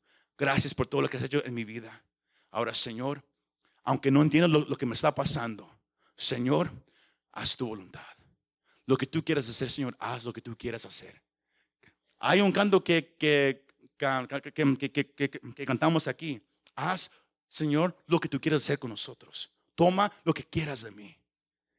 Gracias 0.41 0.73
por 0.73 0.87
todo 0.87 1.03
lo 1.03 1.07
que 1.07 1.17
has 1.17 1.23
hecho 1.23 1.45
en 1.45 1.53
mi 1.53 1.63
vida. 1.63 2.03
Ahora, 2.49 2.73
Señor, 2.73 3.23
aunque 3.83 4.09
no 4.09 4.23
entiendo 4.23 4.47
lo, 4.47 4.75
que 4.75 4.87
me 4.87 4.93
está 4.95 5.13
pasando, 5.13 5.69
Señor, 6.15 6.71
haz 7.31 7.55
tu 7.55 7.67
voluntad. 7.67 8.01
Lo 8.87 8.97
que 8.97 9.05
tú 9.05 9.23
quieras 9.23 9.47
hacer, 9.47 9.69
Señor, 9.69 9.95
haz 9.99 10.23
lo 10.23 10.33
que 10.33 10.41
tú 10.41 10.57
quieras 10.57 10.83
hacer. 10.83 11.21
Hay 12.17 12.41
un 12.41 12.51
canto 12.51 12.83
que, 12.83 13.15
que 13.19 13.67
que, 13.99 15.65
cantamos 15.67 16.07
aquí. 16.07 16.41
Haz, 16.73 17.11
Señor, 17.47 17.95
lo 18.07 18.19
que 18.19 18.27
tú 18.27 18.41
quieras 18.41 18.63
hacer 18.63 18.79
con 18.79 18.89
nosotros. 18.89 19.51
Toma 19.75 20.11
lo 20.23 20.33
que 20.33 20.43
quieras 20.43 20.81
de 20.81 20.89
mí. 20.89 21.15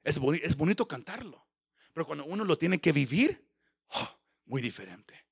Es, 0.04 0.20
es 0.40 0.56
bonito 0.56 0.86
cantarlo. 0.86 1.44
Pero 1.92 2.06
cuando 2.06 2.26
uno 2.26 2.44
lo 2.44 2.56
tiene 2.56 2.80
que 2.80 2.92
vivir, 2.92 3.44
oh, 3.88 4.08
muy 4.44 4.62
diferente. 4.62 5.26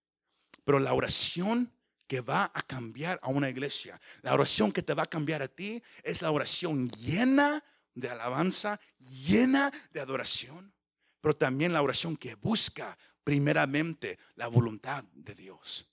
Pero 0.65 0.81
la 0.81 0.93
oración 0.95 1.73
que 2.11 2.21
va 2.21 2.51
a 2.53 2.63
cambiar 2.63 3.21
a 3.23 3.29
una 3.29 3.49
iglesia, 3.49 4.01
la 4.23 4.35
oración 4.35 4.73
que 4.73 4.83
te 4.83 4.95
va 4.95 5.05
a 5.05 5.07
cambiar 5.07 5.43
a 5.43 5.47
ti, 5.49 5.81
es 6.03 6.23
la 6.23 6.33
oración 6.33 6.91
llena 6.91 7.63
de 7.95 8.11
alabanza, 8.11 8.81
llena 8.99 9.71
de 9.93 10.01
adoración, 10.01 10.75
pero 11.21 11.37
también 11.37 11.73
la 11.73 11.83
oración 11.83 12.17
que 12.17 12.35
busca 12.35 12.99
primeramente 13.23 14.19
la 14.35 14.49
voluntad 14.49 15.05
de 15.13 15.37
Dios 15.37 15.87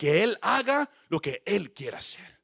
que 0.00 0.24
Él 0.24 0.38
haga 0.40 0.90
lo 1.10 1.20
que 1.20 1.42
Él 1.44 1.74
quiera 1.74 1.98
hacer. 1.98 2.40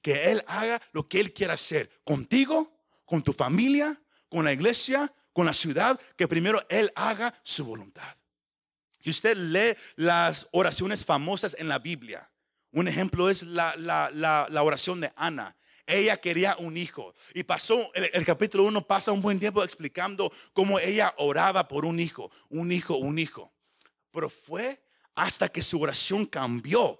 Que 0.00 0.30
Él 0.30 0.40
haga 0.46 0.80
lo 0.92 1.08
que 1.08 1.18
Él 1.18 1.32
quiera 1.32 1.54
hacer 1.54 1.90
contigo, 2.04 2.78
con 3.04 3.24
tu 3.24 3.32
familia, 3.32 4.00
con 4.28 4.44
la 4.44 4.52
iglesia, 4.52 5.12
con 5.32 5.46
la 5.46 5.52
ciudad, 5.52 6.00
que 6.16 6.28
primero 6.28 6.64
Él 6.68 6.92
haga 6.94 7.34
su 7.42 7.64
voluntad. 7.64 8.16
Y 9.04 9.10
usted 9.10 9.36
lee 9.36 9.76
las 9.96 10.48
oraciones 10.50 11.04
famosas 11.04 11.54
en 11.58 11.68
la 11.68 11.78
Biblia. 11.78 12.30
Un 12.72 12.88
ejemplo 12.88 13.28
es 13.28 13.42
la, 13.42 13.76
la, 13.76 14.62
oración 14.62 15.00
de 15.00 15.12
Ana. 15.14 15.54
Ella 15.86 16.18
quería 16.20 16.56
un 16.58 16.76
hijo. 16.78 17.14
Y 17.34 17.42
pasó, 17.42 17.92
el, 17.94 18.24
capítulo 18.24 18.64
1 18.64 18.86
pasa 18.86 19.12
un 19.12 19.20
buen 19.20 19.38
tiempo 19.38 19.62
explicando 19.62 20.32
cómo 20.54 20.78
ella 20.80 21.14
oraba 21.18 21.68
por 21.68 21.84
un 21.84 22.00
hijo, 22.00 22.32
un 22.48 22.72
hijo, 22.72 22.96
un 22.96 23.18
hijo. 23.18 23.52
Pero 24.10 24.30
fue 24.30 24.82
hasta 25.14 25.50
que 25.50 25.60
su 25.60 25.80
oración 25.80 26.24
cambió, 26.24 26.98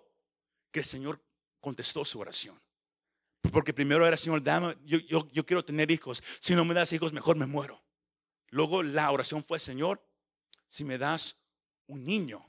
que 0.70 0.80
el 0.80 0.84
Señor 0.84 1.20
contestó 1.58 2.04
su 2.04 2.20
oración. 2.20 2.60
Porque 3.50 3.72
primero 3.72 4.06
era, 4.06 4.18
Señor, 4.18 4.42
dame, 4.42 4.76
yo, 4.84 4.98
yo, 4.98 5.46
quiero 5.46 5.64
tener 5.64 5.90
hijos. 5.90 6.22
Si 6.38 6.54
no 6.54 6.66
me 6.66 6.74
das 6.74 6.92
hijos, 6.92 7.14
mejor 7.14 7.36
me 7.36 7.46
muero. 7.46 7.82
Luego 8.50 8.82
la 8.82 9.10
oración 9.10 9.42
fue, 9.42 9.58
Señor, 9.58 10.06
si 10.68 10.84
me 10.84 10.98
das 10.98 11.36
un 11.86 12.04
niño, 12.04 12.46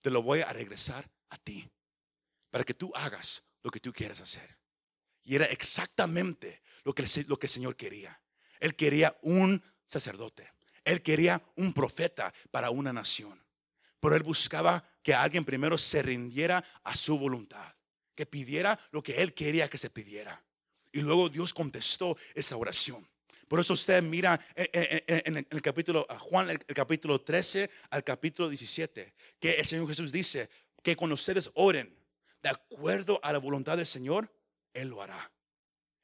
te 0.00 0.10
lo 0.10 0.22
voy 0.22 0.40
a 0.40 0.52
regresar 0.52 1.08
a 1.30 1.38
ti. 1.38 1.68
Para 2.50 2.64
que 2.64 2.74
tú 2.74 2.92
hagas 2.94 3.42
lo 3.62 3.70
que 3.70 3.80
tú 3.80 3.92
quieras 3.92 4.20
hacer. 4.20 4.56
Y 5.22 5.34
era 5.34 5.46
exactamente 5.46 6.62
lo 6.84 6.94
que, 6.94 7.04
lo 7.26 7.38
que 7.38 7.46
el 7.46 7.52
Señor 7.52 7.76
quería. 7.76 8.20
Él 8.60 8.76
quería 8.76 9.18
un 9.22 9.62
sacerdote. 9.86 10.50
Él 10.84 11.02
quería 11.02 11.42
un 11.56 11.72
profeta 11.72 12.32
para 12.50 12.70
una 12.70 12.92
nación. 12.92 13.44
Pero 13.98 14.14
él 14.14 14.22
buscaba 14.22 14.88
que 15.02 15.14
alguien 15.14 15.44
primero 15.44 15.76
se 15.78 16.02
rindiera 16.02 16.64
a 16.84 16.94
su 16.94 17.18
voluntad, 17.18 17.74
que 18.14 18.26
pidiera 18.26 18.78
lo 18.92 19.02
que 19.02 19.20
él 19.20 19.34
quería 19.34 19.68
que 19.68 19.78
se 19.78 19.90
pidiera. 19.90 20.44
Y 20.92 21.00
luego 21.00 21.28
Dios 21.28 21.52
contestó 21.52 22.16
esa 22.34 22.56
oración. 22.56 23.08
Por 23.48 23.60
eso 23.60 23.74
usted 23.74 24.02
mira 24.02 24.40
en 24.56 25.46
el 25.48 25.62
capítulo, 25.62 26.06
Juan, 26.18 26.50
el 26.50 26.74
capítulo 26.74 27.20
13 27.20 27.70
al 27.90 28.02
capítulo 28.02 28.48
17, 28.48 29.14
que 29.38 29.54
el 29.54 29.64
Señor 29.64 29.86
Jesús 29.86 30.10
dice 30.10 30.50
que 30.82 30.96
cuando 30.96 31.14
ustedes 31.14 31.50
oren 31.54 31.96
de 32.42 32.48
acuerdo 32.48 33.20
a 33.22 33.32
la 33.32 33.38
voluntad 33.38 33.76
del 33.76 33.86
Señor, 33.86 34.32
Él 34.72 34.88
lo 34.88 35.02
hará. 35.02 35.30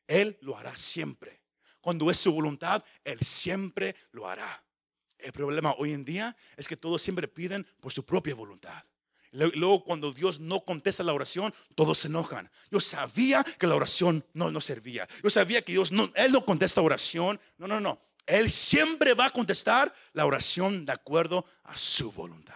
Él 0.06 0.38
lo 0.40 0.56
hará 0.56 0.76
siempre. 0.76 1.40
Cuando 1.80 2.10
es 2.10 2.18
su 2.18 2.32
voluntad, 2.32 2.84
Él 3.04 3.18
siempre 3.20 3.96
lo 4.12 4.28
hará. 4.28 4.64
El 5.18 5.32
problema 5.32 5.74
hoy 5.78 5.92
en 5.92 6.04
día 6.04 6.36
es 6.56 6.68
que 6.68 6.76
todos 6.76 7.02
siempre 7.02 7.28
piden 7.28 7.66
por 7.80 7.92
su 7.92 8.04
propia 8.04 8.34
voluntad. 8.34 8.84
Luego 9.32 9.82
cuando 9.82 10.12
Dios 10.12 10.40
no 10.40 10.60
contesta 10.60 11.02
la 11.02 11.14
oración, 11.14 11.54
todos 11.74 11.98
se 11.98 12.08
enojan. 12.08 12.50
Yo 12.70 12.80
sabía 12.80 13.42
que 13.42 13.66
la 13.66 13.74
oración 13.74 14.24
no, 14.34 14.50
no 14.50 14.60
servía. 14.60 15.08
Yo 15.22 15.30
sabía 15.30 15.62
que 15.62 15.72
Dios 15.72 15.90
no, 15.90 16.12
Él 16.14 16.32
no 16.32 16.44
contesta 16.44 16.82
oración. 16.82 17.40
No, 17.56 17.66
no, 17.66 17.80
no. 17.80 17.98
Él 18.26 18.50
siempre 18.50 19.14
va 19.14 19.26
a 19.26 19.30
contestar 19.30 19.92
la 20.12 20.26
oración 20.26 20.84
de 20.84 20.92
acuerdo 20.92 21.46
a 21.64 21.76
su 21.76 22.12
voluntad. 22.12 22.54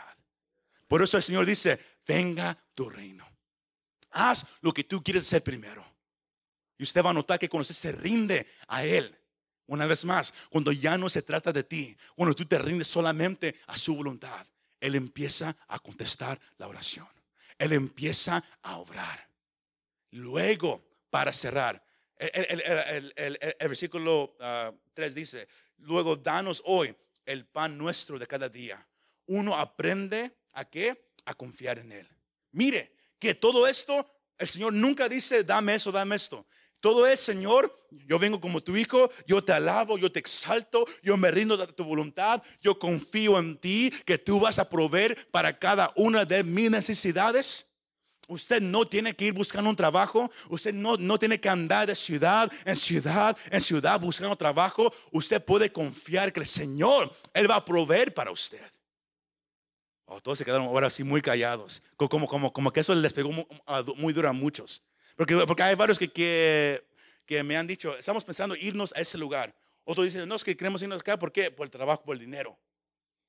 Por 0.87 1.03
eso 1.03 1.17
el 1.17 1.23
Señor 1.23 1.47
dice, 1.47 1.81
venga 2.07 2.57
tu 2.75 2.89
reino. 2.89 3.27
Haz 4.11 4.45
lo 4.61 4.73
que 4.73 4.85
tú 4.85 5.03
quieres 5.03 5.25
hacer 5.25 5.43
primero. 5.43 5.85
Y 6.79 6.83
usted 6.83 7.03
va 7.03 7.11
a 7.11 7.15
notar 7.15 7.39
que 7.39 7.49
cuando 7.49 7.63
usted 7.63 7.75
se 7.75 7.93
rinde 7.93 8.47
a 8.69 8.85
Él, 8.85 9.19
una 9.67 9.87
vez 9.87 10.05
más, 10.05 10.33
cuando 10.51 10.73
ya 10.73 10.97
no 10.99 11.09
se 11.09 11.23
trata 11.23 11.53
de 11.53 11.65
ti, 11.65 11.97
cuando 12.15 12.35
tú 12.35 12.45
te 12.45 12.59
rindes 12.59 12.87
solamente 12.87 13.57
a 13.67 13.77
su 13.77 13.97
voluntad, 13.97 14.47
Él 14.87 14.95
empieza 14.95 15.57
a 15.69 15.79
contestar 15.79 16.41
la 16.59 16.69
oración. 16.69 17.09
Él 17.59 17.73
empieza 17.73 18.45
a 18.63 18.77
obrar. 18.79 19.29
Luego, 20.13 20.87
para 21.11 21.33
cerrar, 21.33 21.83
el, 22.17 23.59
versículo 23.61 24.37
3 24.95 25.11
ah, 25.11 25.15
dice, 25.15 25.49
luego 25.79 26.17
danos 26.17 26.63
hoy 26.65 26.95
el 27.25 27.47
pan 27.47 27.77
nuestro 27.77 28.19
de 28.19 28.27
cada 28.27 28.49
día. 28.49 28.87
Uno 29.27 29.55
aprende 29.57 30.37
a 30.53 30.65
qué? 30.65 31.07
a 31.27 31.35
confiar 31.35 31.81
en 31.81 31.91
Él. 31.91 32.09
Mire, 32.53 32.95
que 33.19 33.35
todo 33.35 33.67
esto, 33.67 34.09
el 34.39 34.47
Señor 34.47 34.73
nunca 34.73 35.09
dice, 35.09 35.43
dame 35.43 35.75
eso, 35.75 35.91
dame 35.91 36.15
esto. 36.15 36.47
Todo 36.81 37.07
es, 37.07 37.21
Señor, 37.21 37.75
yo 38.07 38.19
vengo 38.19 38.41
como 38.41 38.61
tu 38.61 38.77
hijo, 38.77 39.11
yo 39.27 39.43
te 39.43 39.53
alabo, 39.53 39.99
yo 39.99 40.11
te 40.13 40.19
exalto, 40.19 40.87
yo 41.03 41.17
me 41.17 41.31
rindo 41.31 41.57
de 41.57 41.67
tu 41.69 41.85
voluntad, 41.85 42.43
yo 42.61 42.79
confío 42.79 43.39
en 43.39 43.57
ti, 43.57 43.93
que 44.05 44.19
tú 44.19 44.39
vas 44.41 44.59
a 44.59 44.69
proveer 44.69 45.29
para 45.31 45.59
cada 45.59 45.93
una 45.97 46.25
de 46.25 46.45
mis 46.45 46.71
necesidades. 46.71 47.67
Usted 48.29 48.61
no 48.61 48.87
tiene 48.87 49.15
que 49.15 49.27
ir 49.27 49.33
buscando 49.33 49.71
un 49.71 49.77
trabajo, 49.77 50.31
usted 50.49 50.75
no, 50.75 50.97
no 50.97 51.19
tiene 51.19 51.41
que 51.41 51.49
andar 51.49 51.87
de 51.87 51.95
ciudad 51.95 52.51
en 52.65 52.75
ciudad 52.75 53.37
en 53.51 53.61
ciudad 53.61 54.01
buscando 54.01 54.35
trabajo. 54.35 54.93
Usted 55.13 55.45
puede 55.45 55.71
confiar 55.71 56.33
que 56.33 56.41
el 56.41 56.47
Señor, 56.47 57.15
Él 57.33 57.49
va 57.49 57.57
a 57.57 57.65
proveer 57.65 58.13
para 58.13 58.33
usted. 58.33 58.63
Oh, 60.07 60.21
todos 60.21 60.39
se 60.39 60.45
quedaron 60.45 60.67
ahora 60.67 60.87
así 60.87 61.03
muy 61.03 61.21
callados, 61.21 61.83
como, 61.97 62.29
como, 62.29 62.53
como 62.53 62.73
que 62.73 62.81
eso 62.81 62.95
les 62.95 63.13
pegó 63.13 63.31
muy, 63.97 64.13
duro 64.13 64.29
a 64.29 64.33
muchos. 64.33 64.83
Porque, 65.17 65.35
porque 65.47 65.63
hay 65.63 65.75
varios 65.75 65.99
que, 65.99 66.85
que, 67.25 67.43
me 67.43 67.57
han 67.57 67.67
dicho, 67.67 67.97
estamos 67.97 68.23
pensando 68.23 68.55
irnos 68.55 68.93
a 68.95 69.01
ese 69.01 69.17
lugar. 69.17 69.55
Otros 69.85 70.05
dicen, 70.05 70.29
no, 70.29 70.37
es 70.37 70.45
que 70.45 70.57
queremos 70.57 70.83
irnos 70.83 71.01
acá, 71.01 71.19
¿por 71.19 71.33
qué? 71.33 71.51
Por 71.51 71.67
el 71.67 71.71
trabajo, 71.71 72.05
por 72.05 72.15
el 72.15 72.21
dinero. 72.21 72.57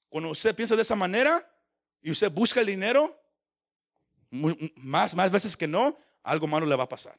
Cuando 0.09 0.29
usted 0.29 0.53
piensa 0.53 0.75
de 0.75 0.81
esa 0.81 0.95
manera 0.95 1.49
y 2.01 2.11
usted 2.11 2.29
busca 2.29 2.59
el 2.59 2.67
dinero, 2.67 3.17
más, 4.75 5.15
más 5.15 5.31
veces 5.31 5.55
que 5.55 5.67
no, 5.67 5.97
algo 6.23 6.45
malo 6.45 6.65
le 6.65 6.75
va 6.75 6.83
a 6.83 6.89
pasar. 6.89 7.17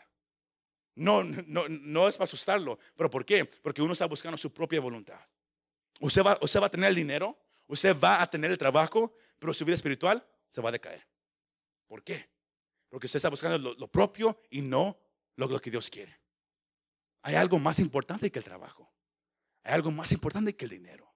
No, 0.94 1.22
no, 1.22 1.64
no 1.68 2.08
es 2.08 2.16
para 2.16 2.24
asustarlo, 2.24 2.78
pero 2.96 3.08
¿por 3.08 3.24
qué? 3.24 3.44
Porque 3.44 3.80
uno 3.80 3.92
está 3.92 4.06
buscando 4.06 4.36
su 4.36 4.52
propia 4.52 4.80
voluntad. 4.80 5.20
Usted 6.00 6.22
va, 6.22 6.38
usted 6.42 6.60
va 6.60 6.66
a 6.66 6.70
tener 6.70 6.90
el 6.90 6.94
dinero, 6.94 7.38
usted 7.68 7.98
va 7.98 8.20
a 8.20 8.28
tener 8.28 8.50
el 8.50 8.58
trabajo, 8.58 9.14
pero 9.38 9.54
su 9.54 9.64
vida 9.64 9.76
espiritual 9.76 10.24
se 10.50 10.60
va 10.60 10.68
a 10.68 10.72
decaer. 10.72 11.06
¿Por 11.86 12.02
qué? 12.02 12.28
Porque 12.88 13.06
usted 13.06 13.18
está 13.18 13.28
buscando 13.28 13.58
lo, 13.58 13.88
propio 13.88 14.40
y 14.50 14.62
no 14.62 14.98
lo, 15.36 15.60
que 15.60 15.70
Dios 15.70 15.90
quiere. 15.90 16.20
Hay 17.22 17.34
algo 17.34 17.58
más 17.58 17.78
importante 17.78 18.30
que 18.30 18.38
el 18.38 18.44
trabajo. 18.44 18.92
Hay 19.62 19.74
algo 19.74 19.90
más 19.90 20.12
importante 20.12 20.56
que 20.56 20.64
el 20.64 20.70
dinero. 20.70 21.14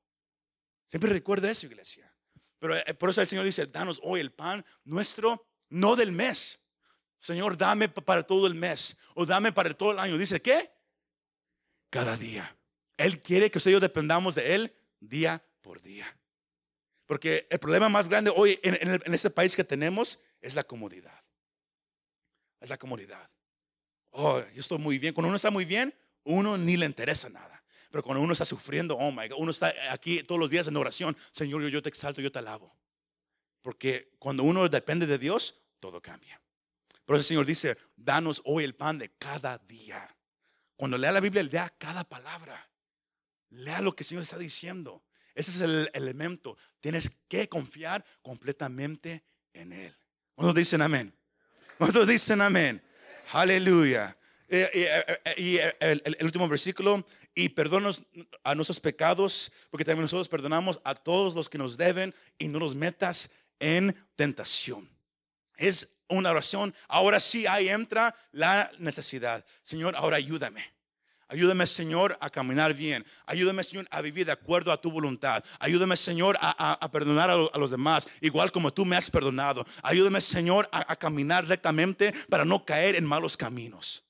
Siempre 0.87 1.11
recuerda 1.11 1.51
eso, 1.51 1.66
iglesia. 1.66 2.14
Pero 2.59 2.77
eh, 2.77 2.95
por 2.95 3.11
eso 3.11 3.20
el 3.20 3.27
Señor 3.27 3.45
dice, 3.45 3.66
danos 3.66 4.01
hoy 4.03 4.20
el 4.20 4.33
pan 4.33 4.64
nuestro, 4.85 5.49
no 5.68 5.97
del 5.97 6.12
mes. 6.12 6.61
Señor, 7.18 7.57
dame 7.57 7.89
para 7.89 8.25
todo 8.25 8.47
el 8.47 8.55
mes 8.55 8.97
o 9.14 9.25
dame 9.25 9.53
para 9.53 9.73
todo 9.75 9.93
el 9.93 9.99
año. 9.99 10.18
Dice, 10.18 10.43
¿qué? 10.43 10.70
Cada 11.89 12.16
día. 12.16 12.57
Él 12.97 13.23
quiere 13.23 13.51
que 13.51 13.57
nosotros 13.57 13.81
dependamos 13.81 14.35
de 14.35 14.55
Él 14.55 14.75
día 15.01 15.45
por 15.61 15.81
día. 15.81 16.07
Porque 17.07 17.47
el 17.51 17.59
problema 17.59 17.89
más 17.89 18.09
grande 18.09 18.33
hoy 18.35 18.59
en, 18.62 19.14
este 19.14 19.31
país 19.31 19.55
que 19.55 19.64
tenemos 19.64 20.18
es 20.41 20.55
la 20.55 20.64
comodidad. 20.64 21.22
Es 22.62 22.70
la 22.70 22.78
comodidad. 22.78 23.28
Oh, 24.10 24.40
yo 24.54 24.60
estoy 24.60 24.78
muy 24.78 24.98
bien. 24.98 25.12
Cuando 25.12 25.28
uno 25.28 25.36
está 25.36 25.50
muy 25.50 25.64
bien, 25.64 25.92
uno 26.24 26.56
ni 26.56 26.76
le 26.76 26.86
interesa 26.86 27.28
nada. 27.28 27.62
Pero 27.90 28.02
cuando 28.02 28.22
uno 28.22 28.32
está 28.32 28.44
sufriendo, 28.44 28.96
oh 28.96 29.10
my 29.10 29.28
God, 29.28 29.38
uno 29.38 29.50
está 29.50 29.74
aquí 29.90 30.22
todos 30.22 30.38
los 30.38 30.48
días 30.48 30.66
en 30.68 30.76
oración. 30.76 31.16
Señor, 31.32 31.68
yo, 31.68 31.82
te 31.82 31.88
exalto, 31.88 32.20
yo 32.20 32.30
te 32.30 32.38
alabo. 32.38 32.74
Porque 33.60 34.14
cuando 34.18 34.44
uno 34.44 34.68
depende 34.68 35.06
de 35.06 35.18
Dios, 35.18 35.60
todo 35.80 36.00
cambia. 36.00 36.40
Por 37.04 37.16
eso 37.16 37.20
el 37.20 37.26
Señor 37.26 37.46
dice, 37.46 37.76
danos 37.96 38.40
hoy 38.44 38.64
el 38.64 38.74
pan 38.74 38.98
de 38.98 39.10
cada 39.10 39.58
día. 39.58 40.08
Cuando 40.76 40.96
lea 40.96 41.12
la 41.12 41.20
Biblia, 41.20 41.42
lea 41.42 41.74
cada 41.76 42.04
palabra. 42.04 42.70
Lea 43.50 43.80
lo 43.80 43.94
que 43.94 44.04
el 44.04 44.08
Señor 44.08 44.22
está 44.22 44.38
diciendo. 44.38 45.02
Ese 45.34 45.50
es 45.50 45.60
el 45.60 45.90
elemento. 45.94 46.56
Tienes 46.80 47.10
que 47.28 47.48
confiar 47.48 48.04
completamente 48.22 49.24
en 49.52 49.72
Él. 49.72 49.96
¿Cuántos 50.34 50.54
dicen 50.54 50.80
amén? 50.80 51.14
¿Cuántos 51.79 52.07
dicen 52.07 52.41
amén? 52.41 52.83
Aleluya. 53.33 54.16
Eh, 54.49 54.70
eh, 54.75 55.18
eh, 55.25 55.35
y, 55.39 55.59
el, 55.81 56.16
último 56.20 56.47
versículo, 56.47 57.07
y 57.35 57.49
perdonos 57.49 58.03
a 58.45 58.55
nuestros 58.55 58.79
pecados, 58.79 59.51
porque 59.70 59.85
también 59.85 60.03
nosotros 60.03 60.29
perdonamos 60.29 60.81
a 60.85 60.95
todos 60.95 61.35
los 61.35 61.49
que 61.49 61.57
nos 61.57 61.79
deben 61.79 62.14
y 62.39 62.49
no 62.49 62.59
nos 62.59 62.75
metas 62.75 63.31
en 63.59 63.97
tentación. 64.14 64.91
Es 65.57 65.89
una 66.09 66.31
oración. 66.31 66.75
Ahora 66.89 67.18
sí, 67.20 67.47
ahí 67.47 67.68
entra 67.68 68.14
la 68.33 68.70
necesidad. 68.79 69.45
Señor, 69.62 69.97
ahora 69.97 70.18
ayúdame. 70.18 70.72
Ayúdame, 71.33 71.66
Señor, 71.66 72.18
a 72.20 72.28
caminar 72.28 72.74
bien. 72.74 73.07
Ayúdame, 73.24 73.64
Señor, 73.64 73.89
a 73.91 74.03
vivir 74.03 74.26
de 74.26 74.33
acuerdo 74.33 74.70
a 74.70 74.78
tu 74.78 74.93
voluntad. 74.93 75.43
Ayúdame, 75.61 75.97
Señor, 75.97 76.37
a, 76.39 76.91
perdonar 76.93 77.30
a, 77.30 77.59
los 77.59 77.70
demás, 77.70 78.07
igual 78.20 78.53
como 78.53 78.70
tú 78.70 78.85
me 78.85 78.97
has 78.97 79.11
perdonado. 79.11 79.64
Ayúdame, 79.83 80.20
Señor, 80.20 80.68
a, 80.70 80.95
caminar 80.97 81.47
rectamente 81.47 82.12
para 82.28 82.45
no 82.45 82.66
caer 82.66 82.97
en 82.97 83.07
malos 83.07 83.39
caminos. 83.39 84.05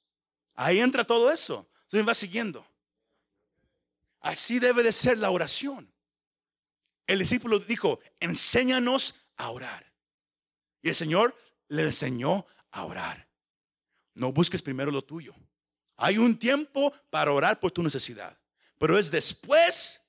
Ahí 0.56 0.80
entra 0.80 1.04
todo 1.04 1.30
eso. 1.30 1.70
Se 1.86 1.96
me 1.96 2.02
va 2.02 2.12
siguiendo. 2.12 2.66
Así 4.20 4.58
debe 4.58 4.82
de 4.82 4.90
ser 4.90 5.16
la 5.16 5.30
oración. 5.30 5.92
El 7.06 7.20
discípulo 7.20 7.60
dijo, 7.60 8.00
enséñanos 8.18 9.14
a 9.36 9.50
orar. 9.50 9.92
Y 10.82 10.88
el 10.88 10.96
Señor 10.96 11.36
le 11.68 11.82
enseñó 11.82 12.46
a 12.72 12.84
orar. 12.84 13.28
No 14.14 14.32
busques 14.32 14.60
primero 14.60 14.90
lo 14.90 15.02
tuyo. 15.02 15.36
Hay 16.02 16.18
un 16.18 16.36
tiempo 16.36 16.92
para 17.10 17.30
orar 17.30 17.60
por 17.60 17.70
tu 17.70 17.80
necesidad, 17.80 18.36
pero 18.76 18.98
es 18.98 19.08
después 19.08 20.00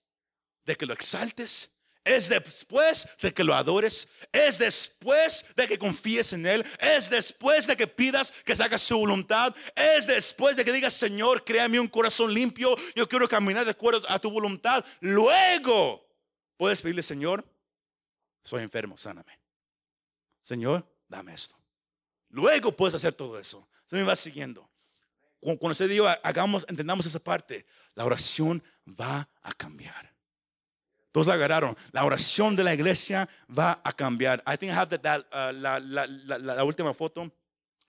de 0.66 0.76
que 0.76 0.88
lo 0.88 0.94
exaltes, 0.94 1.70
es 2.04 2.30
después 2.30 3.08
de 3.22 3.32
que 3.32 3.44
lo 3.44 3.54
adores, 3.54 4.08
es 4.32 4.58
después 4.58 5.46
de 5.56 5.68
que 5.68 5.78
confíes 5.78 6.34
en 6.34 6.48
Él, 6.48 6.66
es 6.80 7.12
después 7.12 7.68
de 7.68 7.78
que 7.78 7.86
pidas 7.86 8.34
que 8.44 8.56
se 8.56 8.64
haga 8.64 8.80
su 8.80 8.98
voluntad, 8.98 9.56
es 9.76 10.08
después 10.08 10.56
de 10.56 10.66
que 10.66 10.72
digas, 10.72 10.96
Señor, 10.96 11.44
créame 11.44 11.80
un 11.80 11.88
corazón 11.88 12.34
limpio, 12.34 12.76
yo 12.96 13.08
quiero 13.08 13.30
caminar 13.30 13.64
de 13.64 13.72
acuerdo 13.72 14.02
a 14.10 14.18
tu 14.18 14.32
voluntad. 14.32 14.84
Luego 15.00 16.04
puedes 16.58 16.82
pedirle, 16.82 17.04
Señor, 17.04 17.46
soy 18.44 18.64
enfermo, 18.64 18.98
sáname. 18.98 19.40
Señor, 20.42 20.92
dame 21.08 21.36
esto. 21.36 21.56
Luego 22.30 22.76
puedes 22.76 22.96
hacer 22.96 23.14
todo 23.14 23.38
eso. 23.38 23.70
Se 23.86 23.96
me 23.96 24.02
va 24.02 24.16
siguiendo. 24.16 24.73
Cuando 25.44 25.72
usted 25.72 25.90
diga, 25.90 26.20
hagamos, 26.24 26.66
entendamos 26.70 27.06
esa 27.06 27.20
parte, 27.20 27.66
la 27.96 28.06
oración 28.06 28.64
va 28.88 29.30
a 29.42 29.54
cambiar. 29.54 30.14
Todos 31.12 31.28
la 31.28 31.36
agarraron. 31.36 31.78
La 31.92 32.06
oración 32.06 32.56
de 32.56 32.64
la 32.64 32.74
iglesia 32.74 33.30
va 33.48 33.82
a 33.84 33.94
cambiar. 33.94 34.42
I 34.48 34.58
think 34.58 34.72
I 34.72 34.76
have 34.76 34.98
that, 35.00 35.26
uh, 35.32 35.54
la, 35.54 35.80
la, 35.80 36.08
la, 36.08 36.38
la 36.38 36.64
última 36.64 36.94
foto. 36.94 37.32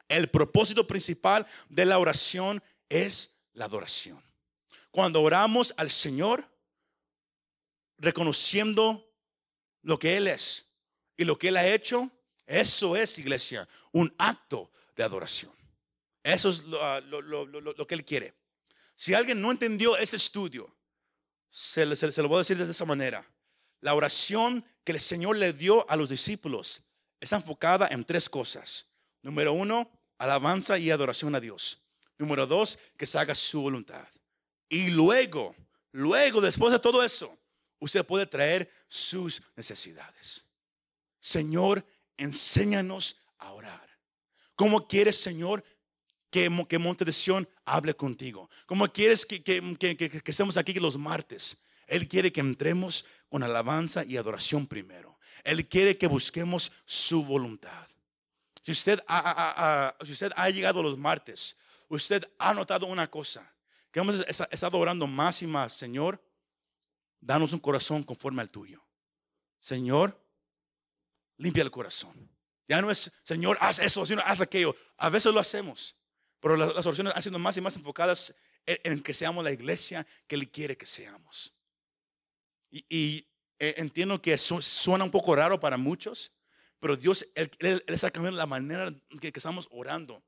El 0.09 0.28
propósito 0.28 0.86
principal 0.86 1.46
de 1.68 1.86
la 1.86 1.98
oración 1.98 2.62
es 2.88 3.34
la 3.55 3.64
adoración. 3.64 4.22
Cuando 4.90 5.22
oramos 5.22 5.72
al 5.76 5.90
Señor, 5.90 6.46
reconociendo 7.98 9.11
lo 9.82 9.98
que 9.98 10.16
Él 10.16 10.26
es 10.26 10.66
y 11.16 11.24
lo 11.24 11.38
que 11.38 11.48
Él 11.48 11.57
ha 11.57 11.66
hecho, 11.66 12.11
eso 12.46 12.94
es, 12.94 13.18
iglesia, 13.18 13.66
un 13.92 14.14
acto 14.18 14.70
de 14.96 15.02
adoración. 15.02 15.52
Eso 16.25 16.49
es 16.49 16.62
ah, 16.81 17.01
lo, 17.03 17.87
que 17.87 17.95
Él 17.95 18.05
quiere. 18.05 18.35
Si 18.97 19.12
alguien 19.12 19.41
no 19.41 19.51
entendió 19.51 19.97
ese 19.97 20.16
estudio, 20.16 20.75
se, 21.51 21.85
lo 21.85 22.29
voy 22.29 22.37
a 22.37 22.39
decir 22.39 22.57
de 22.57 22.70
esa 22.70 22.87
manera. 22.87 23.25
La 23.81 23.95
oración 23.95 24.64
que 24.83 24.93
el 24.93 25.01
Señor 25.01 25.37
le 25.37 25.53
dio 25.53 25.89
a 25.89 25.97
los 25.97 26.09
discípulos 26.09 26.81
está 27.20 27.37
enfocada 27.37 27.89
en 27.89 28.05
tres 28.05 28.29
cosas. 28.31 28.87
Número 29.20 29.53
uno, 29.53 29.91
alabanza 30.16 30.79
y 30.79 30.91
adoración 30.91 31.35
a 31.35 31.41
Dios. 31.41 31.83
Número 32.16 32.47
dos, 32.47 32.79
que 32.97 33.07
se 33.07 33.18
haga 33.18 33.35
su 33.35 33.61
voluntad. 33.61 34.09
Y 34.70 34.89
luego, 34.89 35.55
luego, 35.93 36.41
después 36.41 36.72
de 36.72 36.79
todo 36.79 37.03
eso, 37.03 37.37
usted 37.81 38.05
puede 38.07 38.25
traer 38.25 38.72
sus 38.89 39.43
necesidades. 39.57 40.43
Señor, 41.20 41.85
enséñanos 42.16 43.18
a 43.37 43.53
orar. 43.53 43.85
¿Cómo 44.57 44.87
quieres, 44.87 45.20
Señor, 45.20 45.64
que, 46.35 46.66
que 46.68 46.78
Monte 46.80 47.05
de 47.05 47.12
Sion 47.12 47.49
hable 47.64 47.95
contigo. 47.95 48.51
Como 48.66 48.93
quieres 48.93 49.24
que, 49.24 49.41
estemos 50.24 50.57
aquí 50.57 50.74
los 50.74 50.99
martes. 50.99 51.57
Él 51.87 52.09
quiere 52.09 52.32
que 52.32 52.41
entremos 52.41 53.05
con 53.28 53.45
alabanza 53.45 54.05
y 54.05 54.16
adoración 54.16 54.66
primero. 54.66 55.16
Él 55.45 55.68
quiere 55.68 55.97
que 55.97 56.09
busquemos 56.09 56.72
su 56.85 57.24
voluntad. 57.24 57.87
Si 58.64 58.72
usted 58.72 59.01
ha, 59.07 59.95
llegado 60.53 60.82
los 60.82 60.99
martes, 60.99 61.57
usted 61.87 62.24
ha 62.41 62.53
notado 62.53 62.87
una 62.87 63.09
cosa, 63.09 63.49
que 63.93 64.01
hemos 64.01 64.26
estado 64.26 64.76
orando 64.78 65.07
más 65.07 65.41
y 65.41 65.47
más, 65.47 65.74
Señor, 65.74 66.20
danos 67.20 67.53
un 67.53 67.61
corazón 67.61 68.03
conforme 68.03 68.43
al 68.43 68.51
tuyo. 68.51 68.85
Señor, 69.61 70.20
limpia 71.37 71.62
el 71.62 71.70
corazón. 71.70 72.28
Ya 72.66 72.82
no 72.82 72.91
es, 72.91 73.12
Señor, 73.22 73.57
haz 73.61 73.78
eso, 73.78 74.05
sino 74.05 74.20
haz 74.24 74.41
aquello. 74.41 74.74
A 74.97 75.09
veces 75.11 75.32
lo 75.32 75.39
hacemos. 75.39 75.95
Pero 76.45 76.59
las, 76.59 76.84
oraciones 76.84 77.14
han 77.16 77.22
sido 77.22 77.38
más 77.38 77.57
y 77.57 77.62
más 77.62 77.74
enfocadas 77.74 78.34
en, 78.66 79.01
que 79.01 79.14
seamos 79.14 79.42
la 79.42 79.51
iglesia 79.51 80.07
que 80.26 80.34
Él 80.34 80.51
quiere 80.51 80.76
que 80.76 80.84
seamos. 80.84 81.55
Y, 82.70 83.26
eh, 83.59 83.76
entiendo 83.78 84.20
que 84.20 84.36
suena 84.36 85.05
un 85.05 85.11
poco 85.11 85.34
raro 85.34 85.59
para 85.59 85.78
muchos, 85.78 86.32
pero 86.80 86.99
Dios, 86.99 87.26
Él 87.34 87.82
está 87.86 88.11
cambiando 88.11 88.36
la 88.36 88.45
manera 88.45 88.95
que, 89.22 89.32
que 89.32 89.38
estamos 89.38 89.68
orando. 89.70 90.22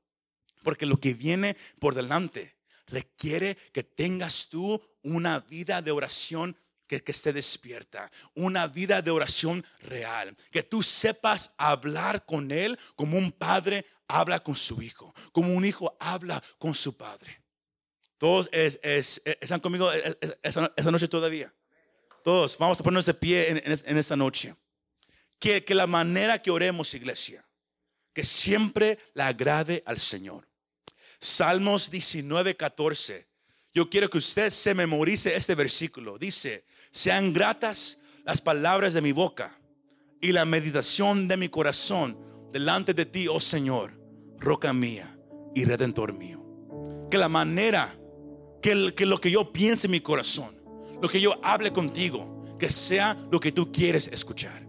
Porque 0.63 0.87
lo 0.87 0.97
que 0.97 1.13
viene 1.13 1.55
por 1.79 1.93
delante 1.93 2.55
requiere 2.87 3.55
que 3.71 3.83
tengas 3.83 4.49
tú 4.49 4.81
una 5.03 5.41
vida 5.41 5.83
de 5.83 5.91
oración 5.91 6.57
que, 6.87 7.03
esté 7.05 7.33
despierta, 7.33 8.09
una 8.33 8.67
vida 8.67 9.01
de 9.01 9.11
oración 9.11 9.65
real, 9.81 10.35
que 10.51 10.63
tú 10.63 10.81
sepas 10.81 11.53
hablar 11.57 12.25
con 12.25 12.49
Él 12.51 12.77
como 12.95 13.17
un 13.17 13.31
padre 13.31 13.85
habla 14.07 14.39
con 14.41 14.55
su 14.55 14.81
hijo, 14.81 15.13
como 15.33 15.53
un 15.53 15.65
hijo 15.65 15.95
habla 15.99 16.41
con 16.57 16.73
su 16.73 16.95
padre. 16.95 17.41
Todos 18.17 18.49
es- 18.51 18.79
es- 18.81 19.21
están 19.25 19.59
conmigo 19.59 19.91
es- 19.91 20.17
es- 20.21 20.37
esa, 20.41 20.73
esa 20.75 20.91
noche 20.91 21.07
todavía. 21.07 21.53
Todos, 22.23 22.57
vamos 22.57 22.79
a 22.79 22.83
ponernos 22.83 23.05
de 23.05 23.13
pie 23.13 23.49
en, 23.49 23.57
en- 23.57 23.81
en 23.85 23.97
esta 23.97 24.15
noche. 24.15 24.55
Que, 25.39 25.63
que 25.63 25.75
la 25.75 25.85
manera 25.85 26.41
que 26.41 26.49
oremos, 26.49 26.93
iglesia, 26.95 27.45
que 28.13 28.23
siempre 28.23 28.97
le 29.13 29.21
agrade 29.23 29.83
al 29.85 29.99
Señor. 29.99 30.47
Salmos 31.19 31.91
19, 31.91 32.55
14. 32.55 33.27
Yo 33.73 33.89
quiero 33.89 34.09
que 34.09 34.17
usted 34.17 34.49
se 34.49 34.73
memorice 34.73 35.35
este 35.35 35.53
versículo. 35.53 36.17
Dice, 36.17 36.65
sean 36.91 37.33
gratas 37.33 37.99
las 38.25 38.41
palabras 38.41 38.93
de 38.93 39.01
mi 39.01 39.11
boca 39.11 39.57
y 40.21 40.31
la 40.31 40.45
meditación 40.45 41.27
de 41.27 41.37
mi 41.37 41.49
corazón 41.49 42.17
delante 42.51 42.93
de 42.93 43.05
ti, 43.05 43.27
oh 43.27 43.39
Señor, 43.39 43.99
roca 44.39 44.73
mía 44.73 45.17
y 45.53 45.65
redentor 45.65 46.13
mío. 46.13 46.43
Que 47.09 47.17
la 47.17 47.29
manera, 47.29 47.95
que, 48.61 48.71
el- 48.71 48.93
que 48.95 49.05
lo 49.05 49.19
que 49.21 49.31
yo 49.31 49.51
piense 49.53 49.87
en 49.87 49.91
mi 49.91 49.99
corazón, 50.01 50.55
lo 51.01 51.07
que 51.07 51.21
yo 51.21 51.35
hable 51.43 51.71
contigo, 51.71 52.55
que 52.59 52.69
sea 52.69 53.15
lo 53.31 53.39
que 53.39 53.51
tú 53.51 53.71
quieres 53.71 54.07
escuchar. 54.07 54.65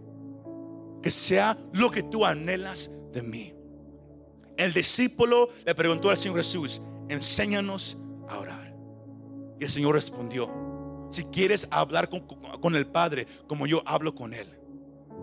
Que 1.01 1.09
sea 1.11 1.57
lo 1.73 1.89
que 1.89 2.03
tú 2.03 2.25
anhelas 2.25 2.91
de 3.11 3.23
mí. 3.23 3.53
El 4.57 4.73
discípulo 4.73 5.49
le 5.65 5.73
preguntó 5.73 6.09
al 6.09 6.17
Señor 6.17 6.37
Jesús, 6.37 6.81
enséñanos 7.07 7.97
a 8.27 8.37
orar. 8.37 8.75
Y 9.59 9.63
el 9.63 9.69
Señor 9.71 9.95
respondió, 9.95 10.53
si 11.09 11.23
quieres 11.25 11.67
hablar 11.71 12.09
con, 12.09 12.21
con 12.21 12.75
el 12.75 12.87
Padre 12.87 13.27
como 13.47 13.67
yo 13.67 13.81
hablo 13.85 14.13
con 14.15 14.33
Él, 14.33 14.47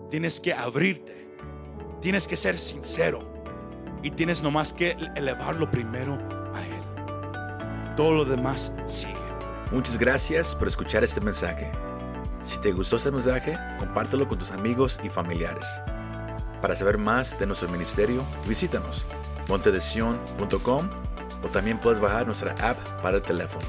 tienes 0.09 0.39
que 0.39 0.53
abrirte, 0.53 1.27
tienes 2.01 2.27
que 2.27 2.37
ser 2.37 2.57
sincero 2.57 3.37
y 4.03 4.11
tienes 4.11 4.41
nomás 4.41 4.73
que 4.73 4.95
elevarlo 5.15 5.69
primero 5.69 6.17
a 6.53 6.65
Él. 6.65 7.95
Todo 7.95 8.13
lo 8.13 8.25
demás 8.25 8.73
sigue. 8.85 9.15
Muchas 9.71 9.97
gracias 9.97 10.55
por 10.55 10.67
escuchar 10.67 11.03
este 11.03 11.19
mensaje. 11.19 11.71
Si 12.43 12.59
te 12.61 12.71
gustó 12.71 12.95
este 12.95 13.11
mensaje, 13.11 13.57
compártelo 13.79 14.27
con 14.27 14.39
tus 14.39 14.51
amigos 14.51 14.99
y 15.03 15.09
familiares. 15.09 15.65
Para 16.61 16.75
saber 16.75 16.97
más 16.97 17.37
de 17.37 17.45
nuestro 17.45 17.67
ministerio, 17.69 18.23
visítanos 18.47 19.05
montedesion.com 19.47 20.89
o 21.43 21.47
también 21.49 21.77
puedes 21.77 21.99
bajar 21.99 22.25
nuestra 22.25 22.53
app 22.61 22.77
para 23.01 23.17
el 23.17 23.23
teléfono. 23.23 23.65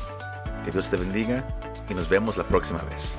Que 0.64 0.70
Dios 0.70 0.88
te 0.88 0.96
bendiga 0.96 1.44
y 1.89 1.95
nos 1.95 2.09
vemos 2.09 2.36
la 2.36 2.45
próxima 2.45 2.82
vez. 2.82 3.14